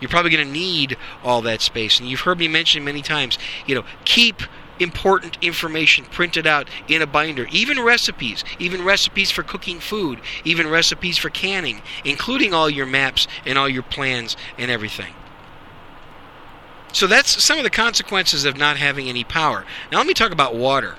You're 0.00 0.08
probably 0.08 0.32
going 0.32 0.44
to 0.44 0.52
need 0.52 0.96
all 1.22 1.40
that 1.42 1.60
space. 1.60 2.00
And 2.00 2.08
you've 2.08 2.22
heard 2.22 2.40
me 2.40 2.48
mention 2.48 2.82
many 2.82 3.00
times, 3.00 3.38
you 3.64 3.76
know, 3.76 3.84
keep 4.04 4.42
important 4.80 5.38
information 5.40 6.04
printed 6.04 6.48
out 6.48 6.68
in 6.88 7.00
a 7.00 7.06
binder, 7.06 7.46
even 7.52 7.80
recipes, 7.80 8.42
even 8.58 8.84
recipes 8.84 9.30
for 9.30 9.44
cooking 9.44 9.78
food, 9.78 10.18
even 10.44 10.66
recipes 10.66 11.16
for 11.16 11.30
canning, 11.30 11.80
including 12.04 12.52
all 12.52 12.68
your 12.68 12.86
maps 12.86 13.28
and 13.46 13.56
all 13.56 13.68
your 13.68 13.84
plans 13.84 14.36
and 14.58 14.68
everything. 14.68 15.14
So 16.92 17.06
that's 17.06 17.44
some 17.44 17.58
of 17.58 17.64
the 17.64 17.70
consequences 17.70 18.44
of 18.44 18.56
not 18.56 18.76
having 18.76 19.08
any 19.08 19.24
power. 19.24 19.64
Now 19.90 19.98
let 19.98 20.06
me 20.06 20.14
talk 20.14 20.32
about 20.32 20.54
water. 20.54 20.96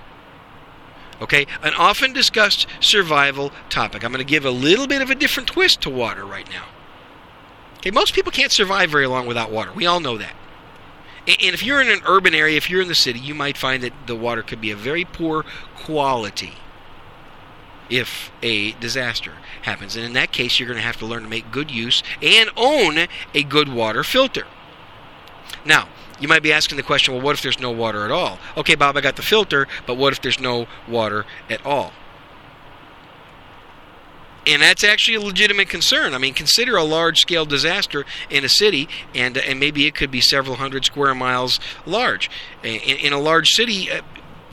Okay, 1.22 1.46
an 1.62 1.74
often 1.76 2.12
discussed 2.12 2.68
survival 2.80 3.52
topic. 3.70 4.04
I'm 4.04 4.12
going 4.12 4.26
to 4.26 4.30
give 4.30 4.46
a 4.46 4.52
little 4.52 4.88
bit 4.88 5.02
of 5.02 5.10
a 5.10 5.16
different 5.16 5.48
twist 5.48 5.82
to 5.82 5.90
water 5.90 6.26
right 6.26 6.50
now. 6.50 6.66
Okay, 7.78 7.92
most 7.92 8.14
people 8.14 8.32
can't 8.32 8.52
survive 8.52 8.90
very 8.90 9.08
long 9.08 9.28
without 9.28 9.52
water. 9.52 9.72
We 9.72 9.86
all 9.86 10.00
know 10.00 10.18
that. 10.18 10.34
And 11.26 11.54
if 11.54 11.64
you're 11.64 11.82
in 11.82 11.90
an 11.90 12.02
urban 12.06 12.34
area, 12.34 12.58
if 12.58 12.70
you're 12.70 12.82
in 12.82 12.90
the 12.90 12.96
city, 12.96 13.20
you 13.20 13.34
might 13.34 13.58
find 13.58 13.82
that 13.84 13.94
the 14.08 14.16
water 14.16 14.42
could 14.42 14.60
be 14.60 14.72
a 14.72 14.76
very 14.76 15.06
poor 15.06 15.46
quality 15.78 16.54
if 17.90 18.32
a 18.42 18.72
disaster 18.74 19.34
happens. 19.62 19.96
And 19.96 20.06
in 20.06 20.14
that 20.14 20.32
case, 20.32 20.60
you're 20.60 20.68
going 20.68 20.80
to 20.80 20.84
have 20.84 20.98
to 20.98 21.06
learn 21.06 21.24
to 21.24 21.30
make 21.30 21.52
good 21.52 21.72
use 21.72 22.04
and 22.22 22.50
own 22.58 23.08
a 23.34 23.44
good 23.44 23.70
water 23.70 24.04
filter. 24.04 24.46
Now, 25.66 25.88
you 26.20 26.28
might 26.28 26.44
be 26.44 26.54
asking 26.54 26.78
the 26.78 26.84
question, 26.84 27.14
well, 27.14 27.24
what 27.24 27.36
if 27.36 27.42
there's 27.42 27.60
no 27.60 27.72
water 27.72 28.06
at 28.06 28.12
all? 28.12 28.40
Okay, 28.58 28.76
Bob, 28.76 28.98
I 28.98 29.02
got 29.02 29.16
the 29.16 29.22
filter, 29.22 29.68
but 29.86 29.96
what 29.96 30.14
if 30.14 30.22
there's 30.22 30.40
no 30.40 30.68
water 30.88 31.26
at 31.50 31.66
all? 31.66 31.92
And 34.46 34.62
that's 34.62 34.84
actually 34.84 35.16
a 35.16 35.22
legitimate 35.22 35.70
concern. 35.70 36.14
I 36.14 36.18
mean, 36.18 36.34
consider 36.34 36.76
a 36.76 36.84
large 36.84 37.20
scale 37.20 37.46
disaster 37.46 38.06
in 38.30 38.44
a 38.44 38.50
city, 38.50 38.90
and, 39.16 39.38
and 39.38 39.60
maybe 39.60 39.86
it 39.86 39.96
could 39.96 40.12
be 40.12 40.20
several 40.20 40.58
hundred 40.58 40.84
square 40.84 41.16
miles 41.16 41.60
large. 41.86 42.30
In, 42.62 42.76
in 42.76 43.14
a 43.14 43.20
large 43.20 43.50
city, 43.50 43.90
uh, 43.90 44.02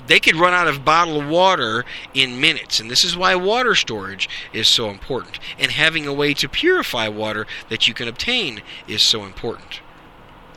they 0.07 0.21
could 0.21 0.37
run 0.37 0.53
out 0.53 0.69
of 0.69 0.85
bottled 0.85 1.27
water 1.27 1.85
in 2.15 2.41
minutes. 2.41 2.79
And 2.81 2.91
this 2.91 3.05
is 3.05 3.17
why 3.17 3.35
water 3.35 3.75
storage 3.75 4.29
is 4.53 4.69
so 4.69 4.91
important. 4.91 5.39
And 5.59 5.73
having 5.73 6.07
a 6.07 6.13
way 6.13 6.35
to 6.35 6.49
purify 6.49 7.09
water 7.09 7.47
that 7.69 7.89
you 7.89 7.95
can 7.95 8.09
obtain 8.09 8.63
is 8.87 9.03
so 9.03 9.25
important. 9.25 9.81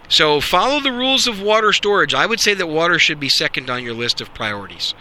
So 0.09 0.41
follow 0.41 0.79
the 0.79 0.91
rules 0.91 1.27
of 1.27 1.41
water 1.41 1.73
storage. 1.73 2.13
I 2.13 2.25
would 2.25 2.39
say 2.39 2.53
that 2.53 2.67
water 2.67 2.99
should 2.99 3.19
be 3.19 3.29
second 3.29 3.69
on 3.69 3.83
your 3.83 3.93
list 3.93 4.21
of 4.21 4.33
priorities. 4.33 4.93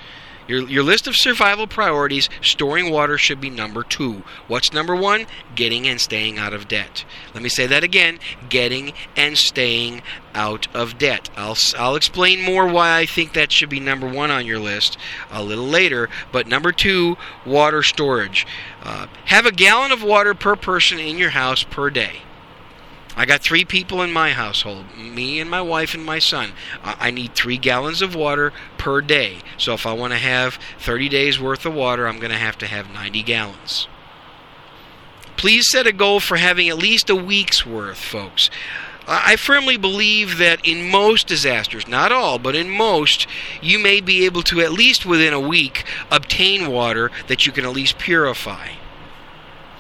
Your, 0.49 0.69
your 0.69 0.83
list 0.83 1.07
of 1.07 1.15
survival 1.15 1.67
priorities, 1.67 2.29
storing 2.41 2.91
water 2.91 3.17
should 3.17 3.41
be 3.41 3.49
number 3.49 3.85
two. 3.85 4.25
What's 4.49 4.73
number 4.73 4.95
one? 4.95 5.27
Getting 5.55 5.87
and 5.87 6.01
staying 6.01 6.37
out 6.37 6.53
of 6.53 6.67
debt. 6.67 7.05
Let 7.33 7.43
me 7.43 7.49
say 7.49 7.67
that 7.69 7.85
again 7.85 8.19
getting 8.49 8.93
and 9.17 9.39
staying 9.39 10.03
out 10.35 10.67
of 10.75 10.99
debt. 10.99 11.31
I'll, 11.37 11.57
I'll 11.79 11.95
explain 11.95 12.43
more 12.43 12.67
why 12.67 12.99
I 12.99 13.07
think 13.07 13.35
that 13.35 13.53
should 13.53 13.71
be 13.71 13.81
number 13.81 14.09
one 14.09 14.31
on 14.31 14.47
your 14.47 14.59
list 14.59 14.99
a 15.31 15.43
little 15.43 15.67
later. 15.67 16.09
But 16.33 16.47
number 16.47 16.73
two, 16.73 17.17
water 17.47 17.83
storage. 17.83 18.47
Uh, 18.83 19.07
have 19.27 19.47
a 19.47 19.53
gallon 19.53 19.93
of 19.93 20.03
water 20.03 20.35
per 20.35 20.57
person 20.57 20.99
in 20.99 21.19
your 21.19 21.31
house 21.31 21.63
per 21.63 21.89
day. 21.89 22.23
I 23.17 23.27
got 23.27 23.43
three 23.43 23.65
people 23.65 24.01
in 24.03 24.13
my 24.13 24.31
household 24.31 24.87
me 24.97 25.39
and 25.41 25.51
my 25.51 25.61
wife 25.61 25.95
and 25.95 26.05
my 26.05 26.19
son. 26.19 26.53
I 26.83 27.11
need 27.11 27.35
three 27.35 27.59
gallons 27.59 28.03
of 28.03 28.15
water 28.15 28.53
per 28.79 29.01
day. 29.01 29.39
So 29.59 29.75
if 29.75 29.87
I 29.87 29.93
want 29.93 30.13
to 30.13 30.19
have 30.19 30.59
30 30.79 31.09
days 31.09 31.41
worth 31.41 31.67
of 31.67 31.75
water, 31.75 32.07
I'm 32.07 32.19
going 32.19 32.31
to 32.31 32.39
have 32.39 32.59
to 32.59 32.67
have 32.67 32.91
90 32.93 33.23
gallons. 33.23 33.89
Please 35.37 35.69
set 35.71 35.87
a 35.87 35.93
goal 35.93 36.21
for 36.21 36.37
having 36.37 36.69
at 36.69 36.79
least 36.79 37.11
a 37.11 37.17
week's 37.17 37.67
worth, 37.67 37.99
folks. 37.99 38.49
I 39.09 39.35
firmly 39.37 39.77
believe 39.77 40.39
that 40.39 40.65
in 40.65 40.89
most 40.89 41.27
disasters, 41.27 41.89
not 41.89 42.13
all, 42.13 42.39
but 42.39 42.55
in 42.55 42.71
most, 42.71 43.27
you 43.61 43.79
may 43.79 44.01
be 44.01 44.25
able 44.25 44.43
to, 44.43 44.61
at 44.61 44.73
least 44.73 45.05
within 45.05 45.33
a 45.33 45.41
week, 45.41 45.85
obtain 46.11 46.71
water 46.71 47.11
that 47.27 47.45
you 47.45 47.51
can 47.51 47.65
at 47.65 47.73
least 47.73 47.99
purify. 47.99 48.69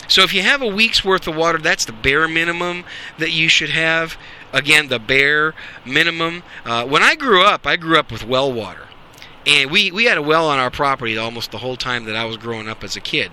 So 0.08 0.22
if 0.22 0.34
you 0.34 0.42
have 0.42 0.62
a 0.62 0.66
week's 0.66 1.04
worth 1.04 1.26
of 1.26 1.36
water, 1.36 1.58
that's 1.58 1.84
the 1.84 1.92
bare 1.92 2.28
minimum 2.28 2.84
that 3.18 3.30
you 3.30 3.48
should 3.48 3.70
have. 3.70 4.16
Again, 4.52 4.88
the 4.88 4.98
bare 4.98 5.54
minimum. 5.86 6.42
Uh, 6.64 6.84
when 6.84 7.02
I 7.02 7.14
grew 7.14 7.42
up, 7.42 7.66
I 7.66 7.76
grew 7.76 7.98
up 7.98 8.12
with 8.12 8.26
well 8.26 8.52
water. 8.52 8.88
And 9.46 9.70
we, 9.70 9.90
we 9.90 10.04
had 10.04 10.18
a 10.18 10.22
well 10.22 10.48
on 10.48 10.58
our 10.58 10.70
property 10.70 11.16
almost 11.16 11.50
the 11.50 11.58
whole 11.58 11.76
time 11.76 12.04
that 12.04 12.16
I 12.16 12.24
was 12.24 12.36
growing 12.36 12.68
up 12.68 12.84
as 12.84 12.96
a 12.96 13.00
kid. 13.00 13.32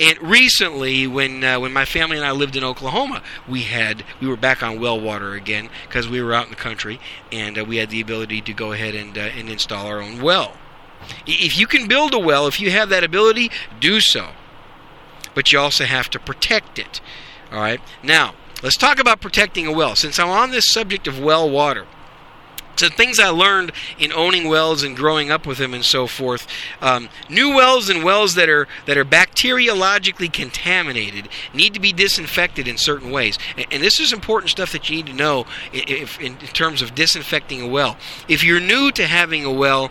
And 0.00 0.20
recently, 0.20 1.06
when 1.06 1.44
uh, 1.44 1.60
when 1.60 1.72
my 1.72 1.84
family 1.84 2.16
and 2.16 2.26
I 2.26 2.32
lived 2.32 2.56
in 2.56 2.64
Oklahoma, 2.64 3.22
we 3.48 3.62
had 3.62 4.02
we 4.20 4.26
were 4.26 4.36
back 4.36 4.60
on 4.60 4.80
well 4.80 5.00
water 5.00 5.34
again 5.34 5.70
because 5.86 6.08
we 6.08 6.20
were 6.20 6.34
out 6.34 6.46
in 6.46 6.50
the 6.50 6.56
country 6.56 6.98
and 7.30 7.56
uh, 7.56 7.64
we 7.64 7.76
had 7.76 7.90
the 7.90 8.00
ability 8.00 8.40
to 8.40 8.52
go 8.52 8.72
ahead 8.72 8.96
and 8.96 9.16
uh, 9.16 9.20
and 9.20 9.48
install 9.48 9.86
our 9.86 10.02
own 10.02 10.20
well. 10.20 10.56
If 11.26 11.56
you 11.56 11.68
can 11.68 11.86
build 11.86 12.12
a 12.12 12.18
well, 12.18 12.48
if 12.48 12.58
you 12.58 12.72
have 12.72 12.88
that 12.88 13.04
ability, 13.04 13.52
do 13.78 14.00
so 14.00 14.30
but 15.34 15.52
you 15.52 15.58
also 15.58 15.84
have 15.84 16.10
to 16.10 16.18
protect 16.18 16.78
it. 16.78 17.00
All 17.52 17.60
right. 17.60 17.80
Now, 18.02 18.34
let's 18.62 18.76
talk 18.76 18.98
about 18.98 19.20
protecting 19.20 19.66
a 19.66 19.72
well. 19.72 19.94
Since 19.96 20.18
I'm 20.18 20.28
on 20.28 20.50
this 20.50 20.66
subject 20.66 21.06
of 21.06 21.18
well 21.18 21.48
water, 21.48 21.86
so 22.76 22.88
things 22.88 23.20
I 23.20 23.28
learned 23.28 23.72
in 23.98 24.12
owning 24.12 24.48
wells 24.48 24.82
and 24.82 24.96
growing 24.96 25.30
up 25.30 25.46
with 25.46 25.58
them 25.58 25.74
and 25.74 25.84
so 25.84 26.06
forth. 26.06 26.46
Um, 26.80 27.08
new 27.28 27.54
wells 27.54 27.88
and 27.88 28.02
wells 28.02 28.34
that 28.34 28.48
are 28.48 28.66
that 28.86 28.96
are 28.96 29.04
bacteriologically 29.04 30.32
contaminated 30.32 31.28
need 31.52 31.74
to 31.74 31.80
be 31.80 31.92
disinfected 31.92 32.66
in 32.66 32.76
certain 32.76 33.10
ways. 33.10 33.38
And, 33.56 33.66
and 33.70 33.82
this 33.82 34.00
is 34.00 34.12
important 34.12 34.50
stuff 34.50 34.72
that 34.72 34.90
you 34.90 34.96
need 34.96 35.06
to 35.06 35.12
know 35.12 35.46
if, 35.72 36.20
in 36.20 36.36
terms 36.36 36.82
of 36.82 36.94
disinfecting 36.94 37.62
a 37.62 37.68
well. 37.68 37.96
If 38.28 38.42
you're 38.42 38.60
new 38.60 38.90
to 38.92 39.06
having 39.06 39.44
a 39.44 39.52
well, 39.52 39.90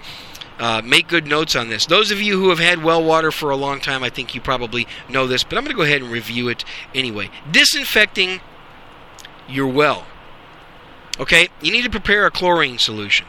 uh, 0.60 0.82
make 0.84 1.08
good 1.08 1.28
notes 1.28 1.56
on 1.56 1.70
this. 1.70 1.86
Those 1.86 2.12
of 2.12 2.22
you 2.22 2.39
who 2.39 2.50
have 2.50 2.60
had 2.60 2.84
well 2.84 3.04
water 3.04 3.32
for 3.32 3.50
a 3.50 3.56
long 3.56 3.80
time, 3.80 4.04
I 4.04 4.10
think 4.10 4.36
you 4.36 4.42
probably 4.42 4.88
know 5.10 5.28
this, 5.28 5.44
but 5.44 5.58
I'm 5.58 5.63
going 5.63 5.76
to 5.76 5.78
go 5.78 5.84
ahead 5.84 6.02
and 6.02 6.12
review 6.12 6.48
it 6.50 6.63
anyway. 6.94 7.30
Disinfecting 7.50 8.39
your 9.48 9.68
well. 9.68 10.06
Okay, 11.20 11.50
you 11.62 11.72
need 11.72 11.84
to 11.84 11.89
prepare 11.89 12.26
a 12.26 12.32
chlorine 12.32 12.78
solution. 12.78 13.28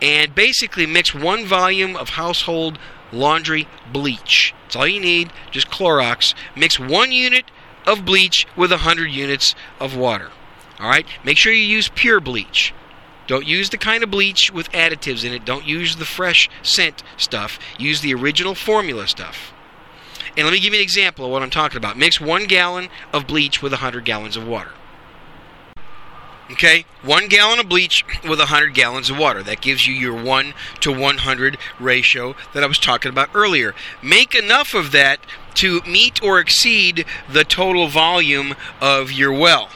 And 0.00 0.34
basically 0.34 0.86
mix 0.86 1.14
one 1.14 1.44
volume 1.44 1.96
of 1.96 2.10
household 2.10 2.78
laundry 3.12 3.66
bleach. 3.92 4.54
That's 4.62 4.76
all 4.76 4.86
you 4.86 5.00
need, 5.00 5.32
just 5.50 5.70
Clorox. 5.70 6.34
Mix 6.54 6.78
one 6.78 7.10
unit 7.10 7.46
of 7.86 8.04
bleach 8.04 8.46
with 8.56 8.70
100 8.70 9.06
units 9.06 9.54
of 9.80 9.96
water. 9.96 10.30
All 10.78 10.88
right, 10.88 11.06
make 11.24 11.38
sure 11.38 11.52
you 11.52 11.62
use 11.62 11.90
pure 11.94 12.20
bleach. 12.20 12.72
Don't 13.28 13.46
use 13.46 13.70
the 13.70 13.78
kind 13.78 14.02
of 14.02 14.10
bleach 14.10 14.50
with 14.50 14.72
additives 14.72 15.24
in 15.24 15.32
it. 15.32 15.44
Don't 15.44 15.66
use 15.66 15.96
the 15.96 16.04
fresh 16.04 16.50
scent 16.62 17.04
stuff. 17.16 17.60
Use 17.78 18.00
the 18.00 18.14
original 18.14 18.56
formula 18.56 19.06
stuff. 19.06 19.52
And 20.36 20.46
let 20.46 20.52
me 20.52 20.60
give 20.60 20.72
you 20.72 20.80
an 20.80 20.82
example 20.82 21.26
of 21.26 21.30
what 21.30 21.42
I'm 21.42 21.50
talking 21.50 21.76
about. 21.76 21.98
Mix 21.98 22.20
one 22.20 22.46
gallon 22.46 22.88
of 23.12 23.26
bleach 23.26 23.62
with 23.62 23.72
100 23.72 24.04
gallons 24.04 24.36
of 24.36 24.46
water. 24.46 24.70
Okay, 26.50 26.86
one 27.02 27.28
gallon 27.28 27.58
of 27.58 27.68
bleach 27.68 28.02
with 28.22 28.38
100 28.38 28.72
gallons 28.72 29.10
of 29.10 29.18
water. 29.18 29.42
That 29.42 29.60
gives 29.60 29.86
you 29.86 29.92
your 29.92 30.14
1 30.14 30.54
to 30.80 30.90
100 30.90 31.58
ratio 31.78 32.34
that 32.54 32.64
I 32.64 32.66
was 32.66 32.78
talking 32.78 33.10
about 33.10 33.28
earlier. 33.34 33.74
Make 34.02 34.34
enough 34.34 34.72
of 34.72 34.90
that 34.92 35.20
to 35.56 35.82
meet 35.82 36.22
or 36.22 36.40
exceed 36.40 37.04
the 37.30 37.44
total 37.44 37.88
volume 37.88 38.54
of 38.80 39.12
your 39.12 39.32
well. 39.32 39.68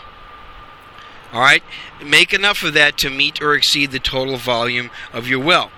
All 1.33 1.41
right, 1.41 1.63
make 2.05 2.33
enough 2.33 2.63
of 2.63 2.75
that 2.75 2.99
to 2.99 3.11
meet 3.11 3.41
or 3.41 3.55
exceed 3.55 3.91
the 3.91 3.99
total 3.99 4.37
volume 4.37 4.91
of 5.13 5.29
your 5.29 5.41
well. 5.41 5.71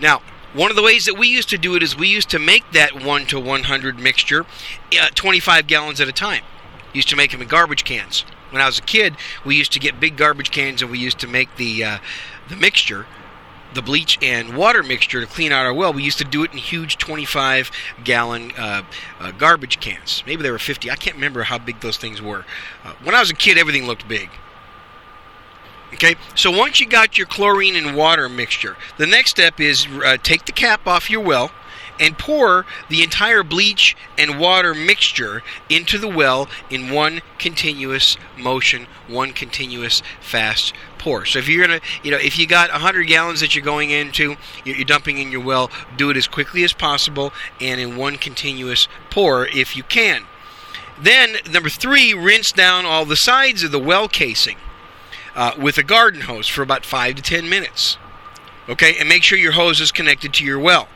Now, 0.00 0.22
one 0.54 0.70
of 0.70 0.76
the 0.76 0.82
ways 0.82 1.04
that 1.04 1.16
we 1.16 1.28
used 1.28 1.48
to 1.50 1.58
do 1.58 1.74
it 1.76 1.82
is 1.82 1.96
we 1.96 2.08
used 2.08 2.28
to 2.30 2.38
make 2.38 2.72
that 2.72 3.02
1 3.02 3.26
to 3.26 3.40
100 3.40 3.98
mixture 3.98 4.44
uh, 5.00 5.08
25 5.14 5.66
gallons 5.66 6.00
at 6.00 6.08
a 6.08 6.12
time. 6.12 6.42
Used 6.92 7.08
to 7.08 7.16
make 7.16 7.30
them 7.30 7.40
in 7.40 7.48
garbage 7.48 7.84
cans. 7.84 8.24
When 8.50 8.60
I 8.60 8.66
was 8.66 8.78
a 8.78 8.82
kid, 8.82 9.16
we 9.46 9.56
used 9.56 9.72
to 9.72 9.78
get 9.78 9.98
big 9.98 10.16
garbage 10.16 10.50
cans 10.50 10.82
and 10.82 10.90
we 10.90 10.98
used 10.98 11.18
to 11.20 11.26
make 11.26 11.56
the 11.56 11.84
uh, 11.84 11.98
the 12.48 12.56
mixture 12.56 13.06
the 13.74 13.82
bleach 13.82 14.18
and 14.22 14.56
water 14.56 14.82
mixture 14.82 15.20
to 15.20 15.26
clean 15.26 15.52
out 15.52 15.64
our 15.64 15.72
well, 15.72 15.92
we 15.92 16.02
used 16.02 16.18
to 16.18 16.24
do 16.24 16.44
it 16.44 16.52
in 16.52 16.58
huge 16.58 16.98
25 16.98 17.70
gallon 18.04 18.52
uh, 18.56 18.82
uh, 19.20 19.30
garbage 19.32 19.80
cans. 19.80 20.22
Maybe 20.26 20.42
they 20.42 20.50
were 20.50 20.58
50. 20.58 20.90
I 20.90 20.96
can't 20.96 21.16
remember 21.16 21.44
how 21.44 21.58
big 21.58 21.80
those 21.80 21.96
things 21.96 22.20
were. 22.20 22.44
Uh, 22.84 22.92
when 23.02 23.14
I 23.14 23.20
was 23.20 23.30
a 23.30 23.34
kid, 23.34 23.58
everything 23.58 23.86
looked 23.86 24.06
big. 24.06 24.30
Okay, 25.94 26.16
so 26.34 26.50
once 26.50 26.80
you 26.80 26.86
got 26.86 27.18
your 27.18 27.26
chlorine 27.26 27.76
and 27.76 27.94
water 27.94 28.28
mixture, 28.28 28.76
the 28.96 29.06
next 29.06 29.30
step 29.30 29.60
is 29.60 29.86
uh, 30.04 30.16
take 30.22 30.46
the 30.46 30.52
cap 30.52 30.86
off 30.86 31.10
your 31.10 31.20
well 31.20 31.52
and 32.00 32.18
pour 32.18 32.64
the 32.88 33.02
entire 33.02 33.42
bleach 33.42 33.96
and 34.16 34.40
water 34.40 34.74
mixture 34.74 35.42
into 35.68 35.98
the 35.98 36.08
well 36.08 36.48
in 36.70 36.90
one 36.90 37.20
continuous 37.38 38.16
motion, 38.36 38.86
one 39.06 39.32
continuous 39.32 40.02
fast 40.20 40.72
pour. 40.98 41.26
So 41.26 41.38
if 41.38 41.48
you're 41.48 41.66
gonna, 41.66 41.80
you 42.02 42.10
know, 42.10 42.16
if 42.16 42.38
you 42.38 42.46
got 42.46 42.70
100 42.70 43.04
gallons 43.04 43.40
that 43.40 43.54
you're 43.54 43.64
going 43.64 43.90
into, 43.90 44.36
you're 44.64 44.84
dumping 44.84 45.18
in 45.18 45.30
your 45.30 45.42
well, 45.42 45.70
do 45.96 46.10
it 46.10 46.16
as 46.16 46.26
quickly 46.26 46.64
as 46.64 46.72
possible 46.72 47.32
and 47.60 47.80
in 47.80 47.96
one 47.96 48.16
continuous 48.16 48.88
pour 49.10 49.46
if 49.46 49.76
you 49.76 49.82
can. 49.82 50.24
Then 50.98 51.36
number 51.50 51.68
three, 51.68 52.14
rinse 52.14 52.50
down 52.50 52.86
all 52.86 53.04
the 53.04 53.16
sides 53.16 53.62
of 53.62 53.72
the 53.72 53.78
well 53.78 54.08
casing 54.08 54.56
uh, 55.34 55.52
with 55.58 55.78
a 55.78 55.82
garden 55.82 56.22
hose 56.22 56.48
for 56.48 56.62
about 56.62 56.84
five 56.84 57.16
to 57.16 57.22
ten 57.22 57.48
minutes. 57.48 57.96
Okay, 58.68 58.96
and 58.98 59.08
make 59.08 59.22
sure 59.22 59.38
your 59.38 59.52
hose 59.52 59.80
is 59.80 59.90
connected 59.90 60.32
to 60.34 60.44
your 60.44 60.58
well. 60.58 60.88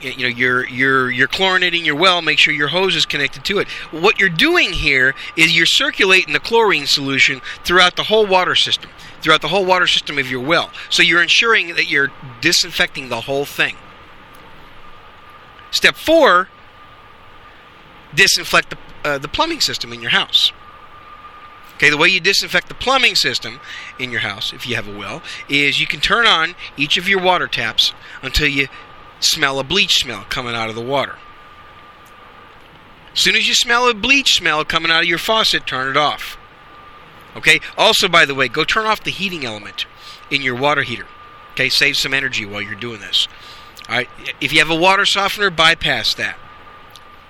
You 0.00 0.22
know 0.22 0.28
you're 0.28 0.66
you're 0.66 1.10
you're 1.10 1.28
chlorinating 1.28 1.84
your 1.84 1.96
well 1.96 2.22
make 2.22 2.38
sure 2.38 2.54
your 2.54 2.68
hose 2.68 2.96
is 2.96 3.04
connected 3.04 3.44
to 3.44 3.58
it. 3.58 3.68
What 3.90 4.18
you're 4.18 4.30
doing 4.30 4.72
here 4.72 5.14
is 5.36 5.54
you're 5.54 5.66
circulating 5.66 6.32
the 6.32 6.40
chlorine 6.40 6.86
solution 6.86 7.42
throughout 7.64 7.96
the 7.96 8.04
whole 8.04 8.26
water 8.26 8.54
system 8.54 8.90
throughout 9.20 9.40
the 9.40 9.48
whole 9.48 9.64
water 9.64 9.86
system 9.86 10.18
of 10.18 10.30
your 10.30 10.40
well. 10.40 10.70
So 10.90 11.02
you're 11.02 11.22
ensuring 11.22 11.74
that 11.76 11.90
you're 11.90 12.10
disinfecting 12.42 13.08
the 13.08 13.22
whole 13.22 13.46
thing. 13.46 13.76
Step 15.70 15.96
4 15.96 16.48
disinfect 18.14 18.70
the, 18.70 18.78
uh, 19.04 19.18
the 19.18 19.26
plumbing 19.26 19.60
system 19.60 19.92
in 19.92 20.00
your 20.00 20.12
house 20.12 20.52
Okay, 21.76 21.90
the 21.90 21.96
way 21.96 22.08
you 22.08 22.20
disinfect 22.20 22.68
the 22.68 22.74
plumbing 22.74 23.16
system 23.16 23.60
in 23.98 24.10
your 24.12 24.20
house, 24.20 24.52
if 24.52 24.66
you 24.66 24.76
have 24.76 24.86
a 24.86 24.96
well, 24.96 25.22
is 25.48 25.80
you 25.80 25.86
can 25.86 26.00
turn 26.00 26.26
on 26.26 26.54
each 26.76 26.96
of 26.96 27.08
your 27.08 27.20
water 27.20 27.48
taps 27.48 27.92
until 28.22 28.46
you 28.46 28.68
smell 29.18 29.58
a 29.58 29.64
bleach 29.64 29.94
smell 29.94 30.24
coming 30.28 30.54
out 30.54 30.68
of 30.68 30.74
the 30.74 30.84
water. 30.84 31.16
As 33.12 33.20
soon 33.20 33.36
as 33.36 33.48
you 33.48 33.54
smell 33.54 33.88
a 33.88 33.94
bleach 33.94 34.34
smell 34.34 34.64
coming 34.64 34.90
out 34.90 35.02
of 35.02 35.08
your 35.08 35.18
faucet, 35.18 35.66
turn 35.66 35.88
it 35.88 35.96
off. 35.96 36.36
Okay? 37.36 37.60
Also, 37.76 38.08
by 38.08 38.24
the 38.24 38.34
way, 38.34 38.48
go 38.48 38.64
turn 38.64 38.86
off 38.86 39.02
the 39.02 39.10
heating 39.10 39.44
element 39.44 39.86
in 40.30 40.42
your 40.42 40.54
water 40.54 40.82
heater. 40.82 41.06
Okay? 41.52 41.68
Save 41.68 41.96
some 41.96 42.14
energy 42.14 42.44
while 42.44 42.60
you're 42.60 42.74
doing 42.74 43.00
this. 43.00 43.28
All 43.88 43.96
right? 43.96 44.08
If 44.40 44.52
you 44.52 44.58
have 44.60 44.70
a 44.70 44.76
water 44.76 45.04
softener, 45.04 45.50
bypass 45.50 46.14
that. 46.14 46.36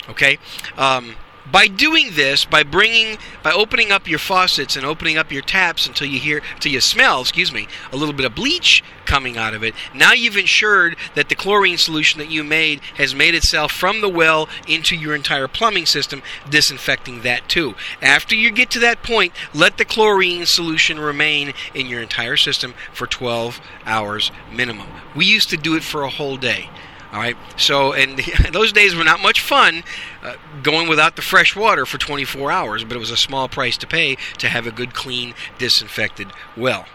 Okay? 0.08 0.38
Um, 0.76 1.16
by 1.50 1.66
doing 1.66 2.10
this, 2.12 2.44
by 2.44 2.62
bringing, 2.62 3.18
by 3.42 3.52
opening 3.52 3.92
up 3.92 4.08
your 4.08 4.18
faucets 4.18 4.76
and 4.76 4.86
opening 4.86 5.18
up 5.18 5.30
your 5.30 5.42
taps 5.42 5.86
until 5.86 6.06
you 6.06 6.18
hear, 6.18 6.42
until 6.54 6.72
you 6.72 6.80
smell, 6.80 7.20
excuse 7.20 7.52
me, 7.52 7.68
a 7.92 7.96
little 7.96 8.14
bit 8.14 8.26
of 8.26 8.34
bleach 8.34 8.82
coming 9.04 9.36
out 9.36 9.54
of 9.54 9.62
it, 9.62 9.74
now 9.94 10.12
you've 10.12 10.36
ensured 10.36 10.96
that 11.14 11.28
the 11.28 11.34
chlorine 11.34 11.76
solution 11.76 12.18
that 12.18 12.30
you 12.30 12.42
made 12.42 12.80
has 12.96 13.14
made 13.14 13.34
itself 13.34 13.72
from 13.72 14.00
the 14.00 14.08
well 14.08 14.48
into 14.66 14.96
your 14.96 15.14
entire 15.14 15.48
plumbing 15.48 15.86
system, 15.86 16.22
disinfecting 16.48 17.22
that 17.22 17.48
too. 17.48 17.74
After 18.00 18.34
you 18.34 18.50
get 18.50 18.70
to 18.70 18.78
that 18.80 19.02
point, 19.02 19.32
let 19.52 19.76
the 19.76 19.84
chlorine 19.84 20.46
solution 20.46 20.98
remain 20.98 21.52
in 21.74 21.86
your 21.86 22.00
entire 22.00 22.36
system 22.36 22.74
for 22.92 23.06
12 23.06 23.60
hours 23.84 24.30
minimum. 24.50 24.88
We 25.14 25.26
used 25.26 25.50
to 25.50 25.56
do 25.56 25.76
it 25.76 25.82
for 25.82 26.02
a 26.02 26.10
whole 26.10 26.36
day. 26.36 26.70
All 27.14 27.20
right. 27.20 27.36
So, 27.56 27.92
and 27.92 28.18
those 28.52 28.72
days 28.72 28.96
were 28.96 29.04
not 29.04 29.20
much 29.20 29.40
fun 29.40 29.84
uh, 30.20 30.34
going 30.64 30.88
without 30.88 31.14
the 31.14 31.22
fresh 31.22 31.54
water 31.54 31.86
for 31.86 31.96
24 31.96 32.50
hours, 32.50 32.82
but 32.82 32.96
it 32.96 32.98
was 32.98 33.12
a 33.12 33.16
small 33.16 33.48
price 33.48 33.78
to 33.78 33.86
pay 33.86 34.16
to 34.38 34.48
have 34.48 34.66
a 34.66 34.72
good, 34.72 34.94
clean, 34.94 35.32
disinfected 35.56 36.32
well. 36.56 36.86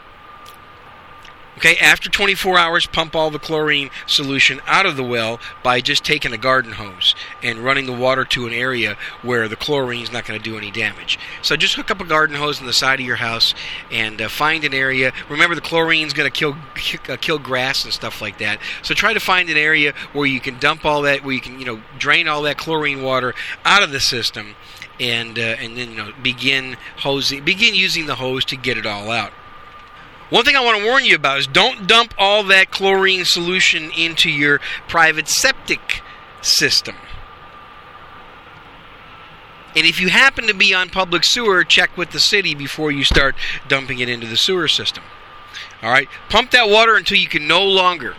Okay, 1.59 1.75
after 1.75 2.09
24 2.09 2.57
hours, 2.57 2.87
pump 2.87 3.17
all 3.17 3.29
the 3.29 3.37
chlorine 3.37 3.89
solution 4.07 4.61
out 4.65 4.85
of 4.85 4.95
the 4.95 5.03
well 5.03 5.41
by 5.61 5.81
just 5.81 6.05
taking 6.05 6.31
a 6.31 6.37
garden 6.37 6.71
hose 6.71 7.15
and 7.43 7.59
running 7.59 7.85
the 7.85 7.91
water 7.91 8.23
to 8.23 8.47
an 8.47 8.53
area 8.53 8.95
where 9.23 9.49
the 9.49 9.57
chlorine 9.57 10.01
is 10.01 10.09
not 10.09 10.23
going 10.25 10.39
to 10.39 10.43
do 10.49 10.57
any 10.57 10.71
damage. 10.71 11.19
So 11.41 11.57
just 11.57 11.75
hook 11.75 11.91
up 11.91 11.99
a 11.99 12.05
garden 12.05 12.37
hose 12.37 12.61
on 12.61 12.65
the 12.65 12.71
side 12.71 13.01
of 13.01 13.05
your 13.05 13.17
house 13.17 13.53
and 13.91 14.21
uh, 14.21 14.29
find 14.29 14.63
an 14.63 14.73
area. 14.73 15.11
Remember, 15.27 15.53
the 15.53 15.59
chlorine 15.59 16.07
is 16.07 16.13
going 16.13 16.31
to 16.31 16.33
kill 16.33 16.55
uh, 17.09 17.17
kill 17.17 17.39
grass 17.39 17.83
and 17.83 17.91
stuff 17.91 18.21
like 18.21 18.37
that. 18.37 18.59
So 18.81 18.93
try 18.93 19.13
to 19.13 19.19
find 19.19 19.49
an 19.49 19.57
area 19.57 19.93
where 20.13 20.27
you 20.27 20.39
can 20.39 20.59
dump 20.59 20.85
all 20.85 21.01
that, 21.01 21.25
where 21.25 21.33
you 21.35 21.41
can 21.41 21.59
you 21.59 21.65
know 21.65 21.81
drain 21.97 22.29
all 22.29 22.41
that 22.43 22.57
chlorine 22.57 23.03
water 23.03 23.35
out 23.65 23.83
of 23.83 23.91
the 23.91 23.99
system, 23.99 24.55
and 24.97 25.37
uh, 25.37 25.41
and 25.59 25.75
then 25.75 25.89
you 25.89 25.97
know 25.97 26.13
begin 26.23 26.77
hosing, 26.99 27.43
begin 27.43 27.75
using 27.75 28.05
the 28.05 28.15
hose 28.15 28.45
to 28.45 28.55
get 28.55 28.77
it 28.77 28.85
all 28.85 29.11
out. 29.11 29.33
One 30.29 30.45
thing 30.45 30.55
I 30.55 30.63
want 30.63 30.79
to 30.79 30.85
warn 30.85 31.05
you 31.05 31.15
about 31.15 31.39
is 31.39 31.47
don't 31.47 31.87
dump 31.87 32.13
all 32.17 32.43
that 32.43 32.69
chlorine 32.69 33.25
solution 33.25 33.91
into 33.97 34.29
your 34.29 34.59
private 34.87 35.27
septic 35.27 36.01
system. 36.41 36.95
And 39.75 39.85
if 39.85 39.99
you 40.01 40.09
happen 40.09 40.47
to 40.47 40.53
be 40.53 40.73
on 40.73 40.89
public 40.89 41.23
sewer, 41.23 41.63
check 41.63 41.95
with 41.97 42.11
the 42.11 42.19
city 42.19 42.53
before 42.55 42.91
you 42.91 43.03
start 43.03 43.35
dumping 43.67 43.99
it 43.99 44.09
into 44.09 44.27
the 44.27 44.37
sewer 44.37 44.67
system. 44.67 45.03
All 45.81 45.91
right? 45.91 46.09
Pump 46.29 46.51
that 46.51 46.69
water 46.69 46.95
until 46.95 47.17
you 47.17 47.27
can 47.27 47.47
no 47.47 47.63
longer 47.63 48.15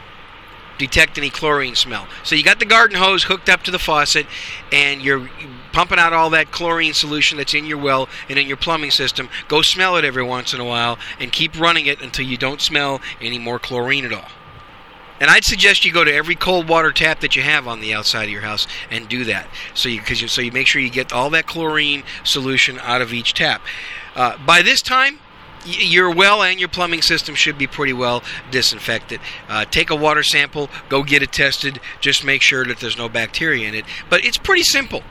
detect 0.78 1.18
any 1.18 1.30
chlorine 1.30 1.74
smell. 1.74 2.08
So 2.24 2.34
you 2.34 2.42
got 2.42 2.58
the 2.58 2.64
garden 2.64 2.96
hose 2.96 3.24
hooked 3.24 3.48
up 3.48 3.62
to 3.64 3.70
the 3.70 3.78
faucet 3.78 4.26
and 4.72 5.02
you're 5.02 5.28
pumping 5.72 5.98
out 5.98 6.12
all 6.12 6.30
that 6.30 6.50
chlorine 6.50 6.94
solution 6.94 7.38
that's 7.38 7.54
in 7.54 7.66
your 7.66 7.78
well 7.78 8.08
and 8.28 8.38
in 8.38 8.46
your 8.46 8.56
plumbing 8.56 8.90
system. 8.90 9.28
Go 9.48 9.62
smell 9.62 9.96
it 9.96 10.04
every 10.04 10.22
once 10.22 10.54
in 10.54 10.60
a 10.60 10.64
while 10.64 10.98
and 11.18 11.32
keep 11.32 11.58
running 11.58 11.86
it 11.86 12.00
until 12.00 12.26
you 12.26 12.36
don't 12.36 12.60
smell 12.60 13.00
any 13.20 13.38
more 13.38 13.58
chlorine 13.58 14.04
at 14.04 14.12
all. 14.12 14.28
And 15.20 15.28
I'd 15.28 15.44
suggest 15.44 15.84
you 15.84 15.92
go 15.92 16.02
to 16.02 16.12
every 16.12 16.34
cold 16.34 16.66
water 16.66 16.92
tap 16.92 17.20
that 17.20 17.36
you 17.36 17.42
have 17.42 17.68
on 17.68 17.80
the 17.80 17.92
outside 17.92 18.24
of 18.24 18.30
your 18.30 18.40
house 18.40 18.66
and 18.90 19.06
do 19.06 19.24
that. 19.24 19.48
So 19.74 19.90
you, 19.90 20.00
cause 20.00 20.22
you, 20.22 20.28
so 20.28 20.40
you 20.40 20.50
make 20.50 20.66
sure 20.66 20.80
you 20.80 20.88
get 20.88 21.12
all 21.12 21.28
that 21.30 21.46
chlorine 21.46 22.04
solution 22.24 22.78
out 22.78 23.02
of 23.02 23.12
each 23.12 23.34
tap. 23.34 23.60
Uh, 24.16 24.38
by 24.38 24.62
this 24.62 24.80
time, 24.80 25.18
your 25.66 26.10
well 26.10 26.42
and 26.42 26.58
your 26.58 26.70
plumbing 26.70 27.02
system 27.02 27.34
should 27.34 27.58
be 27.58 27.66
pretty 27.66 27.92
well 27.92 28.22
disinfected. 28.50 29.20
Uh, 29.46 29.66
take 29.66 29.90
a 29.90 29.96
water 29.96 30.22
sample, 30.22 30.70
go 30.88 31.02
get 31.02 31.22
it 31.22 31.32
tested. 31.32 31.80
Just 32.00 32.24
make 32.24 32.40
sure 32.40 32.64
that 32.64 32.78
there's 32.78 32.96
no 32.96 33.10
bacteria 33.10 33.68
in 33.68 33.74
it. 33.74 33.84
But 34.08 34.24
it's 34.24 34.38
pretty 34.38 34.62
simple. 34.62 35.02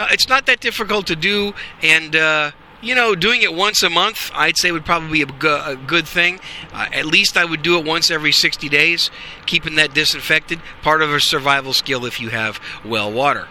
Uh, 0.00 0.08
it's 0.10 0.30
not 0.30 0.46
that 0.46 0.60
difficult 0.60 1.06
to 1.06 1.14
do, 1.14 1.52
and 1.82 2.16
uh, 2.16 2.50
you 2.80 2.94
know, 2.94 3.14
doing 3.14 3.42
it 3.42 3.52
once 3.52 3.82
a 3.82 3.90
month, 3.90 4.30
I'd 4.34 4.56
say 4.56 4.72
would 4.72 4.86
probably 4.86 5.12
be 5.12 5.22
a, 5.22 5.26
go- 5.26 5.62
a 5.62 5.76
good 5.76 6.08
thing. 6.08 6.40
Uh, 6.72 6.86
at 6.90 7.04
least 7.04 7.36
I 7.36 7.44
would 7.44 7.60
do 7.60 7.78
it 7.78 7.84
once 7.84 8.10
every 8.10 8.32
60 8.32 8.66
days, 8.70 9.10
keeping 9.44 9.74
that 9.74 9.92
disinfected. 9.92 10.62
Part 10.80 11.02
of 11.02 11.12
a 11.12 11.20
survival 11.20 11.74
skill 11.74 12.06
if 12.06 12.18
you 12.18 12.30
have 12.30 12.58
well 12.82 13.12
water. 13.12 13.46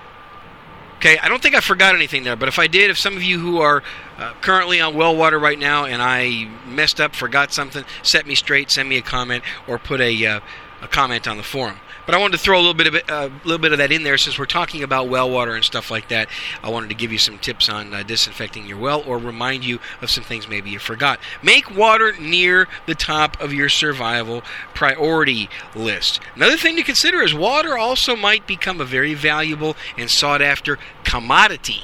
Okay, 0.96 1.20
I 1.20 1.30
don't 1.30 1.40
think 1.40 1.54
I 1.54 1.62
forgot 1.62 1.94
anything 1.94 2.24
there, 2.24 2.36
but 2.36 2.50
if 2.50 2.58
I 2.58 2.66
did, 2.66 2.90
if 2.90 2.98
some 2.98 3.16
of 3.16 3.22
you 3.22 3.38
who 3.38 3.60
are 3.60 3.84
uh, 4.18 4.34
currently 4.42 4.82
on 4.82 4.96
well 4.96 5.16
water 5.16 5.38
right 5.38 5.60
now 5.60 5.86
and 5.86 6.02
I 6.02 6.50
messed 6.66 7.00
up, 7.00 7.14
forgot 7.14 7.54
something, 7.54 7.86
set 8.02 8.26
me 8.26 8.34
straight, 8.34 8.72
send 8.72 8.90
me 8.90 8.98
a 8.98 9.04
comment, 9.04 9.44
or 9.68 9.78
put 9.78 10.02
a, 10.02 10.26
uh, 10.26 10.40
a 10.82 10.88
comment 10.88 11.28
on 11.28 11.38
the 11.38 11.44
forum. 11.44 11.78
But 12.10 12.15
I 12.15 12.22
wanted 12.22 12.38
to 12.38 12.43
throw 12.43 12.58
a 12.58 12.58
little 12.58 12.74
bit 12.74 12.88
of 12.88 12.95
a 12.95 13.13
uh, 13.13 13.30
little 13.43 13.60
bit 13.60 13.72
of 13.72 13.78
that 13.78 13.91
in 13.91 14.02
there 14.02 14.17
since 14.17 14.39
we're 14.39 14.48
talking 14.48 14.82
about 14.82 15.10
well 15.10 15.30
water 15.30 15.54
and 15.54 15.63
stuff 15.63 15.91
like 15.91 16.10
that. 16.10 16.28
I 16.63 16.69
wanted 16.72 16.89
to 16.89 16.95
give 16.95 17.12
you 17.12 17.19
some 17.19 17.38
tips 17.38 17.69
on 17.69 17.93
uh, 17.93 18.02
disinfecting 18.02 18.65
your 18.65 18.80
well 18.80 19.04
or 19.04 19.19
remind 19.19 19.63
you 19.63 19.78
of 20.02 20.10
some 20.10 20.24
things 20.24 20.48
maybe 20.48 20.72
you 20.72 20.80
forgot. 20.80 21.19
Make 21.43 21.78
water 21.78 22.15
near 22.19 22.67
the 22.88 22.95
top 22.95 23.39
of 23.39 23.54
your 23.54 23.69
survival 23.69 24.41
priority 24.74 25.52
list. 25.76 26.19
Another 26.34 26.58
thing 26.58 26.78
to 26.78 26.82
consider 26.82 27.22
is 27.22 27.36
water 27.36 27.78
also 27.78 28.15
might 28.15 28.48
become 28.48 28.82
a 28.82 28.86
very 28.86 29.13
valuable 29.13 29.78
and 29.95 30.10
sought 30.10 30.41
after 30.41 30.80
commodity 31.04 31.84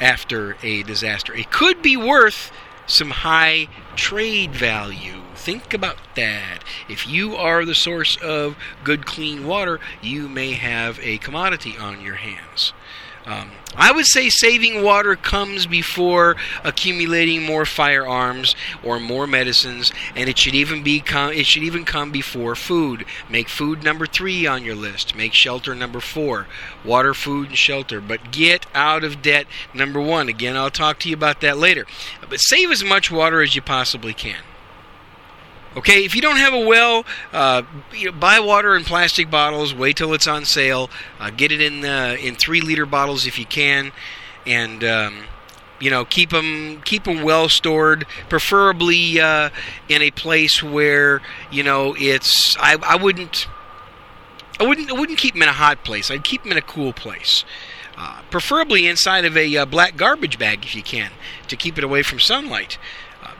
after 0.00 0.56
a 0.62 0.84
disaster. 0.84 1.34
It 1.34 1.52
could 1.52 1.82
be 1.82 1.98
worth 1.98 2.50
some 2.86 3.10
high 3.10 3.68
trade 3.94 4.54
value. 4.54 5.20
Think 5.40 5.72
about 5.72 5.96
that. 6.16 6.62
If 6.86 7.08
you 7.08 7.34
are 7.34 7.64
the 7.64 7.74
source 7.74 8.18
of 8.18 8.58
good, 8.84 9.06
clean 9.06 9.46
water, 9.46 9.80
you 10.02 10.28
may 10.28 10.52
have 10.52 11.00
a 11.00 11.16
commodity 11.16 11.78
on 11.78 12.02
your 12.02 12.16
hands. 12.16 12.74
Um, 13.24 13.50
I 13.74 13.90
would 13.90 14.04
say 14.04 14.28
saving 14.28 14.82
water 14.82 15.16
comes 15.16 15.64
before 15.64 16.36
accumulating 16.62 17.42
more 17.42 17.64
firearms 17.64 18.54
or 18.82 19.00
more 19.00 19.26
medicines, 19.26 19.92
and 20.14 20.28
it 20.28 20.36
should 20.36 20.54
even 20.54 20.82
be 20.82 21.00
com- 21.00 21.32
it 21.32 21.46
should 21.46 21.62
even 21.62 21.86
come 21.86 22.12
before 22.12 22.54
food. 22.54 23.06
Make 23.30 23.48
food 23.48 23.82
number 23.82 24.04
three 24.04 24.46
on 24.46 24.62
your 24.62 24.74
list. 24.74 25.14
Make 25.14 25.32
shelter 25.32 25.74
number 25.74 26.00
four. 26.00 26.48
Water, 26.84 27.14
food, 27.14 27.48
and 27.48 27.56
shelter. 27.56 28.02
But 28.02 28.30
get 28.30 28.66
out 28.74 29.04
of 29.04 29.22
debt 29.22 29.46
number 29.72 30.02
one. 30.02 30.28
Again, 30.28 30.56
I'll 30.56 30.70
talk 30.70 30.98
to 31.00 31.08
you 31.08 31.14
about 31.14 31.40
that 31.40 31.56
later. 31.56 31.86
But 32.28 32.40
save 32.40 32.70
as 32.70 32.84
much 32.84 33.10
water 33.10 33.40
as 33.40 33.56
you 33.56 33.62
possibly 33.62 34.12
can. 34.12 34.42
Okay, 35.76 36.04
if 36.04 36.16
you 36.16 36.20
don't 36.20 36.36
have 36.36 36.52
a 36.52 36.66
well, 36.66 37.04
uh, 37.32 37.62
you 37.92 38.06
know, 38.06 38.12
buy 38.12 38.40
water 38.40 38.74
in 38.74 38.82
plastic 38.82 39.30
bottles. 39.30 39.72
Wait 39.72 39.96
till 39.96 40.12
it's 40.14 40.26
on 40.26 40.44
sale. 40.44 40.90
Uh, 41.20 41.30
get 41.30 41.52
it 41.52 41.60
in 41.60 41.84
uh, 41.84 42.16
in 42.20 42.34
three 42.34 42.60
liter 42.60 42.86
bottles 42.86 43.24
if 43.24 43.38
you 43.38 43.46
can, 43.46 43.92
and 44.44 44.82
um, 44.82 45.24
you 45.78 45.88
know 45.88 46.04
keep 46.04 46.30
them 46.30 46.82
keep 46.84 47.04
them 47.04 47.22
well 47.22 47.48
stored. 47.48 48.04
Preferably 48.28 49.20
uh, 49.20 49.50
in 49.88 50.02
a 50.02 50.10
place 50.10 50.60
where 50.60 51.22
you 51.52 51.62
know 51.62 51.94
it's. 51.96 52.56
I, 52.58 52.76
I 52.82 52.96
wouldn't. 52.96 53.46
I 54.58 54.66
wouldn't. 54.66 54.90
I 54.90 54.94
wouldn't 54.94 55.18
keep 55.18 55.34
them 55.34 55.42
in 55.44 55.48
a 55.48 55.52
hot 55.52 55.84
place. 55.84 56.10
I'd 56.10 56.24
keep 56.24 56.42
them 56.42 56.50
in 56.50 56.58
a 56.58 56.62
cool 56.62 56.92
place. 56.92 57.44
Uh, 57.96 58.22
preferably 58.30 58.88
inside 58.88 59.24
of 59.24 59.36
a 59.36 59.64
black 59.66 59.96
garbage 59.96 60.36
bag 60.36 60.64
if 60.64 60.74
you 60.74 60.82
can, 60.82 61.12
to 61.46 61.54
keep 61.54 61.78
it 61.78 61.84
away 61.84 62.02
from 62.02 62.18
sunlight 62.18 62.76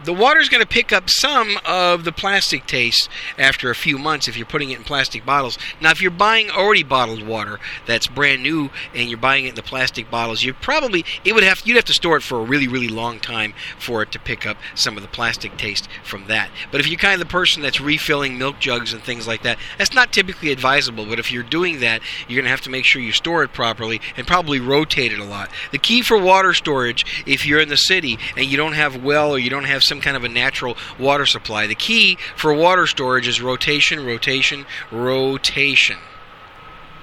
the 0.04 0.12
water's 0.12 0.48
going 0.48 0.62
to 0.62 0.68
pick 0.68 0.92
up 0.92 1.04
some 1.08 1.58
of 1.64 2.04
the 2.04 2.12
plastic 2.12 2.66
taste 2.66 3.08
after 3.38 3.70
a 3.70 3.74
few 3.74 3.98
months 3.98 4.28
if 4.28 4.36
you're 4.36 4.46
putting 4.46 4.70
it 4.70 4.78
in 4.78 4.84
plastic 4.84 5.24
bottles. 5.24 5.58
Now, 5.80 5.90
if 5.90 6.00
you're 6.00 6.10
buying 6.10 6.50
already 6.50 6.82
bottled 6.82 7.26
water 7.26 7.58
that's 7.86 8.06
brand 8.06 8.42
new 8.42 8.70
and 8.94 9.08
you're 9.08 9.18
buying 9.18 9.44
it 9.44 9.50
in 9.50 9.54
the 9.54 9.62
plastic 9.62 10.10
bottles, 10.10 10.42
you 10.42 10.54
probably 10.54 11.04
it 11.24 11.34
would 11.34 11.44
have 11.44 11.62
you'd 11.64 11.76
have 11.76 11.84
to 11.86 11.94
store 11.94 12.16
it 12.16 12.22
for 12.22 12.38
a 12.38 12.44
really 12.44 12.68
really 12.68 12.88
long 12.88 13.20
time 13.20 13.52
for 13.78 14.02
it 14.02 14.12
to 14.12 14.18
pick 14.18 14.46
up 14.46 14.56
some 14.74 14.96
of 14.96 15.02
the 15.02 15.08
plastic 15.08 15.56
taste 15.56 15.88
from 16.02 16.26
that. 16.26 16.50
But 16.70 16.80
if 16.80 16.88
you're 16.88 16.98
kind 16.98 17.14
of 17.14 17.26
the 17.26 17.32
person 17.32 17.62
that's 17.62 17.80
refilling 17.80 18.38
milk 18.38 18.58
jugs 18.58 18.92
and 18.92 19.02
things 19.02 19.26
like 19.26 19.42
that, 19.42 19.58
that's 19.78 19.94
not 19.94 20.12
typically 20.12 20.50
advisable. 20.50 21.06
But 21.06 21.18
if 21.18 21.30
you're 21.30 21.42
doing 21.42 21.80
that, 21.80 22.00
you're 22.28 22.36
going 22.36 22.44
to 22.44 22.50
have 22.50 22.60
to 22.62 22.70
make 22.70 22.84
sure 22.84 23.02
you 23.02 23.12
store 23.12 23.42
it 23.42 23.52
properly 23.52 24.00
and 24.16 24.26
probably 24.26 24.60
rotate 24.60 25.12
it 25.12 25.18
a 25.18 25.24
lot. 25.24 25.50
The 25.72 25.78
key 25.78 26.02
for 26.02 26.18
water 26.18 26.54
storage, 26.54 27.24
if 27.26 27.46
you're 27.46 27.60
in 27.60 27.68
the 27.68 27.76
city 27.76 28.18
and 28.36 28.46
you 28.46 28.56
don't 28.56 28.72
have 28.72 29.02
well 29.02 29.32
or 29.32 29.38
you 29.38 29.50
don't 29.50 29.64
have 29.64 29.82
some 29.90 30.00
kind 30.00 30.16
of 30.16 30.24
a 30.24 30.28
natural 30.28 30.78
water 30.98 31.26
supply. 31.26 31.66
The 31.66 31.74
key 31.74 32.16
for 32.36 32.54
water 32.54 32.86
storage 32.86 33.28
is 33.28 33.42
rotation, 33.42 34.06
rotation, 34.06 34.64
rotation. 34.90 35.98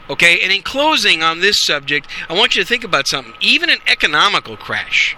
Okay, 0.10 0.39
and 0.41 0.52
in 0.54 0.62
closing 0.62 1.21
on 1.21 1.41
this 1.41 1.62
subject, 1.62 2.10
I 2.30 2.34
want 2.34 2.56
you 2.56 2.63
to 2.63 2.67
think 2.67 2.86
about 2.86 3.08
something. 3.08 3.34
Even 3.41 3.69
an 3.69 3.80
economical 3.86 4.56
crash 4.56 5.17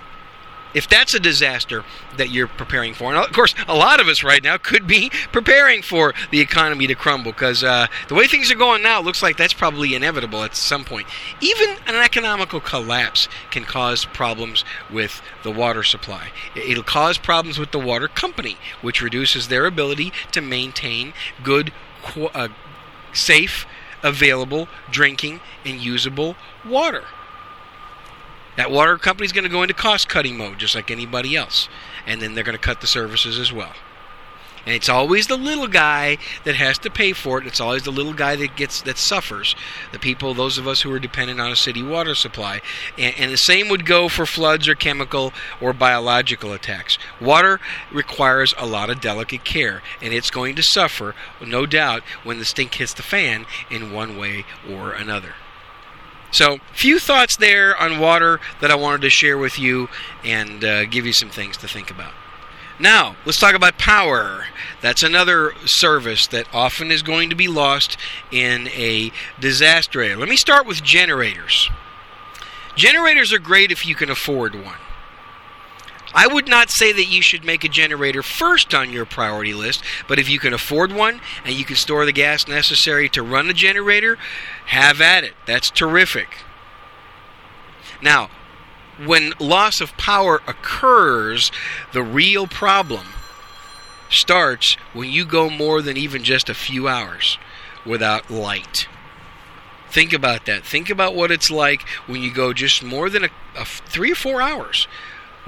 if 0.74 0.88
that's 0.88 1.14
a 1.14 1.20
disaster 1.20 1.84
that 2.18 2.30
you're 2.30 2.48
preparing 2.48 2.94
for, 2.94 3.14
and 3.14 3.24
of 3.24 3.32
course, 3.32 3.56
a 3.68 3.76
lot 3.76 4.00
of 4.00 4.08
us 4.08 4.24
right 4.24 4.44
now 4.44 4.58
could 4.58 4.88
be 4.88 5.10
preparing 5.32 5.82
for 5.82 6.14
the 6.32 6.40
economy 6.40 6.88
to 6.88 6.96
crumble 6.96 7.32
because 7.32 7.64
uh, 7.64 7.88
the 8.08 8.16
way 8.16 8.28
things 8.28 8.52
are 8.52 8.56
going 8.56 8.82
now, 8.84 9.00
it 9.00 9.06
looks 9.06 9.24
like 9.24 9.38
that's 9.38 9.54
probably 9.54 9.96
inevitable 9.96 10.44
at 10.44 10.56
some 10.56 10.84
point. 10.84 11.08
Even 11.42 11.76
an 11.88 11.96
economical 11.96 12.60
collapse 12.60 13.28
can 13.52 13.64
cause 13.64 14.06
problems 14.06 14.64
with 14.92 15.22
the 15.44 15.52
water 15.52 15.84
supply. 15.84 16.32
It'll 16.56 16.84
cause 16.84 17.18
problems 17.18 17.58
with 17.58 17.72
the 17.72 17.80
water 17.80 18.08
company, 18.08 18.58
which 18.82 19.02
reduces 19.02 19.48
their 19.48 19.66
ability 19.66 20.12
to 20.32 20.42
maintain 20.42 21.14
good, 21.44 21.72
uh, 22.34 22.50
safe, 23.14 23.66
available 24.04 24.68
drinking 24.92 25.42
and 25.66 25.80
usable 25.80 26.36
water. 26.66 27.04
That 28.60 28.72
water 28.72 28.98
company 28.98 29.26
is 29.26 29.32
going 29.32 29.46
to 29.46 29.50
go 29.50 29.62
into 29.62 29.74
cost 29.74 30.10
cutting 30.10 30.36
mode 30.36 30.60
just 30.60 30.76
like 30.76 30.92
anybody 30.92 31.34
else. 31.34 31.70
And 32.06 32.22
then 32.22 32.36
they're 32.36 32.44
going 32.44 32.58
to 32.58 32.62
cut 32.62 32.82
the 32.82 32.88
services 32.88 33.40
as 33.40 33.54
well. 33.54 33.72
And 34.66 34.76
it's 34.76 34.90
always 34.90 35.28
the 35.28 35.38
little 35.38 35.70
guy 35.70 36.18
that 36.44 36.56
has 36.56 36.78
to 36.80 36.90
pay 36.90 37.14
for 37.14 37.40
it. 37.40 37.48
It's 37.48 37.62
always 37.62 37.84
the 37.84 37.92
little 37.94 38.12
guy 38.12 38.36
that 38.36 38.58
gets 38.58 38.82
that 38.82 38.98
suffers. 38.98 39.56
The 39.94 39.98
people, 39.98 40.34
those 40.34 40.58
of 40.58 40.68
us 40.68 40.82
who 40.82 40.92
are 40.92 41.00
dependent 41.00 41.40
on 41.40 41.54
a 41.54 41.56
city 41.56 41.82
water 41.82 42.14
supply. 42.16 42.60
And, 42.98 43.16
and 43.18 43.32
the 43.32 43.38
same 43.38 43.70
would 43.70 43.86
go 43.86 44.10
for 44.10 44.26
floods 44.26 44.68
or 44.68 44.76
chemical 44.76 45.32
or 45.62 45.72
biological 45.72 46.52
attacks. 46.52 46.98
Water 47.22 47.62
requires 47.94 48.54
a 48.58 48.66
lot 48.66 48.90
of 48.90 49.00
delicate 49.00 49.46
care, 49.46 49.82
and 50.02 50.14
it's 50.14 50.30
going 50.30 50.58
to 50.58 50.64
suffer, 50.64 51.16
no 51.42 51.66
doubt, 51.66 52.04
when 52.26 52.40
the 52.40 52.46
stink 52.46 52.74
hits 52.74 52.94
the 52.94 53.04
fan 53.04 53.46
in 53.72 53.94
one 53.94 54.18
way 54.18 54.44
or 54.70 54.92
another. 54.92 55.36
So, 56.32 56.60
few 56.74 57.00
thoughts 57.00 57.38
there 57.38 57.76
on 57.78 58.00
water 58.00 58.40
that 58.62 58.70
I 58.70 58.76
wanted 58.76 59.02
to 59.02 59.10
share 59.10 59.38
with 59.38 59.58
you 59.58 59.90
and 60.24 60.64
uh, 60.64 60.86
give 60.86 61.06
you 61.06 61.14
some 61.14 61.30
things 61.30 61.58
to 61.58 61.68
think 61.68 61.90
about. 61.90 62.14
Now, 62.80 63.18
let's 63.26 63.40
talk 63.40 63.56
about 63.56 63.78
power. 63.78 64.46
That's 64.82 65.04
another 65.04 65.54
service 65.66 66.28
that 66.28 66.48
often 66.54 66.92
is 66.92 67.02
going 67.02 67.30
to 67.30 67.36
be 67.36 67.48
lost 67.48 67.98
in 68.32 68.70
a 68.70 69.12
disaster. 69.40 70.16
Let 70.16 70.30
me 70.30 70.38
start 70.38 70.66
with 70.66 70.82
generators. 70.82 71.70
Generators 72.76 73.34
are 73.34 73.40
great 73.40 73.72
if 73.72 73.86
you 73.86 73.96
can 73.96 74.10
afford 74.10 74.56
one. 74.56 74.78
I 76.14 76.28
would 76.28 76.48
not 76.48 76.70
say 76.72 76.92
that 76.92 77.06
you 77.06 77.22
should 77.22 77.44
make 77.44 77.64
a 77.64 77.70
generator 77.70 78.24
first 78.24 78.74
on 78.74 78.92
your 78.92 79.06
priority 79.06 79.54
list, 79.54 79.84
but 80.08 80.20
if 80.20 80.30
you 80.30 80.40
can 80.40 80.54
afford 80.54 80.92
one 80.92 81.22
and 81.46 81.54
you 81.54 81.66
can 81.66 81.76
store 81.76 82.06
the 82.06 82.12
gas 82.12 82.48
necessary 82.48 83.10
to 83.10 83.22
run 83.22 83.50
a 83.50 83.54
generator, 83.54 84.18
have 84.68 85.02
at 85.02 85.24
it. 85.24 85.34
That's 85.46 85.70
terrific. 85.70 86.30
Now, 88.02 88.30
when 89.06 89.34
loss 89.40 89.82
of 89.82 89.96
power 89.98 90.42
occurs, 90.48 91.52
the 91.94 92.04
real 92.04 92.48
problem 92.48 93.08
starts 94.10 94.76
when 94.94 95.10
you 95.10 95.26
go 95.26 95.50
more 95.50 95.82
than 95.82 95.96
even 95.96 96.24
just 96.24 96.50
a 96.50 96.54
few 96.54 96.88
hours 96.88 97.38
without 97.86 98.32
light. 98.32 98.88
Think 99.92 100.14
about 100.14 100.46
that. 100.46 100.66
Think 100.66 100.90
about 100.90 101.16
what 101.16 101.32
it's 101.32 101.50
like 101.50 101.88
when 102.08 102.22
you 102.22 102.32
go 102.34 102.54
just 102.54 102.84
more 102.84 103.10
than 103.10 103.26
a, 103.26 103.30
a 103.56 103.66
three 103.66 104.12
or 104.12 104.16
four 104.16 104.42
hours 104.42 104.88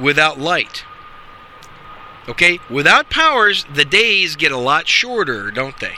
without 0.01 0.39
light. 0.39 0.83
Okay? 2.27 2.59
Without 2.69 3.09
powers, 3.09 3.65
the 3.73 3.85
days 3.85 4.35
get 4.35 4.51
a 4.51 4.57
lot 4.57 4.87
shorter, 4.87 5.51
don't 5.51 5.79
they? 5.79 5.95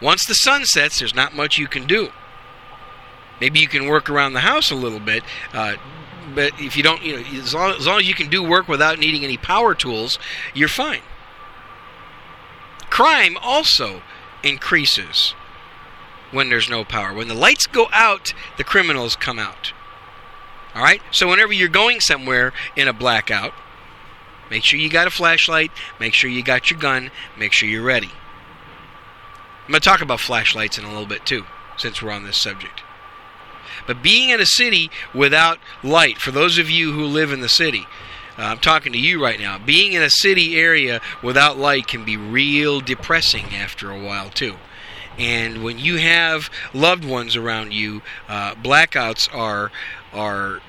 Once 0.00 0.24
the 0.24 0.34
sun 0.34 0.64
sets, 0.64 0.98
there's 0.98 1.14
not 1.14 1.34
much 1.34 1.58
you 1.58 1.66
can 1.66 1.86
do. 1.86 2.10
Maybe 3.40 3.60
you 3.60 3.68
can 3.68 3.86
work 3.86 4.10
around 4.10 4.34
the 4.34 4.40
house 4.40 4.70
a 4.70 4.74
little 4.74 5.00
bit, 5.00 5.22
uh, 5.52 5.76
but 6.34 6.52
if 6.58 6.76
you 6.76 6.82
don't, 6.82 7.02
you 7.02 7.16
know, 7.16 7.40
as 7.40 7.54
long, 7.54 7.72
as 7.72 7.86
long 7.86 8.00
as 8.00 8.08
you 8.08 8.14
can 8.14 8.28
do 8.28 8.42
work 8.42 8.68
without 8.68 8.98
needing 8.98 9.24
any 9.24 9.36
power 9.36 9.74
tools, 9.74 10.18
you're 10.54 10.68
fine. 10.68 11.00
Crime 12.90 13.36
also 13.40 14.02
increases 14.42 15.34
when 16.30 16.48
there's 16.50 16.68
no 16.68 16.84
power. 16.84 17.14
When 17.14 17.28
the 17.28 17.34
lights 17.34 17.66
go 17.66 17.88
out, 17.92 18.34
the 18.56 18.64
criminals 18.64 19.16
come 19.16 19.38
out. 19.38 19.72
All 20.74 20.82
right? 20.82 21.02
So 21.10 21.28
whenever 21.28 21.52
you're 21.52 21.68
going 21.68 22.00
somewhere 22.00 22.52
in 22.76 22.88
a 22.88 22.92
blackout, 22.92 23.52
make 24.50 24.64
sure 24.64 24.78
you 24.78 24.90
got 24.90 25.06
a 25.06 25.10
flashlight, 25.10 25.70
make 25.98 26.14
sure 26.14 26.30
you 26.30 26.42
got 26.42 26.70
your 26.70 26.78
gun, 26.78 27.10
make 27.38 27.52
sure 27.52 27.68
you're 27.68 27.82
ready. 27.82 28.10
I'm 29.64 29.72
going 29.72 29.80
to 29.80 29.88
talk 29.88 30.00
about 30.00 30.20
flashlights 30.20 30.78
in 30.78 30.84
a 30.84 30.88
little 30.88 31.06
bit 31.06 31.24
too, 31.24 31.44
since 31.76 32.02
we're 32.02 32.10
on 32.10 32.24
this 32.24 32.38
subject. 32.38 32.82
But 33.86 34.02
being 34.02 34.30
in 34.30 34.40
a 34.40 34.46
city 34.46 34.90
without 35.14 35.58
light, 35.82 36.18
for 36.18 36.30
those 36.30 36.58
of 36.58 36.68
you 36.68 36.92
who 36.92 37.04
live 37.04 37.32
in 37.32 37.40
the 37.40 37.48
city, 37.48 37.86
uh, 38.38 38.42
I'm 38.42 38.58
talking 38.58 38.92
to 38.92 38.98
you 38.98 39.22
right 39.22 39.38
now. 39.38 39.58
Being 39.58 39.92
in 39.92 40.02
a 40.02 40.10
city 40.10 40.58
area 40.58 41.00
without 41.22 41.58
light 41.58 41.86
can 41.86 42.04
be 42.04 42.16
real 42.16 42.80
depressing 42.80 43.54
after 43.54 43.90
a 43.90 44.02
while, 44.02 44.30
too. 44.30 44.56
And 45.18 45.62
when 45.62 45.78
you 45.78 45.96
have 45.96 46.50
loved 46.72 47.04
ones 47.04 47.36
around 47.36 47.72
you, 47.72 48.00
uh, 48.28 48.54
blackouts 48.54 49.32
are 49.34 49.70
are 50.12 50.60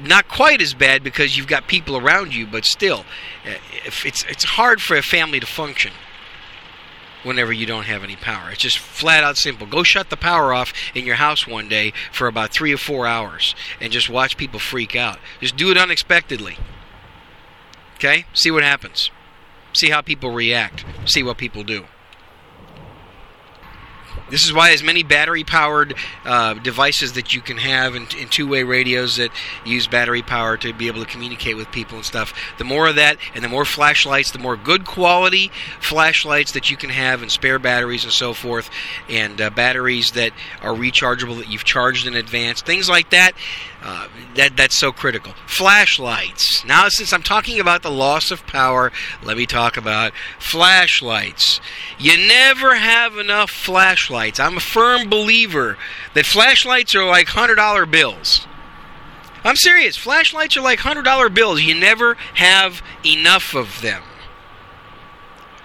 not 0.00 0.28
quite 0.28 0.62
as 0.62 0.74
bad 0.74 1.02
because 1.02 1.36
you've 1.36 1.46
got 1.46 1.66
people 1.66 1.96
around 1.96 2.34
you, 2.34 2.46
but 2.46 2.64
still, 2.64 3.04
uh, 3.46 3.54
it's 3.84 4.24
it's 4.24 4.44
hard 4.44 4.80
for 4.80 4.96
a 4.96 5.02
family 5.02 5.40
to 5.40 5.46
function 5.46 5.92
whenever 7.24 7.52
you 7.52 7.66
don't 7.66 7.84
have 7.84 8.04
any 8.04 8.16
power. 8.16 8.50
It's 8.50 8.62
just 8.62 8.78
flat 8.78 9.24
out 9.24 9.36
simple. 9.36 9.66
Go 9.66 9.82
shut 9.82 10.10
the 10.10 10.16
power 10.16 10.52
off 10.52 10.72
in 10.94 11.04
your 11.04 11.16
house 11.16 11.46
one 11.46 11.68
day 11.68 11.92
for 12.12 12.26
about 12.26 12.52
three 12.52 12.72
or 12.72 12.78
four 12.78 13.06
hours 13.06 13.54
and 13.80 13.92
just 13.92 14.08
watch 14.08 14.36
people 14.36 14.60
freak 14.60 14.94
out. 14.94 15.18
Just 15.40 15.56
do 15.56 15.70
it 15.70 15.76
unexpectedly. 15.76 16.56
Okay? 17.96 18.26
See 18.32 18.50
what 18.50 18.62
happens. 18.62 19.10
See 19.72 19.90
how 19.90 20.00
people 20.00 20.30
react. 20.30 20.84
See 21.04 21.22
what 21.22 21.38
people 21.38 21.64
do. 21.64 21.86
This 24.30 24.44
is 24.44 24.52
why 24.52 24.70
as 24.70 24.82
many 24.82 25.02
battery 25.02 25.44
powered 25.44 25.94
uh, 26.24 26.54
devices 26.54 27.14
that 27.14 27.34
you 27.34 27.40
can 27.40 27.56
have 27.56 27.94
and, 27.94 28.12
and 28.14 28.30
two 28.30 28.46
way 28.46 28.62
radios 28.62 29.16
that 29.16 29.30
use 29.64 29.86
battery 29.86 30.22
power 30.22 30.56
to 30.58 30.72
be 30.72 30.86
able 30.86 31.04
to 31.04 31.10
communicate 31.10 31.56
with 31.56 31.70
people 31.72 31.96
and 31.96 32.04
stuff. 32.04 32.34
The 32.58 32.64
more 32.64 32.88
of 32.88 32.96
that 32.96 33.16
and 33.34 33.42
the 33.42 33.48
more 33.48 33.64
flashlights, 33.64 34.30
the 34.30 34.38
more 34.38 34.56
good 34.56 34.84
quality 34.84 35.50
flashlights 35.80 36.52
that 36.52 36.70
you 36.70 36.76
can 36.76 36.90
have 36.90 37.22
and 37.22 37.30
spare 37.30 37.58
batteries 37.58 38.04
and 38.04 38.12
so 38.12 38.34
forth, 38.34 38.70
and 39.08 39.40
uh, 39.40 39.50
batteries 39.50 40.12
that 40.12 40.32
are 40.62 40.74
rechargeable 40.74 41.38
that 41.38 41.50
you've 41.50 41.64
charged 41.64 42.06
in 42.06 42.14
advance, 42.14 42.62
things 42.62 42.88
like 42.88 43.10
that. 43.10 43.32
Uh, 43.80 44.08
that 44.34 44.56
that's 44.56 44.76
so 44.76 44.90
critical. 44.90 45.34
Flashlights. 45.46 46.64
Now, 46.64 46.88
since 46.88 47.12
I'm 47.12 47.22
talking 47.22 47.60
about 47.60 47.82
the 47.82 47.90
loss 47.90 48.30
of 48.30 48.46
power, 48.46 48.90
let 49.22 49.36
me 49.36 49.46
talk 49.46 49.76
about 49.76 50.12
flashlights. 50.40 51.60
You 51.98 52.16
never 52.16 52.74
have 52.74 53.16
enough 53.16 53.50
flashlights. 53.50 54.40
I'm 54.40 54.56
a 54.56 54.60
firm 54.60 55.08
believer 55.08 55.78
that 56.14 56.26
flashlights 56.26 56.94
are 56.96 57.04
like 57.04 57.28
hundred 57.28 57.54
dollar 57.56 57.86
bills. 57.86 58.46
I'm 59.44 59.56
serious. 59.56 59.96
Flashlights 59.96 60.56
are 60.56 60.62
like 60.62 60.80
hundred 60.80 61.04
dollar 61.04 61.28
bills. 61.28 61.62
You 61.62 61.74
never 61.74 62.14
have 62.34 62.82
enough 63.06 63.54
of 63.54 63.80
them. 63.80 64.02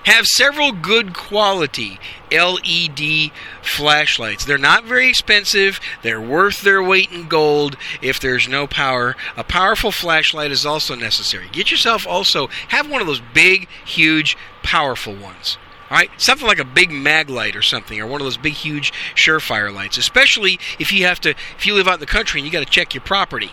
Have 0.06 0.26
several 0.26 0.74
good 0.74 1.14
quality 1.14 1.98
LED 2.30 3.32
flashlights. 3.62 4.44
They're 4.44 4.58
not 4.58 4.84
very 4.84 5.08
expensive. 5.08 5.80
They're 6.02 6.20
worth 6.20 6.62
their 6.62 6.84
weight 6.84 7.12
in 7.12 7.30
gold 7.30 7.78
if 8.02 8.20
there's 8.20 8.48
no 8.48 8.68
power. 8.68 9.16
A 9.38 9.46
powerful 9.46 9.92
flashlight 9.92 10.52
is 10.52 10.66
also 10.66 10.96
necessary. 10.96 11.48
Get 11.52 11.72
yourself 11.72 12.06
also 12.06 12.48
have 12.68 12.90
one 12.90 13.00
of 13.00 13.08
those 13.08 13.22
big, 13.34 13.70
huge, 13.86 14.36
powerful 14.62 15.16
ones. 15.16 15.58
All 15.90 15.98
right, 15.98 16.10
something 16.18 16.48
like 16.48 16.60
a 16.60 16.66
big 16.66 16.90
Maglite 16.90 17.56
or 17.56 17.62
something, 17.62 18.00
or 18.02 18.08
one 18.08 18.20
of 18.20 18.26
those 18.26 18.38
big, 18.38 18.54
huge 18.54 18.92
Surefire 19.16 19.74
lights. 19.74 19.98
Especially 19.98 20.60
if 20.80 20.92
you 20.92 21.06
have 21.06 21.22
to, 21.22 21.30
if 21.58 21.66
you 21.66 21.76
live 21.76 21.88
out 21.88 21.96
in 21.96 22.00
the 22.00 22.06
country 22.08 22.40
and 22.40 22.46
you 22.46 22.52
got 22.52 22.66
to 22.66 22.72
check 22.72 22.94
your 22.94 23.04
property. 23.04 23.52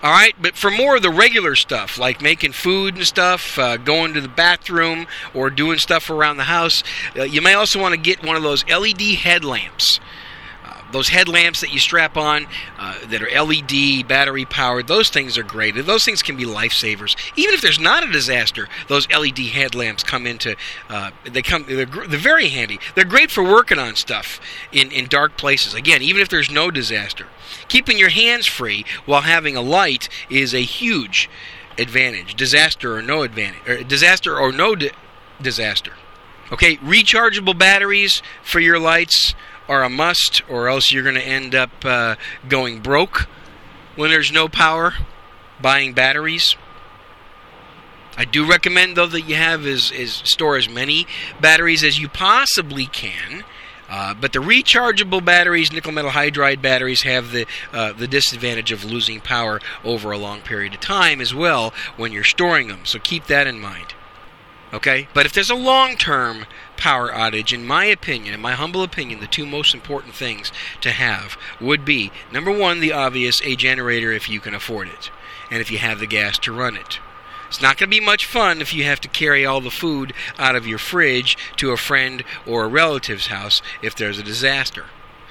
All 0.00 0.12
right, 0.12 0.34
but 0.40 0.56
for 0.56 0.70
more 0.70 0.94
of 0.94 1.02
the 1.02 1.10
regular 1.10 1.56
stuff, 1.56 1.98
like 1.98 2.22
making 2.22 2.52
food 2.52 2.94
and 2.94 3.04
stuff, 3.04 3.58
uh, 3.58 3.78
going 3.78 4.14
to 4.14 4.20
the 4.20 4.28
bathroom, 4.28 5.08
or 5.34 5.50
doing 5.50 5.78
stuff 5.78 6.08
around 6.08 6.36
the 6.36 6.44
house, 6.44 6.84
uh, 7.16 7.24
you 7.24 7.42
may 7.42 7.54
also 7.54 7.80
want 7.80 7.94
to 7.94 8.00
get 8.00 8.24
one 8.24 8.36
of 8.36 8.44
those 8.44 8.64
LED 8.68 9.00
headlamps. 9.16 9.98
Those 10.90 11.08
headlamps 11.08 11.60
that 11.60 11.72
you 11.72 11.78
strap 11.78 12.16
on 12.16 12.46
uh, 12.78 12.98
that 13.08 13.22
are 13.22 13.44
LED, 13.44 14.08
battery 14.08 14.44
powered, 14.44 14.86
those 14.86 15.10
things 15.10 15.36
are 15.36 15.42
great. 15.42 15.74
Those 15.84 16.04
things 16.04 16.22
can 16.22 16.36
be 16.36 16.44
lifesavers. 16.44 17.16
Even 17.36 17.54
if 17.54 17.60
there's 17.60 17.78
not 17.78 18.02
a 18.02 18.10
disaster, 18.10 18.68
those 18.88 19.08
LED 19.10 19.38
headlamps 19.38 20.02
come 20.02 20.26
into 20.26 20.56
uh, 20.88 21.10
they 21.24 21.42
come 21.42 21.64
they're, 21.68 21.86
they're 21.86 22.18
very 22.18 22.48
handy. 22.48 22.78
They're 22.94 23.04
great 23.04 23.30
for 23.30 23.42
working 23.42 23.78
on 23.78 23.96
stuff 23.96 24.40
in 24.72 24.90
in 24.90 25.06
dark 25.06 25.36
places. 25.36 25.74
Again, 25.74 26.02
even 26.02 26.22
if 26.22 26.28
there's 26.28 26.50
no 26.50 26.70
disaster. 26.70 27.26
Keeping 27.68 27.98
your 27.98 28.08
hands 28.10 28.46
free 28.46 28.84
while 29.04 29.22
having 29.22 29.56
a 29.56 29.62
light 29.62 30.08
is 30.30 30.54
a 30.54 30.62
huge 30.62 31.28
advantage. 31.78 32.34
Disaster 32.34 32.96
or 32.96 33.02
no 33.02 33.22
advantage, 33.22 33.68
or 33.68 33.82
disaster 33.84 34.38
or 34.38 34.52
no 34.52 34.74
di- 34.74 34.90
disaster. 35.40 35.92
Okay, 36.50 36.76
rechargeable 36.76 37.58
batteries 37.58 38.22
for 38.42 38.58
your 38.58 38.78
lights 38.78 39.34
are 39.68 39.82
a 39.82 39.88
must, 39.88 40.42
or 40.48 40.68
else 40.68 40.92
you're 40.92 41.02
going 41.02 41.14
to 41.14 41.26
end 41.26 41.54
up 41.54 41.70
uh, 41.84 42.16
going 42.48 42.80
broke 42.80 43.26
when 43.96 44.10
there's 44.10 44.32
no 44.32 44.48
power. 44.48 44.94
Buying 45.60 45.92
batteries. 45.92 46.54
I 48.16 48.24
do 48.24 48.48
recommend 48.48 48.96
though 48.96 49.06
that 49.06 49.22
you 49.22 49.34
have 49.34 49.66
is, 49.66 49.90
is 49.90 50.14
store 50.24 50.56
as 50.56 50.68
many 50.68 51.06
batteries 51.40 51.82
as 51.82 51.98
you 51.98 52.08
possibly 52.08 52.86
can 52.86 53.44
uh, 53.88 54.14
but 54.14 54.32
the 54.32 54.38
rechargeable 54.38 55.24
batteries, 55.24 55.72
nickel 55.72 55.92
metal 55.92 56.10
hydride 56.10 56.60
batteries, 56.60 57.02
have 57.02 57.32
the 57.32 57.46
uh, 57.72 57.92
the 57.92 58.06
disadvantage 58.06 58.70
of 58.70 58.84
losing 58.84 59.20
power 59.20 59.60
over 59.82 60.12
a 60.12 60.18
long 60.18 60.40
period 60.40 60.74
of 60.74 60.80
time 60.80 61.20
as 61.20 61.34
well 61.34 61.72
when 61.96 62.12
you're 62.12 62.24
storing 62.24 62.68
them. 62.68 62.84
So 62.84 62.98
keep 62.98 63.26
that 63.26 63.46
in 63.46 63.58
mind. 63.58 63.94
Okay, 64.70 65.08
but 65.14 65.24
if 65.24 65.32
there's 65.32 65.48
a 65.48 65.54
long-term 65.54 66.44
power 66.76 67.10
outage, 67.10 67.54
in 67.54 67.66
my 67.66 67.86
opinion, 67.86 68.34
in 68.34 68.40
my 68.40 68.52
humble 68.52 68.82
opinion, 68.82 69.20
the 69.20 69.26
two 69.26 69.46
most 69.46 69.72
important 69.72 70.14
things 70.14 70.52
to 70.82 70.90
have 70.90 71.38
would 71.58 71.86
be 71.86 72.12
number 72.30 72.52
one, 72.52 72.80
the 72.80 72.92
obvious, 72.92 73.40
a 73.42 73.56
generator 73.56 74.12
if 74.12 74.28
you 74.28 74.40
can 74.40 74.54
afford 74.54 74.88
it, 74.88 75.10
and 75.50 75.62
if 75.62 75.70
you 75.70 75.78
have 75.78 76.00
the 76.00 76.06
gas 76.06 76.38
to 76.40 76.52
run 76.52 76.76
it. 76.76 76.98
It's 77.48 77.62
not 77.62 77.78
going 77.78 77.90
to 77.90 77.98
be 77.98 78.04
much 78.04 78.26
fun 78.26 78.60
if 78.60 78.74
you 78.74 78.84
have 78.84 79.00
to 79.00 79.08
carry 79.08 79.46
all 79.46 79.62
the 79.62 79.70
food 79.70 80.12
out 80.38 80.54
of 80.54 80.66
your 80.66 80.78
fridge 80.78 81.38
to 81.56 81.70
a 81.70 81.78
friend 81.78 82.22
or 82.46 82.64
a 82.64 82.68
relative's 82.68 83.28
house 83.28 83.62
if 83.80 83.96
there's 83.96 84.18
a 84.18 84.22
disaster. 84.22 84.84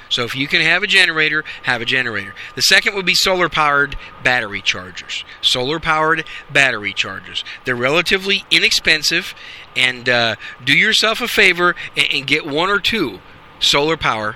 So 0.09 0.23
if 0.23 0.35
you 0.35 0.47
can 0.47 0.61
have 0.61 0.83
a 0.83 0.87
generator, 0.87 1.43
have 1.63 1.81
a 1.81 1.85
generator. 1.85 2.33
The 2.55 2.61
second 2.61 2.95
would 2.95 3.05
be 3.05 3.15
solar 3.15 3.49
powered 3.49 3.95
battery 4.23 4.61
chargers. 4.61 5.23
Solar 5.41 5.79
powered 5.79 6.25
battery 6.51 6.93
chargers. 6.93 7.43
They're 7.65 7.75
relatively 7.75 8.43
inexpensive, 8.51 9.33
and 9.75 10.07
uh, 10.07 10.35
do 10.63 10.73
yourself 10.73 11.21
a 11.21 11.27
favor 11.27 11.75
and, 11.95 12.07
and 12.11 12.27
get 12.27 12.45
one 12.45 12.69
or 12.69 12.79
two 12.79 13.19
solar 13.59 13.97
power 13.97 14.35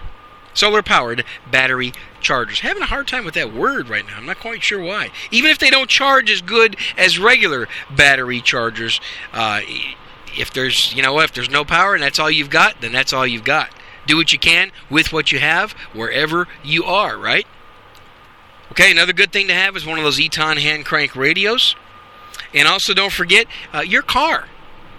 solar 0.54 0.82
powered 0.82 1.24
battery 1.50 1.94
chargers. 2.20 2.60
Having 2.60 2.84
a 2.84 2.88
hard 2.88 3.08
time 3.08 3.26
with 3.26 3.34
that 3.36 3.54
word 3.54 3.90
right 3.90 4.06
now. 4.06 4.18
I'm 4.18 4.26
not 4.26 4.40
quite 4.40 4.64
sure 4.64 4.82
why. 4.82 5.10
Even 5.32 5.50
if 5.50 5.60
they 5.60 5.70
don't 5.70 5.90
charge 5.90 6.30
as 6.30 6.42
good 6.42 6.76
as 6.98 7.20
regular 7.20 7.68
battery 7.96 8.42
chargers, 8.42 9.00
uh, 9.34 9.62
if 10.38 10.52
there's 10.54 10.94
you 10.94 11.02
know 11.02 11.20
if 11.20 11.34
there's 11.34 11.50
no 11.50 11.66
power 11.66 11.94
and 11.94 12.04
that's 12.04 12.20
all 12.20 12.32
you've 12.32 12.50
got, 12.50 12.82
then 12.82 12.92
that's 12.92 13.14
all 13.14 13.26
you've 13.26 13.44
got. 13.44 13.70
Do 14.08 14.18
what 14.18 14.32
you 14.32 14.40
can 14.40 14.72
with 14.90 15.14
what 15.14 15.32
you 15.32 15.40
have 15.40 15.72
wherever 15.94 16.48
you 16.64 16.84
are. 16.86 17.18
Right. 17.18 17.48
Okay. 18.72 18.92
Another 18.92 19.14
good 19.14 19.32
thing 19.32 19.48
to 19.48 19.54
have 19.54 19.76
is 19.76 19.86
one 19.86 19.98
of 19.98 20.04
those 20.04 20.20
Eton 20.20 20.58
hand 20.58 20.86
crank 20.86 21.16
radios, 21.16 21.76
and 22.54 22.68
also 22.68 22.94
don't 22.94 23.14
forget 23.14 23.48
uh, 23.74 23.82
your 23.82 24.02
car. 24.02 24.48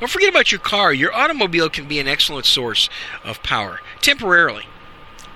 Don't 0.00 0.10
forget 0.10 0.30
about 0.30 0.50
your 0.50 0.60
car. 0.60 0.92
Your 0.92 1.14
automobile 1.14 1.70
can 1.70 1.86
be 1.86 2.00
an 2.00 2.08
excellent 2.08 2.44
source 2.44 2.88
of 3.22 3.42
power 3.44 3.80
temporarily. 4.00 4.66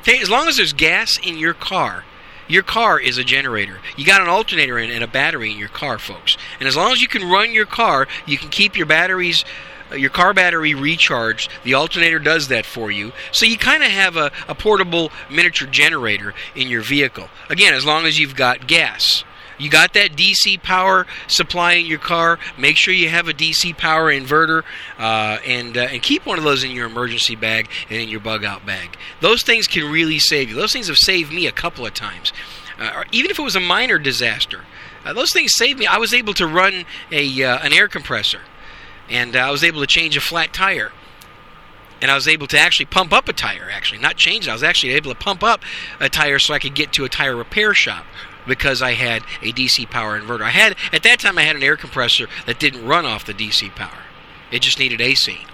As 0.08 0.28
long 0.30 0.48
as 0.48 0.56
there's 0.56 0.72
gas 0.72 1.18
in 1.22 1.38
your 1.38 1.54
car, 1.54 2.04
your 2.48 2.62
car 2.62 2.98
is 2.98 3.18
a 3.18 3.24
generator. 3.24 3.78
You 3.96 4.04
got 4.04 4.22
an 4.22 4.28
alternator 4.28 4.78
and 4.78 5.02
a 5.02 5.08
battery 5.08 5.50
in 5.52 5.58
your 5.58 5.68
car, 5.68 5.98
folks. 5.98 6.36
And 6.60 6.68
as 6.68 6.76
long 6.76 6.92
as 6.92 7.02
you 7.02 7.08
can 7.08 7.28
run 7.28 7.52
your 7.52 7.66
car, 7.66 8.06
you 8.24 8.38
can 8.38 8.48
keep 8.48 8.76
your 8.76 8.86
batteries 8.86 9.44
your 9.94 10.10
car 10.10 10.34
battery 10.34 10.74
recharged. 10.74 11.50
The 11.64 11.74
alternator 11.74 12.18
does 12.18 12.48
that 12.48 12.66
for 12.66 12.90
you. 12.90 13.12
So 13.32 13.46
you 13.46 13.58
kind 13.58 13.82
of 13.82 13.90
have 13.90 14.16
a, 14.16 14.32
a 14.48 14.54
portable 14.54 15.10
miniature 15.30 15.68
generator 15.68 16.34
in 16.54 16.68
your 16.68 16.82
vehicle. 16.82 17.28
Again, 17.48 17.74
as 17.74 17.84
long 17.84 18.06
as 18.06 18.18
you've 18.18 18.36
got 18.36 18.66
gas. 18.66 19.24
You 19.58 19.70
got 19.70 19.94
that 19.94 20.12
DC 20.12 20.62
power 20.62 21.06
supply 21.28 21.74
in 21.74 21.86
your 21.86 21.98
car. 21.98 22.38
Make 22.58 22.76
sure 22.76 22.92
you 22.92 23.08
have 23.08 23.28
a 23.28 23.32
DC 23.32 23.76
power 23.78 24.12
inverter, 24.12 24.64
uh, 24.98 25.38
and 25.46 25.76
uh, 25.76 25.80
and 25.80 26.02
keep 26.02 26.26
one 26.26 26.36
of 26.38 26.44
those 26.44 26.62
in 26.62 26.72
your 26.72 26.86
emergency 26.86 27.36
bag 27.36 27.70
and 27.88 27.98
in 27.98 28.08
your 28.08 28.20
bug 28.20 28.44
out 28.44 28.66
bag. 28.66 28.96
Those 29.20 29.42
things 29.42 29.66
can 29.66 29.90
really 29.90 30.18
save 30.18 30.50
you. 30.50 30.56
Those 30.56 30.72
things 30.72 30.88
have 30.88 30.98
saved 30.98 31.32
me 31.32 31.46
a 31.46 31.52
couple 31.52 31.86
of 31.86 31.94
times, 31.94 32.32
uh, 32.78 33.04
even 33.12 33.30
if 33.30 33.38
it 33.38 33.42
was 33.42 33.56
a 33.56 33.60
minor 33.60 33.98
disaster. 33.98 34.64
Uh, 35.04 35.12
those 35.12 35.32
things 35.32 35.52
saved 35.54 35.78
me. 35.78 35.86
I 35.86 35.98
was 35.98 36.12
able 36.12 36.34
to 36.34 36.46
run 36.46 36.84
a 37.10 37.42
uh, 37.42 37.58
an 37.60 37.72
air 37.72 37.88
compressor, 37.88 38.40
and 39.08 39.36
I 39.36 39.50
was 39.50 39.64
able 39.64 39.80
to 39.80 39.86
change 39.86 40.16
a 40.16 40.20
flat 40.20 40.52
tire 40.52 40.92
and 42.00 42.10
I 42.10 42.14
was 42.14 42.28
able 42.28 42.46
to 42.48 42.58
actually 42.58 42.86
pump 42.86 43.12
up 43.12 43.28
a 43.28 43.32
tire. 43.32 43.70
Actually, 43.70 44.00
not 44.00 44.16
change 44.16 44.46
it. 44.46 44.50
I 44.50 44.52
was 44.52 44.62
actually 44.62 44.92
able 44.92 45.12
to 45.12 45.18
pump 45.18 45.42
up 45.42 45.62
a 46.00 46.08
tire 46.08 46.38
so 46.38 46.54
I 46.54 46.58
could 46.58 46.74
get 46.74 46.92
to 46.94 47.04
a 47.04 47.08
tire 47.08 47.34
repair 47.34 47.74
shop 47.74 48.04
because 48.46 48.82
I 48.82 48.92
had 48.92 49.22
a 49.42 49.52
DC 49.52 49.90
power 49.90 50.20
inverter. 50.20 50.42
I 50.42 50.50
had 50.50 50.76
at 50.92 51.02
that 51.02 51.20
time 51.20 51.38
I 51.38 51.42
had 51.42 51.56
an 51.56 51.62
air 51.62 51.76
compressor 51.76 52.28
that 52.46 52.60
didn't 52.60 52.86
run 52.86 53.06
off 53.06 53.24
the 53.24 53.34
DC 53.34 53.74
power. 53.74 54.04
It 54.50 54.62
just 54.62 54.78
needed 54.78 55.00
AC. 55.00 55.46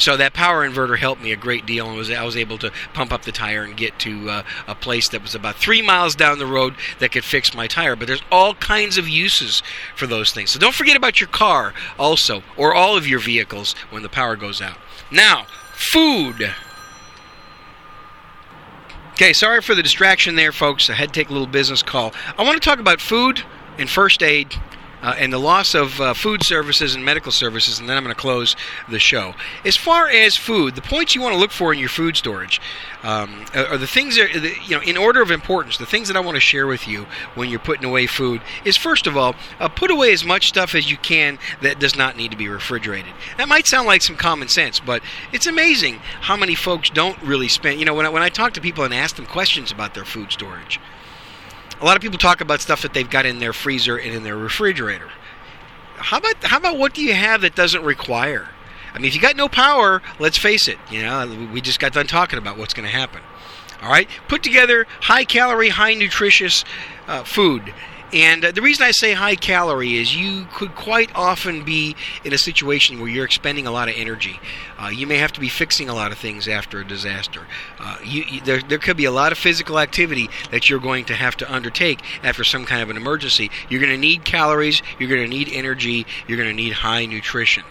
So 0.00 0.16
that 0.16 0.32
power 0.32 0.66
inverter 0.66 0.98
helped 0.98 1.22
me 1.22 1.30
a 1.30 1.36
great 1.36 1.66
deal, 1.66 1.86
and 1.86 1.96
was 1.96 2.10
I 2.10 2.24
was 2.24 2.36
able 2.36 2.56
to 2.58 2.72
pump 2.94 3.12
up 3.12 3.22
the 3.22 3.32
tire 3.32 3.62
and 3.62 3.76
get 3.76 3.98
to 4.00 4.30
uh, 4.30 4.42
a 4.66 4.74
place 4.74 5.08
that 5.10 5.20
was 5.20 5.34
about 5.34 5.56
three 5.56 5.82
miles 5.82 6.14
down 6.14 6.38
the 6.38 6.46
road 6.46 6.74
that 7.00 7.12
could 7.12 7.24
fix 7.24 7.54
my 7.54 7.66
tire. 7.66 7.94
But 7.96 8.08
there's 8.08 8.22
all 8.32 8.54
kinds 8.54 8.96
of 8.96 9.08
uses 9.08 9.62
for 9.94 10.06
those 10.06 10.32
things. 10.32 10.50
So 10.50 10.58
don't 10.58 10.74
forget 10.74 10.96
about 10.96 11.20
your 11.20 11.28
car 11.28 11.74
also, 11.98 12.42
or 12.56 12.74
all 12.74 12.96
of 12.96 13.06
your 13.06 13.20
vehicles 13.20 13.74
when 13.90 14.02
the 14.02 14.08
power 14.08 14.36
goes 14.36 14.62
out. 14.62 14.78
Now, 15.10 15.46
food. 15.74 16.54
Okay, 19.12 19.34
sorry 19.34 19.60
for 19.60 19.74
the 19.74 19.82
distraction 19.82 20.34
there, 20.34 20.50
folks. 20.50 20.88
I 20.88 20.94
had 20.94 21.12
to 21.12 21.20
take 21.20 21.28
a 21.28 21.32
little 21.32 21.46
business 21.46 21.82
call. 21.82 22.14
I 22.38 22.42
want 22.42 22.54
to 22.54 22.66
talk 22.66 22.78
about 22.78 23.02
food 23.02 23.42
and 23.76 23.88
first 23.88 24.22
aid 24.22 24.54
uh, 25.02 25.14
and 25.18 25.32
the 25.32 25.38
loss 25.38 25.74
of 25.74 26.00
uh, 26.00 26.14
food 26.14 26.44
services 26.44 26.94
and 26.94 27.04
medical 27.04 27.32
services, 27.32 27.78
and 27.78 27.88
then 27.88 27.96
I'm 27.96 28.04
going 28.04 28.14
to 28.14 28.20
close 28.20 28.56
the 28.88 28.98
show. 28.98 29.34
As 29.64 29.76
far 29.76 30.08
as 30.08 30.36
food, 30.36 30.74
the 30.74 30.82
points 30.82 31.14
you 31.14 31.22
want 31.22 31.34
to 31.34 31.40
look 31.40 31.50
for 31.50 31.72
in 31.72 31.78
your 31.78 31.88
food 31.88 32.16
storage 32.16 32.60
um, 33.02 33.46
are 33.54 33.78
the 33.78 33.86
things 33.86 34.16
that, 34.16 34.34
you 34.68 34.76
know, 34.76 34.82
in 34.82 34.96
order 34.96 35.22
of 35.22 35.30
importance, 35.30 35.78
the 35.78 35.86
things 35.86 36.08
that 36.08 36.16
I 36.16 36.20
want 36.20 36.36
to 36.36 36.40
share 36.40 36.66
with 36.66 36.86
you 36.86 37.06
when 37.34 37.48
you're 37.48 37.58
putting 37.58 37.84
away 37.84 38.06
food 38.06 38.42
is 38.64 38.76
first 38.76 39.06
of 39.06 39.16
all, 39.16 39.34
uh, 39.58 39.68
put 39.68 39.90
away 39.90 40.12
as 40.12 40.24
much 40.24 40.48
stuff 40.48 40.74
as 40.74 40.90
you 40.90 40.96
can 40.96 41.38
that 41.62 41.78
does 41.78 41.96
not 41.96 42.16
need 42.16 42.30
to 42.30 42.36
be 42.36 42.48
refrigerated. 42.48 43.12
That 43.38 43.48
might 43.48 43.66
sound 43.66 43.86
like 43.86 44.02
some 44.02 44.16
common 44.16 44.48
sense, 44.48 44.80
but 44.80 45.02
it's 45.32 45.46
amazing 45.46 45.96
how 46.20 46.36
many 46.36 46.54
folks 46.54 46.90
don't 46.90 47.20
really 47.22 47.48
spend, 47.48 47.78
you 47.78 47.86
know, 47.86 47.94
when 47.94 48.06
I, 48.06 48.10
when 48.10 48.22
I 48.22 48.28
talk 48.28 48.52
to 48.54 48.60
people 48.60 48.84
and 48.84 48.92
ask 48.92 49.16
them 49.16 49.26
questions 49.26 49.72
about 49.72 49.94
their 49.94 50.04
food 50.04 50.32
storage, 50.32 50.78
a 51.80 51.84
lot 51.84 51.96
of 51.96 52.02
people 52.02 52.18
talk 52.18 52.40
about 52.40 52.60
stuff 52.60 52.82
that 52.82 52.92
they've 52.94 53.08
got 53.08 53.26
in 53.26 53.38
their 53.38 53.52
freezer 53.52 53.96
and 53.96 54.14
in 54.14 54.22
their 54.22 54.36
refrigerator. 54.36 55.08
How 55.96 56.18
about 56.18 56.42
how 56.42 56.56
about 56.58 56.78
what 56.78 56.94
do 56.94 57.02
you 57.02 57.14
have 57.14 57.42
that 57.42 57.54
doesn't 57.54 57.82
require? 57.82 58.48
I 58.92 58.98
mean, 58.98 59.06
if 59.06 59.14
you 59.14 59.20
got 59.20 59.36
no 59.36 59.48
power, 59.48 60.02
let's 60.18 60.38
face 60.38 60.66
it. 60.66 60.78
You 60.90 61.02
know, 61.02 61.48
we 61.52 61.60
just 61.60 61.78
got 61.78 61.92
done 61.92 62.06
talking 62.06 62.38
about 62.38 62.58
what's 62.58 62.74
going 62.74 62.88
to 62.88 62.94
happen. 62.94 63.20
All 63.82 63.90
right, 63.90 64.08
put 64.28 64.42
together 64.42 64.86
high 65.00 65.24
calorie, 65.24 65.70
high 65.70 65.94
nutritious 65.94 66.64
uh, 67.06 67.24
food 67.24 67.72
and 68.12 68.44
uh, 68.44 68.52
the 68.52 68.62
reason 68.62 68.84
I 68.84 68.90
say 68.90 69.12
high 69.12 69.36
calorie 69.36 69.96
is 69.96 70.16
you 70.16 70.46
could 70.52 70.74
quite 70.74 71.10
often 71.14 71.64
be 71.64 71.94
in 72.24 72.32
a 72.32 72.38
situation 72.38 72.98
where 72.98 73.08
you're 73.08 73.24
expending 73.24 73.66
a 73.66 73.70
lot 73.70 73.88
of 73.88 73.94
energy. 73.96 74.40
Uh, 74.78 74.88
you 74.88 75.06
may 75.06 75.18
have 75.18 75.32
to 75.32 75.40
be 75.40 75.48
fixing 75.48 75.88
a 75.88 75.94
lot 75.94 76.10
of 76.10 76.18
things 76.18 76.48
after 76.48 76.80
a 76.80 76.84
disaster. 76.84 77.46
Uh, 77.78 77.98
you, 78.04 78.24
you, 78.24 78.40
there, 78.40 78.60
there 78.60 78.78
could 78.78 78.96
be 78.96 79.04
a 79.04 79.10
lot 79.10 79.32
of 79.32 79.38
physical 79.38 79.78
activity 79.78 80.28
that 80.50 80.68
you're 80.68 80.80
going 80.80 81.04
to 81.04 81.14
have 81.14 81.36
to 81.36 81.52
undertake 81.52 82.00
after 82.22 82.42
some 82.42 82.64
kind 82.64 82.82
of 82.82 82.90
an 82.90 82.96
emergency. 82.96 83.50
You're 83.68 83.80
going 83.80 83.92
to 83.92 83.98
need 83.98 84.24
calories, 84.24 84.82
you're 84.98 85.08
going 85.08 85.22
to 85.22 85.28
need 85.28 85.48
energy, 85.52 86.06
you're 86.26 86.38
going 86.38 86.50
to 86.50 86.54
need 86.54 86.72
high 86.72 87.06
nutrition. 87.06 87.64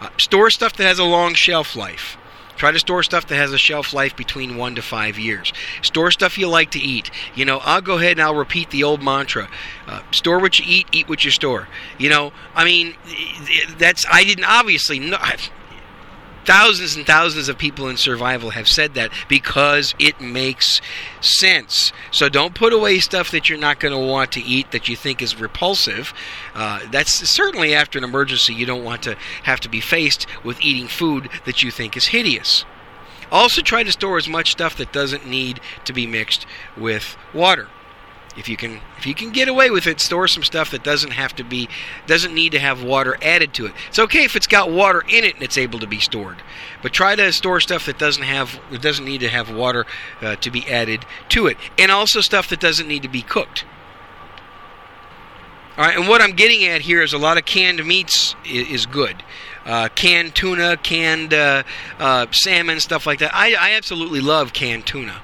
Uh, 0.00 0.08
store 0.18 0.50
stuff 0.50 0.74
that 0.74 0.84
has 0.84 0.98
a 0.98 1.04
long 1.04 1.34
shelf 1.34 1.74
life. 1.74 2.16
Try 2.58 2.72
to 2.72 2.78
store 2.78 3.04
stuff 3.04 3.28
that 3.28 3.36
has 3.36 3.52
a 3.52 3.58
shelf 3.58 3.92
life 3.92 4.16
between 4.16 4.56
one 4.56 4.74
to 4.74 4.82
five 4.82 5.18
years. 5.18 5.52
Store 5.80 6.10
stuff 6.10 6.36
you 6.36 6.48
like 6.48 6.72
to 6.72 6.80
eat. 6.80 7.10
You 7.36 7.44
know, 7.44 7.58
I'll 7.62 7.80
go 7.80 7.98
ahead 7.98 8.12
and 8.12 8.22
I'll 8.22 8.34
repeat 8.34 8.70
the 8.70 8.82
old 8.82 9.02
mantra: 9.02 9.48
uh, 9.86 10.02
store 10.10 10.40
what 10.40 10.58
you 10.58 10.64
eat, 10.66 10.88
eat 10.92 11.08
what 11.08 11.24
you 11.24 11.30
store. 11.30 11.68
You 11.98 12.10
know, 12.10 12.32
I 12.56 12.64
mean, 12.64 12.94
that's 13.78 14.04
I 14.10 14.24
didn't 14.24 14.44
obviously. 14.44 14.98
No, 14.98 15.18
thousands 16.44 16.96
and 16.96 17.06
thousands 17.06 17.48
of 17.48 17.58
people 17.58 17.88
in 17.88 17.96
survival 17.96 18.50
have 18.50 18.68
said 18.68 18.94
that 18.94 19.10
because 19.28 19.94
it 19.98 20.20
makes 20.20 20.80
sense. 21.20 21.92
So 22.10 22.28
don't 22.28 22.54
put 22.54 22.72
away 22.72 22.98
stuff 22.98 23.30
that 23.30 23.48
you're 23.48 23.58
not 23.58 23.80
going 23.80 23.92
to 23.92 23.98
want 23.98 24.32
to 24.32 24.40
eat 24.40 24.70
that 24.72 24.88
you 24.88 24.96
think 24.96 25.22
is 25.22 25.38
repulsive. 25.38 26.12
Uh, 26.54 26.80
that's 26.90 27.28
certainly 27.28 27.74
after 27.74 27.98
an 27.98 28.04
emergency. 28.04 28.54
You 28.54 28.66
don't 28.66 28.84
want 28.84 29.02
to 29.02 29.16
have 29.44 29.60
to 29.60 29.68
be 29.68 29.80
faced 29.80 30.26
with 30.44 30.60
eating 30.60 30.88
food 30.88 31.28
that 31.44 31.62
you 31.62 31.70
think 31.70 31.96
is 31.96 32.08
hideous. 32.08 32.64
Also, 33.30 33.60
try 33.60 33.82
to 33.82 33.92
store 33.92 34.16
as 34.16 34.28
much 34.28 34.52
stuff 34.52 34.76
that 34.76 34.92
doesn't 34.92 35.26
need 35.26 35.60
to 35.84 35.92
be 35.92 36.06
mixed 36.06 36.46
with 36.76 37.16
water. 37.34 37.68
If 38.38 38.48
you 38.48 38.56
can 38.56 38.80
if 38.96 39.04
you 39.04 39.14
can 39.14 39.30
get 39.30 39.48
away 39.48 39.68
with 39.70 39.88
it, 39.88 40.00
store 40.00 40.28
some 40.28 40.44
stuff 40.44 40.70
that 40.70 40.84
doesn't 40.84 41.10
have 41.10 41.34
to 41.36 41.44
be 41.44 41.68
doesn't 42.06 42.32
need 42.32 42.52
to 42.52 42.60
have 42.60 42.84
water 42.84 43.18
added 43.20 43.52
to 43.54 43.66
it. 43.66 43.72
It's 43.88 43.98
okay 43.98 44.22
if 44.22 44.36
it's 44.36 44.46
got 44.46 44.70
water 44.70 45.02
in 45.08 45.24
it 45.24 45.34
and 45.34 45.42
it's 45.42 45.58
able 45.58 45.80
to 45.80 45.88
be 45.88 45.98
stored. 45.98 46.36
But 46.80 46.92
try 46.92 47.16
to 47.16 47.32
store 47.32 47.58
stuff 47.58 47.86
that 47.86 47.98
doesn't 47.98 48.22
have 48.22 48.60
it 48.70 48.80
doesn't 48.80 49.04
need 49.04 49.20
to 49.22 49.28
have 49.28 49.52
water 49.52 49.86
uh, 50.22 50.36
to 50.36 50.50
be 50.52 50.64
added 50.68 51.04
to 51.30 51.48
it. 51.48 51.56
And 51.76 51.90
also 51.90 52.20
stuff 52.20 52.48
that 52.50 52.60
doesn't 52.60 52.86
need 52.86 53.02
to 53.02 53.08
be 53.08 53.22
cooked. 53.22 53.64
All 55.76 55.84
right, 55.84 55.96
and 55.96 56.08
what 56.08 56.20
I'm 56.20 56.32
getting 56.32 56.64
at 56.64 56.80
here 56.80 57.02
is 57.02 57.12
a 57.12 57.18
lot 57.18 57.38
of 57.38 57.44
canned 57.44 57.84
meats 57.84 58.36
is, 58.44 58.68
is 58.68 58.86
good. 58.86 59.22
Uh, 59.64 59.88
canned 59.88 60.34
tuna, 60.34 60.76
canned 60.76 61.34
uh, 61.34 61.62
uh, 61.98 62.26
salmon, 62.30 62.80
stuff 62.80 63.06
like 63.06 63.18
that. 63.20 63.32
I, 63.34 63.54
I 63.54 63.72
absolutely 63.74 64.20
love 64.20 64.52
canned 64.52 64.86
tuna, 64.86 65.20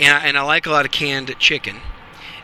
and 0.00 0.12
I, 0.12 0.26
and 0.26 0.38
I 0.38 0.42
like 0.42 0.66
a 0.66 0.70
lot 0.70 0.86
of 0.86 0.90
canned 0.90 1.32
chicken. 1.38 1.76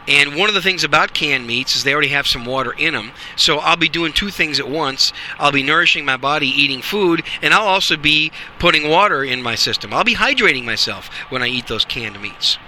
And 0.09 0.37
one 0.37 0.49
of 0.49 0.55
the 0.55 0.63
things 0.63 0.85
about 0.85 1.15
canned 1.15 1.47
meats 1.47 1.75
is 1.75 1.83
they 1.83 1.93
already 1.93 2.09
have 2.09 2.27
some 2.27 2.45
water 2.45 2.73
in 2.73 2.95
them. 2.95 3.13
So 3.37 3.59
I'll 3.59 3.77
be 3.77 3.89
doing 3.89 4.13
two 4.13 4.31
things 4.31 4.61
at 4.61 4.69
once. 4.69 5.13
I'll 5.39 5.53
be 5.53 5.63
nourishing 5.63 6.05
my 6.05 6.17
body 6.17 6.47
eating 6.47 6.81
food, 6.83 7.25
and 7.43 7.53
I'll 7.53 7.67
also 7.67 7.97
be 7.97 8.31
putting 8.59 8.89
water 8.89 9.25
in 9.25 9.43
my 9.43 9.57
system. 9.57 9.93
I'll 9.93 10.05
be 10.05 10.15
hydrating 10.15 10.65
myself 10.65 11.09
when 11.29 11.43
I 11.43 11.49
eat 11.49 11.67
those 11.67 11.85
canned 11.85 12.21
meats. 12.21 12.59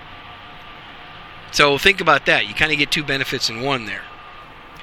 So 1.52 1.78
think 1.78 2.00
about 2.00 2.26
that. 2.26 2.46
You 2.46 2.54
kind 2.54 2.72
of 2.72 2.78
get 2.78 2.90
two 2.90 3.04
benefits 3.04 3.48
in 3.48 3.62
one 3.62 3.86
there. 3.86 4.02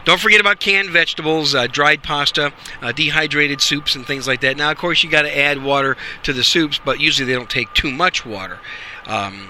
Don't 0.06 0.22
forget 0.22 0.40
about 0.40 0.60
canned 0.60 0.92
vegetables, 0.92 1.56
uh, 1.56 1.66
dried 1.66 2.04
pasta, 2.04 2.54
uh, 2.80 2.92
dehydrated 2.92 3.60
soups, 3.60 3.96
and 3.96 4.06
things 4.06 4.28
like 4.28 4.42
that. 4.42 4.56
Now, 4.56 4.70
of 4.70 4.78
course, 4.78 5.04
you 5.04 5.10
got 5.10 5.24
to 5.24 5.38
add 5.38 5.64
water 5.64 5.98
to 6.24 6.32
the 6.32 6.44
soups, 6.44 6.80
but 6.84 7.00
usually 7.00 7.26
they 7.26 7.34
don't 7.34 7.50
take 7.50 7.74
too 7.74 7.92
much 7.92 8.24
water. 8.24 8.60
Um, 9.08 9.50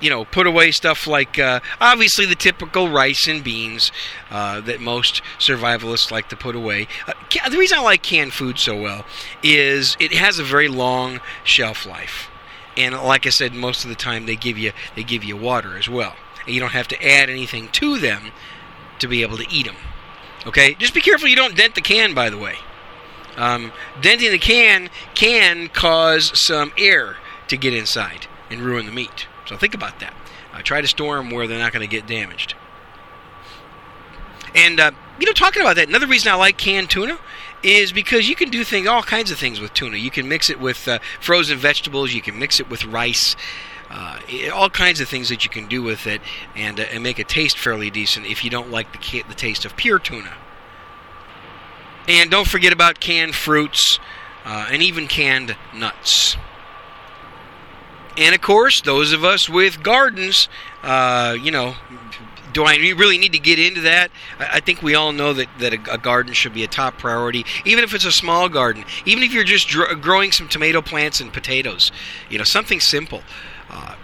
you 0.00 0.10
know, 0.10 0.24
put 0.24 0.46
away 0.46 0.70
stuff 0.72 1.06
like 1.06 1.38
uh, 1.38 1.60
obviously 1.80 2.26
the 2.26 2.34
typical 2.34 2.88
rice 2.88 3.26
and 3.26 3.42
beans 3.42 3.90
uh, 4.30 4.60
that 4.62 4.80
most 4.80 5.22
survivalists 5.38 6.10
like 6.10 6.28
to 6.28 6.36
put 6.36 6.54
away. 6.54 6.86
Uh, 7.06 7.12
the 7.48 7.58
reason 7.58 7.78
I 7.78 7.82
like 7.82 8.02
canned 8.02 8.32
food 8.32 8.58
so 8.58 8.80
well 8.80 9.04
is 9.42 9.96
it 9.98 10.12
has 10.12 10.38
a 10.38 10.44
very 10.44 10.68
long 10.68 11.20
shelf 11.44 11.86
life, 11.86 12.28
and 12.76 12.94
like 12.94 13.26
I 13.26 13.30
said, 13.30 13.54
most 13.54 13.84
of 13.84 13.90
the 13.90 13.96
time 13.96 14.26
they 14.26 14.36
give 14.36 14.58
you 14.58 14.72
they 14.94 15.02
give 15.02 15.24
you 15.24 15.36
water 15.36 15.76
as 15.78 15.88
well, 15.88 16.14
and 16.44 16.54
you 16.54 16.60
don't 16.60 16.72
have 16.72 16.88
to 16.88 17.06
add 17.06 17.30
anything 17.30 17.68
to 17.72 17.98
them 17.98 18.32
to 18.98 19.08
be 19.08 19.22
able 19.22 19.38
to 19.38 19.46
eat 19.50 19.66
them. 19.66 19.76
Okay, 20.46 20.74
just 20.74 20.94
be 20.94 21.00
careful 21.00 21.28
you 21.28 21.36
don't 21.36 21.56
dent 21.56 21.74
the 21.74 21.80
can. 21.80 22.14
By 22.14 22.30
the 22.30 22.38
way, 22.38 22.56
um, 23.36 23.72
denting 24.00 24.30
the 24.30 24.38
can 24.38 24.90
can 25.14 25.68
cause 25.68 26.32
some 26.34 26.72
air 26.78 27.16
to 27.48 27.56
get 27.56 27.72
inside 27.72 28.26
and 28.50 28.60
ruin 28.60 28.86
the 28.86 28.92
meat. 28.92 29.26
So 29.46 29.56
think 29.56 29.74
about 29.74 30.00
that. 30.00 30.14
Uh, 30.52 30.62
try 30.62 30.80
to 30.80 30.86
store 30.88 31.16
them 31.16 31.30
where 31.30 31.46
they're 31.46 31.58
not 31.58 31.72
going 31.72 31.88
to 31.88 31.90
get 31.90 32.06
damaged. 32.06 32.54
And 34.54 34.80
uh, 34.80 34.90
you 35.18 35.26
know, 35.26 35.32
talking 35.32 35.62
about 35.62 35.76
that, 35.76 35.88
another 35.88 36.06
reason 36.06 36.32
I 36.32 36.36
like 36.36 36.56
canned 36.56 36.90
tuna 36.90 37.18
is 37.62 37.92
because 37.92 38.28
you 38.28 38.34
can 38.34 38.50
do 38.50 38.64
things, 38.64 38.86
all 38.86 39.02
kinds 39.02 39.30
of 39.30 39.38
things 39.38 39.60
with 39.60 39.74
tuna. 39.74 39.96
You 39.96 40.10
can 40.10 40.28
mix 40.28 40.50
it 40.50 40.60
with 40.60 40.86
uh, 40.88 40.98
frozen 41.20 41.58
vegetables. 41.58 42.12
You 42.12 42.22
can 42.22 42.38
mix 42.38 42.60
it 42.60 42.70
with 42.70 42.84
rice. 42.84 43.36
Uh, 43.88 44.18
all 44.52 44.68
kinds 44.68 45.00
of 45.00 45.08
things 45.08 45.28
that 45.28 45.44
you 45.44 45.50
can 45.50 45.68
do 45.68 45.80
with 45.80 46.08
it, 46.08 46.20
and, 46.56 46.80
uh, 46.80 46.84
and 46.90 47.04
make 47.04 47.20
it 47.20 47.28
taste 47.28 47.56
fairly 47.56 47.88
decent 47.88 48.26
if 48.26 48.42
you 48.42 48.50
don't 48.50 48.70
like 48.70 48.92
the 48.92 49.22
the 49.28 49.34
taste 49.34 49.64
of 49.64 49.76
pure 49.76 49.98
tuna. 49.98 50.34
And 52.08 52.30
don't 52.30 52.48
forget 52.48 52.72
about 52.72 52.98
canned 53.00 53.34
fruits 53.34 54.00
uh, 54.44 54.68
and 54.70 54.82
even 54.82 55.06
canned 55.06 55.56
nuts. 55.74 56.36
And 58.16 58.34
of 58.34 58.40
course, 58.40 58.80
those 58.80 59.12
of 59.12 59.24
us 59.24 59.48
with 59.48 59.82
gardens, 59.82 60.48
uh, 60.82 61.36
you 61.40 61.50
know, 61.50 61.74
do 62.56 62.64
I 62.64 62.76
really 62.76 63.18
need 63.18 63.32
to 63.32 63.38
get 63.38 63.58
into 63.58 63.82
that? 63.82 64.10
I 64.38 64.60
think 64.60 64.82
we 64.82 64.94
all 64.94 65.12
know 65.12 65.34
that, 65.34 65.48
that 65.58 65.74
a, 65.74 65.98
garden 65.98 66.32
should 66.32 66.54
be 66.54 66.64
a 66.64 66.68
top 66.68 66.96
priority, 66.96 67.44
even 67.66 67.84
if 67.84 67.92
it's 67.92 68.06
a 68.06 68.12
small 68.12 68.48
garden. 68.48 68.86
Even 69.04 69.22
if 69.22 69.34
you're 69.34 69.44
just 69.44 69.68
dr- 69.68 70.00
growing 70.00 70.32
some 70.32 70.48
tomato 70.48 70.80
plants 70.80 71.20
and 71.20 71.30
potatoes, 71.30 71.92
you 72.30 72.38
know, 72.38 72.44
something 72.44 72.80
simple. 72.80 73.22
Uh, 73.68 73.96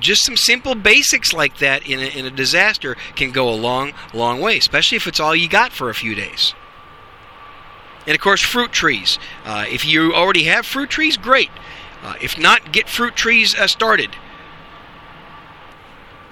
just 0.00 0.24
some 0.24 0.38
simple 0.38 0.74
basics 0.74 1.34
like 1.34 1.58
that 1.58 1.86
in 1.86 1.98
a, 1.98 2.06
in 2.18 2.24
a 2.24 2.30
disaster 2.30 2.96
can 3.16 3.32
go 3.32 3.50
a 3.50 3.54
long, 3.54 3.92
long 4.14 4.40
way, 4.40 4.56
especially 4.56 4.96
if 4.96 5.06
it's 5.06 5.20
all 5.20 5.36
you 5.36 5.48
got 5.48 5.70
for 5.70 5.90
a 5.90 5.94
few 5.94 6.14
days. 6.14 6.54
And 8.06 8.14
of 8.14 8.20
course, 8.22 8.40
fruit 8.40 8.72
trees. 8.72 9.18
Uh, 9.44 9.66
if 9.68 9.84
you 9.84 10.14
already 10.14 10.44
have 10.44 10.64
fruit 10.64 10.88
trees, 10.88 11.18
great. 11.18 11.50
Uh, 12.02 12.14
if 12.20 12.38
not, 12.38 12.72
get 12.72 12.88
fruit 12.88 13.14
trees 13.14 13.54
uh, 13.54 13.66
started. 13.66 14.10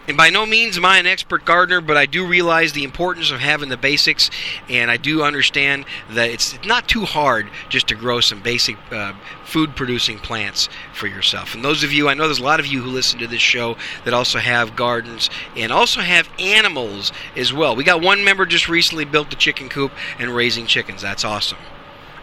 And 0.08 0.16
by 0.16 0.30
no 0.30 0.46
means 0.46 0.78
am 0.78 0.86
I 0.86 0.96
an 0.96 1.06
expert 1.06 1.44
gardener, 1.44 1.82
but 1.82 1.98
I 1.98 2.06
do 2.06 2.26
realize 2.26 2.72
the 2.72 2.82
importance 2.82 3.30
of 3.30 3.40
having 3.40 3.68
the 3.68 3.76
basics, 3.76 4.30
and 4.66 4.90
I 4.90 4.96
do 4.96 5.22
understand 5.22 5.84
that 6.08 6.30
it's 6.30 6.58
not 6.64 6.88
too 6.88 7.04
hard 7.04 7.50
just 7.68 7.88
to 7.88 7.94
grow 7.94 8.20
some 8.20 8.40
basic 8.40 8.78
uh, 8.90 9.12
food 9.44 9.76
producing 9.76 10.18
plants 10.18 10.70
for 10.94 11.08
yourself. 11.08 11.54
And 11.54 11.62
those 11.62 11.84
of 11.84 11.92
you, 11.92 12.08
I 12.08 12.14
know 12.14 12.24
there's 12.24 12.38
a 12.38 12.44
lot 12.44 12.58
of 12.58 12.66
you 12.66 12.80
who 12.80 12.88
listen 12.88 13.18
to 13.18 13.26
this 13.26 13.42
show 13.42 13.76
that 14.06 14.14
also 14.14 14.38
have 14.38 14.74
gardens 14.74 15.28
and 15.54 15.70
also 15.70 16.00
have 16.00 16.30
animals 16.38 17.12
as 17.36 17.52
well. 17.52 17.76
We 17.76 17.84
got 17.84 18.00
one 18.00 18.24
member 18.24 18.46
just 18.46 18.66
recently 18.66 19.04
built 19.04 19.30
a 19.34 19.36
chicken 19.36 19.68
coop 19.68 19.92
and 20.18 20.34
raising 20.34 20.66
chickens. 20.66 21.02
That's 21.02 21.24
awesome. 21.24 21.58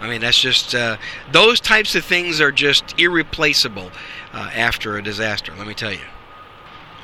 I 0.01 0.09
mean, 0.09 0.21
that's 0.21 0.39
just 0.39 0.75
uh, 0.75 0.97
those 1.31 1.59
types 1.59 1.95
of 1.95 2.03
things 2.05 2.41
are 2.41 2.51
just 2.51 2.99
irreplaceable 2.99 3.91
uh, 4.33 4.49
after 4.53 4.97
a 4.97 5.03
disaster. 5.03 5.53
Let 5.57 5.67
me 5.67 5.73
tell 5.73 5.93
you. 5.93 5.99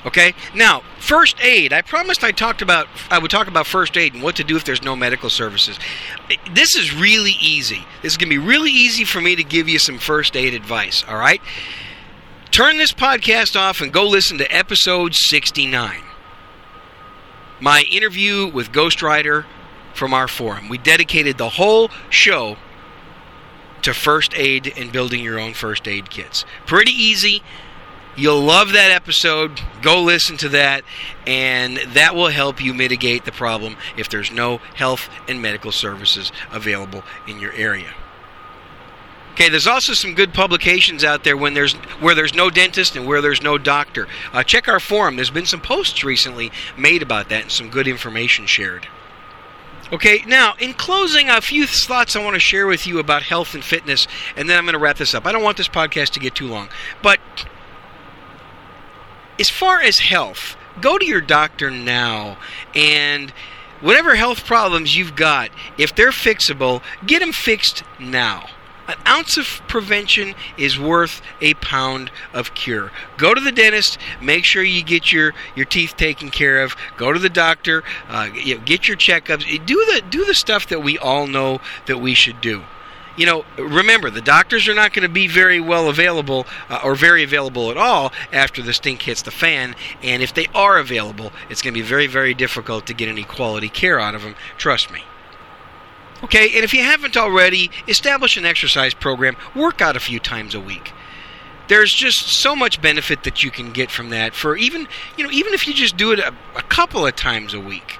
Okay. 0.05 0.33
Now, 0.55 0.81
first 0.99 1.37
aid. 1.43 1.73
I 1.73 1.81
promised 1.81 2.23
I 2.23 2.31
talked 2.31 2.61
about 2.61 2.87
I 3.09 3.19
would 3.19 3.29
talk 3.29 3.47
about 3.47 3.67
first 3.67 3.95
aid 3.97 4.13
and 4.13 4.23
what 4.23 4.35
to 4.37 4.43
do 4.43 4.55
if 4.55 4.65
there's 4.65 4.81
no 4.81 4.95
medical 4.95 5.29
services. 5.29 5.77
This 6.51 6.75
is 6.75 6.93
really 6.93 7.35
easy. 7.39 7.85
This 8.01 8.13
is 8.13 8.17
going 8.17 8.29
to 8.29 8.39
be 8.39 8.45
really 8.45 8.71
easy 8.71 9.05
for 9.05 9.21
me 9.21 9.35
to 9.35 9.43
give 9.43 9.69
you 9.69 9.77
some 9.77 9.99
first 9.99 10.35
aid 10.35 10.53
advice. 10.53 11.03
All 11.07 11.17
right. 11.17 11.41
Turn 12.49 12.77
this 12.77 12.91
podcast 12.91 13.55
off 13.55 13.79
and 13.79 13.93
go 13.93 14.07
listen 14.07 14.37
to 14.39 14.53
episode 14.53 15.13
69. 15.13 16.01
My 17.61 17.83
interview 17.91 18.47
with 18.47 18.71
Ghost 18.71 19.01
Rider 19.03 19.45
from 19.93 20.13
our 20.13 20.27
forum. 20.27 20.67
We 20.67 20.79
dedicated 20.79 21.37
the 21.37 21.49
whole 21.49 21.91
show 22.09 22.57
to 23.84 23.93
first 23.93 24.34
aid 24.36 24.73
and 24.77 24.91
building 24.91 25.23
your 25.23 25.39
own 25.39 25.53
first 25.53 25.88
aid 25.88 26.09
kits. 26.09 26.45
Pretty 26.65 26.91
easy. 26.91 27.41
You'll 28.17 28.41
love 28.41 28.73
that 28.73 28.91
episode. 28.91 29.61
Go 29.82 30.03
listen 30.03 30.36
to 30.38 30.49
that, 30.49 30.84
and 31.25 31.77
that 31.77 32.13
will 32.13 32.27
help 32.27 32.61
you 32.61 32.73
mitigate 32.73 33.23
the 33.23 33.32
problem 33.32 33.77
if 33.95 34.09
there's 34.09 34.32
no 34.32 34.57
health 34.75 35.09
and 35.29 35.41
medical 35.41 35.71
services 35.71 36.32
available 36.51 37.03
in 37.25 37.39
your 37.39 37.53
area. 37.53 37.93
Okay, 39.34 39.47
there's 39.47 39.67
also 39.67 39.93
some 39.93 40.13
good 40.13 40.34
publications 40.34 41.05
out 41.05 41.23
there 41.23 41.38
when 41.38 41.53
there's 41.53 41.73
where 42.01 42.13
there's 42.13 42.34
no 42.34 42.49
dentist 42.49 42.97
and 42.97 43.07
where 43.07 43.21
there's 43.21 43.41
no 43.41 43.57
doctor. 43.57 44.07
Uh, 44.34 44.43
check 44.43 44.67
our 44.67 44.79
forum. 44.79 45.15
There's 45.15 45.32
been 45.32 45.45
some 45.45 45.61
posts 45.61 46.03
recently 46.03 46.51
made 46.77 47.01
about 47.01 47.29
that 47.29 47.43
and 47.43 47.51
some 47.51 47.69
good 47.69 47.88
information 47.88 48.45
shared. 48.45 48.88
Okay, 49.91 50.23
now 50.25 50.53
in 50.57 50.73
closing, 50.73 51.29
a 51.29 51.41
few 51.41 51.67
thoughts 51.67 52.15
I 52.15 52.23
want 52.23 52.35
to 52.35 52.39
share 52.39 52.65
with 52.65 52.87
you 52.87 52.99
about 52.99 53.23
health 53.23 53.53
and 53.53 53.63
fitness, 53.63 54.07
and 54.37 54.49
then 54.49 54.57
I'm 54.57 54.63
going 54.63 54.73
to 54.73 54.79
wrap 54.79 54.97
this 54.97 55.13
up. 55.13 55.25
I 55.25 55.33
don't 55.33 55.43
want 55.43 55.57
this 55.57 55.67
podcast 55.67 56.11
to 56.11 56.21
get 56.21 56.33
too 56.33 56.47
long, 56.47 56.69
but 57.01 57.19
as 59.37 59.49
far 59.49 59.81
as 59.81 59.99
health, 59.99 60.55
go 60.79 60.97
to 60.97 61.05
your 61.05 61.19
doctor 61.19 61.69
now 61.69 62.37
and 62.73 63.31
whatever 63.81 64.15
health 64.15 64.45
problems 64.45 64.95
you've 64.95 65.15
got, 65.15 65.49
if 65.77 65.93
they're 65.93 66.11
fixable, 66.11 66.81
get 67.05 67.19
them 67.19 67.33
fixed 67.33 67.83
now. 67.99 68.47
An 68.88 68.95
ounce 69.07 69.38
of 69.38 69.61
prevention 69.67 70.36
is 70.57 70.79
worth 70.79 71.21
a 71.39 71.53
pound 71.55 72.11
of 72.34 72.53
cure. 72.55 72.91
Go 73.17 73.34
to 73.34 73.39
the 73.39 73.51
dentist. 73.51 73.97
Make 74.21 74.43
sure 74.43 74.63
you 74.63 74.84
get 74.84 75.11
your, 75.13 75.34
your 75.55 75.65
teeth 75.65 75.95
taken 75.95 76.29
care 76.29 76.61
of. 76.61 76.75
Go 76.97 77.13
to 77.13 77.19
the 77.19 77.29
doctor. 77.29 77.84
Uh, 78.09 78.29
you 78.34 78.55
know, 78.57 78.61
get 78.65 78.88
your 78.88 78.97
checkups. 78.97 79.65
Do 79.65 79.75
the 79.86 80.01
do 80.09 80.25
the 80.25 80.34
stuff 80.34 80.67
that 80.67 80.82
we 80.82 80.97
all 80.97 81.27
know 81.27 81.59
that 81.86 81.99
we 81.99 82.13
should 82.13 82.41
do. 82.41 82.63
you 83.17 83.25
know, 83.25 83.45
remember 83.57 84.09
the 84.09 84.21
doctors 84.21 84.67
are 84.67 84.73
not 84.73 84.93
going 84.93 85.03
to 85.03 85.09
be 85.09 85.27
very 85.27 85.59
well 85.59 85.89
available 85.89 86.45
uh, 86.69 86.79
or 86.84 86.95
very 86.95 87.23
available 87.23 87.69
at 87.69 87.77
all 87.77 88.11
after 88.32 88.61
the 88.61 88.73
stink 88.73 89.01
hits 89.01 89.21
the 89.21 89.32
fan. 89.32 89.75
And 90.01 90.23
if 90.23 90.34
they 90.34 90.47
are 90.55 90.77
available, 90.79 91.32
it's 91.49 91.61
going 91.61 91.73
to 91.73 91.79
be 91.79 91.86
very, 91.86 92.07
very 92.07 92.34
difficult 92.34 92.86
to 92.88 92.93
get 92.93 93.09
any 93.09 93.23
quality 93.23 93.69
care 93.69 93.99
out 93.99 94.15
of 94.15 94.23
them. 94.23 94.36
Trust 94.57 94.91
me. 94.91 95.03
Okay, 96.24 96.53
and 96.55 96.63
if 96.63 96.74
you 96.74 96.84
haven't 96.84 97.17
already, 97.17 97.72
establish 97.88 98.38
an 98.38 98.45
exercise 98.45 98.93
program, 98.93 99.36
work 99.55 99.82
out 99.82 99.95
a 99.95 99.99
few 99.99 100.19
times 100.19 100.53
a 100.53 100.59
week. 100.59 100.91
There's 101.67 101.91
just 101.91 102.30
so 102.30 102.55
much 102.55 102.82
benefit 102.82 103.24
that 103.24 103.43
you 103.43 103.49
can 103.49 103.72
get 103.72 103.89
from 103.89 104.09
that 104.09 104.36
for 104.36 104.57
even, 104.57 104.88
you 105.17 105.24
know, 105.24 105.32
even 105.32 105.53
if 105.53 105.67
you 105.67 105.74
just 105.74 105.97
do 105.97 106.11
it 106.11 106.19
a, 106.19 106.34
a 106.55 106.61
couple 106.63 107.07
of 107.07 107.15
times 107.15 107.53
a 107.53 107.59
week. 107.59 107.97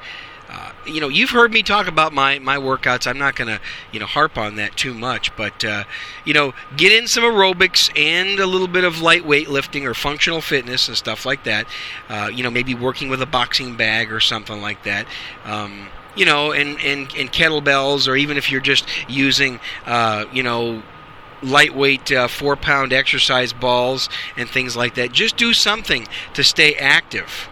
Uh, 0.50 0.74
you 0.86 1.00
know, 1.00 1.08
you've 1.08 1.30
heard 1.30 1.54
me 1.54 1.64
talk 1.64 1.88
about 1.88 2.12
my, 2.12 2.38
my 2.40 2.58
workouts. 2.58 3.08
I'm 3.08 3.18
not 3.18 3.38
going 3.38 3.48
to, 3.48 3.62
you 3.94 4.02
know, 4.02 4.06
harp 4.06 4.38
on 4.38 4.58
that 4.58 4.76
too 4.76 4.94
much. 4.94 5.34
But, 5.38 5.64
uh, 5.64 5.86
you 6.26 6.34
know, 6.34 6.54
get 6.76 6.92
in 6.92 7.08
some 7.08 7.24
aerobics 7.24 7.90
and 7.98 8.38
a 8.38 8.46
little 8.46 8.68
bit 8.68 8.84
of 8.84 9.02
light 9.02 9.24
weightlifting 9.24 9.86
or 9.86 9.94
functional 9.94 10.42
fitness 10.42 10.90
and 10.90 10.98
stuff 10.98 11.26
like 11.26 11.46
that. 11.46 11.68
Uh, 12.10 12.30
you 12.34 12.44
know, 12.44 12.52
maybe 12.52 12.76
working 12.76 13.08
with 13.08 13.22
a 13.22 13.26
boxing 13.26 13.78
bag 13.78 14.12
or 14.12 14.20
something 14.20 14.62
like 14.62 14.84
that. 14.84 15.06
Um, 15.46 15.88
you 16.16 16.26
know, 16.26 16.52
and, 16.52 16.80
and, 16.82 17.10
kettlebells, 17.32 18.08
or 18.08 18.16
even 18.16 18.38
if 18.38 18.52
you're 18.52 18.62
just 18.62 18.86
using, 19.08 19.60
uh, 19.86 20.26
you 20.34 20.44
know, 20.44 20.84
lightweight 21.44 22.12
uh, 22.12 22.28
four 22.28 22.56
pound 22.56 22.94
exercise 22.94 23.54
balls 23.54 24.10
and 24.38 24.50
things 24.50 24.76
like 24.76 24.96
that. 24.96 25.12
Just 25.12 25.38
do 25.38 25.54
something 25.54 26.08
to 26.34 26.44
stay 26.44 26.76
active. 26.76 27.50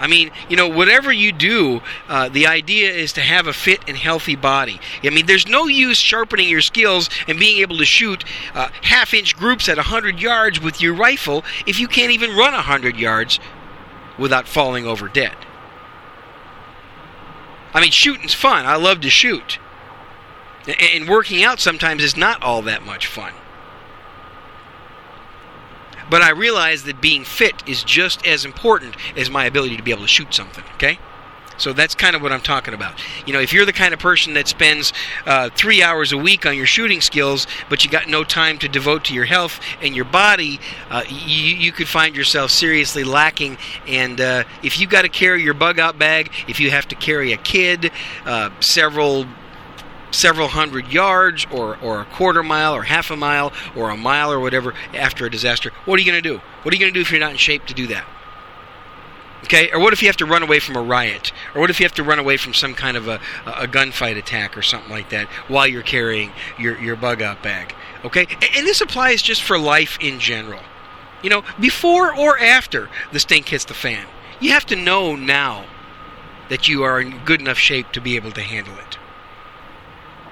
I 0.00 0.06
mean, 0.06 0.30
you 0.48 0.56
know, 0.56 0.68
whatever 0.68 1.12
you 1.12 1.32
do, 1.32 1.80
uh, 2.08 2.28
the 2.28 2.46
idea 2.46 2.92
is 2.92 3.12
to 3.14 3.20
have 3.20 3.46
a 3.48 3.52
fit 3.52 3.80
and 3.88 3.96
healthy 3.96 4.36
body. 4.36 4.80
I 5.02 5.10
mean, 5.10 5.26
there's 5.26 5.48
no 5.48 5.66
use 5.66 5.98
sharpening 5.98 6.48
your 6.48 6.60
skills 6.60 7.10
and 7.26 7.38
being 7.38 7.58
able 7.60 7.78
to 7.78 7.84
shoot 7.84 8.24
uh, 8.54 8.68
half 8.82 9.12
inch 9.12 9.36
groups 9.36 9.68
at 9.68 9.76
100 9.76 10.20
yards 10.20 10.60
with 10.60 10.80
your 10.80 10.94
rifle 10.94 11.44
if 11.66 11.80
you 11.80 11.88
can't 11.88 12.12
even 12.12 12.36
run 12.36 12.52
100 12.52 12.96
yards 12.96 13.40
without 14.18 14.46
falling 14.46 14.86
over 14.86 15.08
dead. 15.08 15.36
I 17.74 17.80
mean, 17.80 17.90
shooting's 17.90 18.34
fun. 18.34 18.66
I 18.66 18.76
love 18.76 19.00
to 19.02 19.10
shoot. 19.10 19.58
And 20.66 21.08
working 21.08 21.42
out 21.42 21.60
sometimes 21.60 22.02
is 22.02 22.16
not 22.16 22.42
all 22.42 22.62
that 22.62 22.84
much 22.84 23.06
fun. 23.06 23.32
But 26.10 26.22
I 26.22 26.30
realize 26.30 26.84
that 26.84 27.00
being 27.00 27.24
fit 27.24 27.62
is 27.66 27.84
just 27.84 28.26
as 28.26 28.44
important 28.44 28.96
as 29.16 29.28
my 29.28 29.44
ability 29.44 29.76
to 29.76 29.82
be 29.82 29.90
able 29.90 30.02
to 30.02 30.08
shoot 30.08 30.32
something, 30.32 30.64
okay? 30.74 30.98
So 31.58 31.72
that's 31.72 31.94
kind 31.94 32.16
of 32.16 32.22
what 32.22 32.32
I'm 32.32 32.40
talking 32.40 32.72
about. 32.72 32.98
You 33.26 33.32
know, 33.32 33.40
if 33.40 33.52
you're 33.52 33.66
the 33.66 33.72
kind 33.72 33.92
of 33.92 34.00
person 34.00 34.34
that 34.34 34.48
spends 34.48 34.92
uh, 35.26 35.50
three 35.50 35.82
hours 35.82 36.12
a 36.12 36.18
week 36.18 36.46
on 36.46 36.56
your 36.56 36.66
shooting 36.66 37.00
skills, 37.00 37.46
but 37.68 37.84
you 37.84 37.90
got 37.90 38.08
no 38.08 38.24
time 38.24 38.58
to 38.58 38.68
devote 38.68 39.04
to 39.06 39.14
your 39.14 39.24
health 39.24 39.60
and 39.82 39.94
your 39.94 40.04
body, 40.04 40.60
uh, 40.88 41.02
you, 41.08 41.56
you 41.56 41.72
could 41.72 41.88
find 41.88 42.16
yourself 42.16 42.50
seriously 42.50 43.04
lacking. 43.04 43.58
And 43.86 44.20
uh, 44.20 44.44
if 44.62 44.80
you 44.80 44.86
got 44.86 45.02
to 45.02 45.08
carry 45.08 45.42
your 45.42 45.54
bug 45.54 45.78
out 45.78 45.98
bag, 45.98 46.30
if 46.46 46.60
you 46.60 46.70
have 46.70 46.88
to 46.88 46.94
carry 46.94 47.32
a 47.32 47.36
kid, 47.36 47.90
uh, 48.24 48.50
several 48.60 49.26
several 50.10 50.48
hundred 50.48 50.90
yards 50.90 51.46
or, 51.50 51.76
or 51.82 52.00
a 52.00 52.04
quarter 52.06 52.42
mile 52.42 52.74
or 52.74 52.82
half 52.82 53.10
a 53.10 53.16
mile 53.16 53.52
or 53.76 53.90
a 53.90 53.96
mile 53.96 54.32
or 54.32 54.40
whatever 54.40 54.72
after 54.94 55.26
a 55.26 55.30
disaster, 55.30 55.70
what 55.84 55.98
are 55.98 56.02
you 56.02 56.10
going 56.10 56.22
to 56.22 56.28
do? 56.28 56.40
What 56.62 56.72
are 56.72 56.76
you 56.76 56.80
going 56.80 56.92
to 56.92 56.98
do 56.98 57.02
if 57.02 57.10
you're 57.10 57.20
not 57.20 57.32
in 57.32 57.36
shape 57.36 57.66
to 57.66 57.74
do 57.74 57.88
that? 57.88 58.06
Okay, 59.44 59.70
or 59.70 59.78
what 59.78 59.92
if 59.92 60.02
you 60.02 60.08
have 60.08 60.16
to 60.16 60.26
run 60.26 60.42
away 60.42 60.58
from 60.58 60.76
a 60.76 60.82
riot? 60.82 61.32
Or 61.54 61.60
what 61.60 61.70
if 61.70 61.78
you 61.78 61.84
have 61.84 61.94
to 61.94 62.02
run 62.02 62.18
away 62.18 62.36
from 62.36 62.54
some 62.54 62.74
kind 62.74 62.96
of 62.96 63.06
a, 63.06 63.20
a 63.46 63.68
gunfight 63.68 64.16
attack 64.16 64.56
or 64.56 64.62
something 64.62 64.90
like 64.90 65.10
that 65.10 65.28
while 65.46 65.66
you're 65.66 65.82
carrying 65.82 66.32
your, 66.58 66.78
your 66.80 66.96
bug 66.96 67.22
out 67.22 67.42
bag? 67.42 67.74
Okay, 68.04 68.26
and, 68.30 68.48
and 68.56 68.66
this 68.66 68.80
applies 68.80 69.22
just 69.22 69.42
for 69.42 69.58
life 69.58 69.96
in 70.00 70.18
general. 70.18 70.60
You 71.22 71.30
know, 71.30 71.44
before 71.58 72.14
or 72.14 72.38
after 72.38 72.88
the 73.12 73.20
stink 73.20 73.48
hits 73.48 73.64
the 73.64 73.74
fan, 73.74 74.06
you 74.40 74.50
have 74.50 74.66
to 74.66 74.76
know 74.76 75.16
now 75.16 75.66
that 76.48 76.68
you 76.68 76.82
are 76.82 77.00
in 77.00 77.24
good 77.24 77.40
enough 77.40 77.58
shape 77.58 77.92
to 77.92 78.00
be 78.00 78.16
able 78.16 78.32
to 78.32 78.42
handle 78.42 78.74
it. 78.78 78.98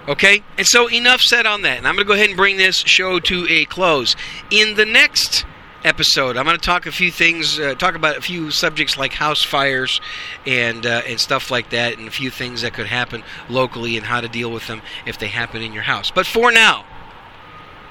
Okay? 0.09 0.43
And 0.57 0.67
so 0.67 0.89
enough 0.89 1.21
said 1.21 1.47
on 1.47 1.63
that. 1.63 1.79
And 1.79 1.89
I'm 1.89 1.95
going 1.95 2.07
to 2.07 2.09
go 2.09 2.15
ahead 2.15 2.29
and 2.29 2.37
bring 2.37 2.57
this 2.57 2.77
show 2.77 3.19
to 3.21 3.47
a 3.49 3.65
close. 3.65 4.17
In 4.51 4.77
the 4.77 4.87
next 4.87 5.45
episode, 5.87 6.37
I'm 6.37 6.45
going 6.45 6.57
to 6.57 6.63
talk 6.63 6.87
a 6.87 6.93
few 6.93 7.11
things, 7.11 7.59
uh, 7.59 7.75
talk 7.77 7.95
about 7.95 8.17
a 8.17 8.21
few 8.21 8.51
subjects 8.51 8.99
like 8.99 9.13
house 9.13 9.43
fires 9.43 10.01
and 10.45 10.85
uh, 10.85 11.03
and 11.07 11.21
stuff 11.21 11.51
like 11.51 11.71
that, 11.71 11.97
and 11.97 12.09
a 12.09 12.11
few 12.11 12.31
things 12.31 12.63
that 12.63 12.75
could 12.75 12.87
happen 12.87 13.23
locally 13.49 13.97
and 13.97 14.05
how 14.05 14.21
to 14.21 14.29
deal 14.29 14.51
with 14.51 14.67
them 14.67 14.83
if 15.07 15.19
they 15.19 15.29
happen 15.29 15.63
in 15.63 15.73
your 15.73 15.85
house. 15.85 16.11
But 16.11 16.27
for 16.27 16.51
now, 16.51 16.85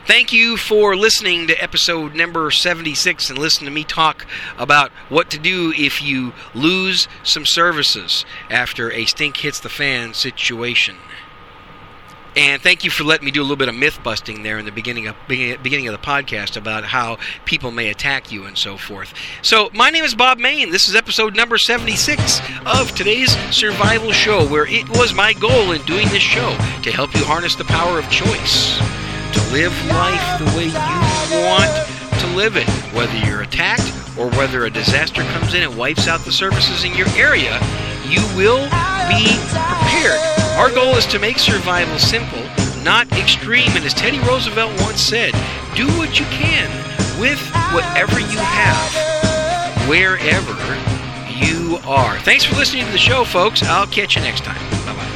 thank 0.06 0.34
you 0.34 0.58
for 0.58 0.96
listening 0.96 1.48
to 1.48 1.64
episode 1.64 2.14
number 2.14 2.52
76 2.52 3.30
and 3.30 3.40
listen 3.40 3.66
to 3.66 3.72
me 3.72 3.86
talk 3.86 4.28
about 4.58 4.92
what 5.10 5.32
to 5.32 5.40
do 5.40 5.74
if 5.76 6.02
you 6.02 6.34
lose 6.54 7.08
some 7.24 7.46
services 7.46 8.26
after 8.50 8.92
a 8.92 9.06
stink 9.06 9.38
hits 9.38 9.62
the 9.62 9.70
fan 9.70 10.14
situation. 10.14 10.98
And 12.36 12.62
thank 12.62 12.84
you 12.84 12.90
for 12.90 13.06
letting 13.06 13.24
me 13.24 13.32
do 13.32 13.40
a 13.40 13.44
little 13.44 13.56
bit 13.56 13.70
of 13.70 13.76
myth 13.76 14.00
busting 14.04 14.44
there 14.44 14.58
in 14.58 14.66
the 14.66 14.72
beginning 14.72 15.08
of 15.08 15.16
beginning 15.28 15.88
of 15.88 15.94
the 15.94 16.06
podcast 16.06 16.58
about 16.58 16.84
how 16.84 17.18
people 17.46 17.72
may 17.72 17.90
attack 17.90 18.30
you 18.30 18.44
and 18.44 18.58
so 18.58 18.76
forth. 18.76 19.14
So 19.42 19.70
my 19.74 19.90
name 19.90 20.04
is 20.04 20.16
Bob 20.16 20.38
Mayne. 20.38 20.70
This 20.70 20.90
is 20.90 20.96
episode 20.96 21.34
number 21.34 21.58
76 21.58 22.42
of 22.66 22.94
today's 22.94 23.32
survival 23.56 24.12
show, 24.12 24.46
where 24.50 24.68
it 24.68 24.90
was 24.90 25.14
my 25.14 25.32
goal 25.32 25.72
in 25.72 25.82
doing 25.84 26.10
this 26.10 26.24
show 26.24 26.50
to 26.84 26.92
help 26.92 27.16
you 27.16 27.24
harness 27.24 27.56
the 27.56 27.64
power 27.66 28.00
of 28.00 28.10
choice, 28.10 28.78
to 29.32 29.54
live 29.54 29.74
life 29.88 30.40
the 30.40 30.58
way 30.58 30.66
you 30.66 31.46
want 31.48 31.72
to 32.20 32.28
live 32.36 32.58
it, 32.58 32.68
whether 32.94 33.18
you're 33.26 33.44
attacked 33.44 33.94
or 34.18 34.30
whether 34.32 34.66
a 34.66 34.70
disaster 34.70 35.22
comes 35.24 35.54
in 35.54 35.64
and 35.64 35.78
wipes 35.78 36.10
out 36.10 36.20
the 36.26 36.34
services 36.34 36.84
in 36.84 36.94
your 36.96 37.08
area, 37.16 37.60
you 38.06 38.20
will 38.36 38.66
be 39.08 39.40
prepared 39.48 40.35
our 40.56 40.72
goal 40.72 40.96
is 40.96 41.06
to 41.08 41.20
make 41.20 41.38
survival 41.38 41.98
simple, 42.00 42.42
not 42.84 43.12
extreme, 43.18 43.70
and 43.72 43.84
as 43.84 43.94
Teddy 43.94 44.20
Roosevelt 44.20 44.72
once 44.82 45.02
said, 45.02 45.34
do 45.76 45.88
what 45.98 46.20
you 46.20 46.26
can 46.28 46.70
with 47.20 47.40
whatever 47.74 48.20
you 48.20 48.40
have, 48.40 49.90
wherever 49.90 50.54
you 51.36 51.78
are. 51.86 52.18
Thanks 52.20 52.46
for 52.46 52.56
listening 52.56 52.86
to 52.86 52.92
the 52.92 52.98
show, 52.98 53.26
folks. 53.26 53.64
I'll 53.64 53.88
catch 53.88 54.16
you 54.16 54.22
next 54.22 54.44
time. 54.44 55.15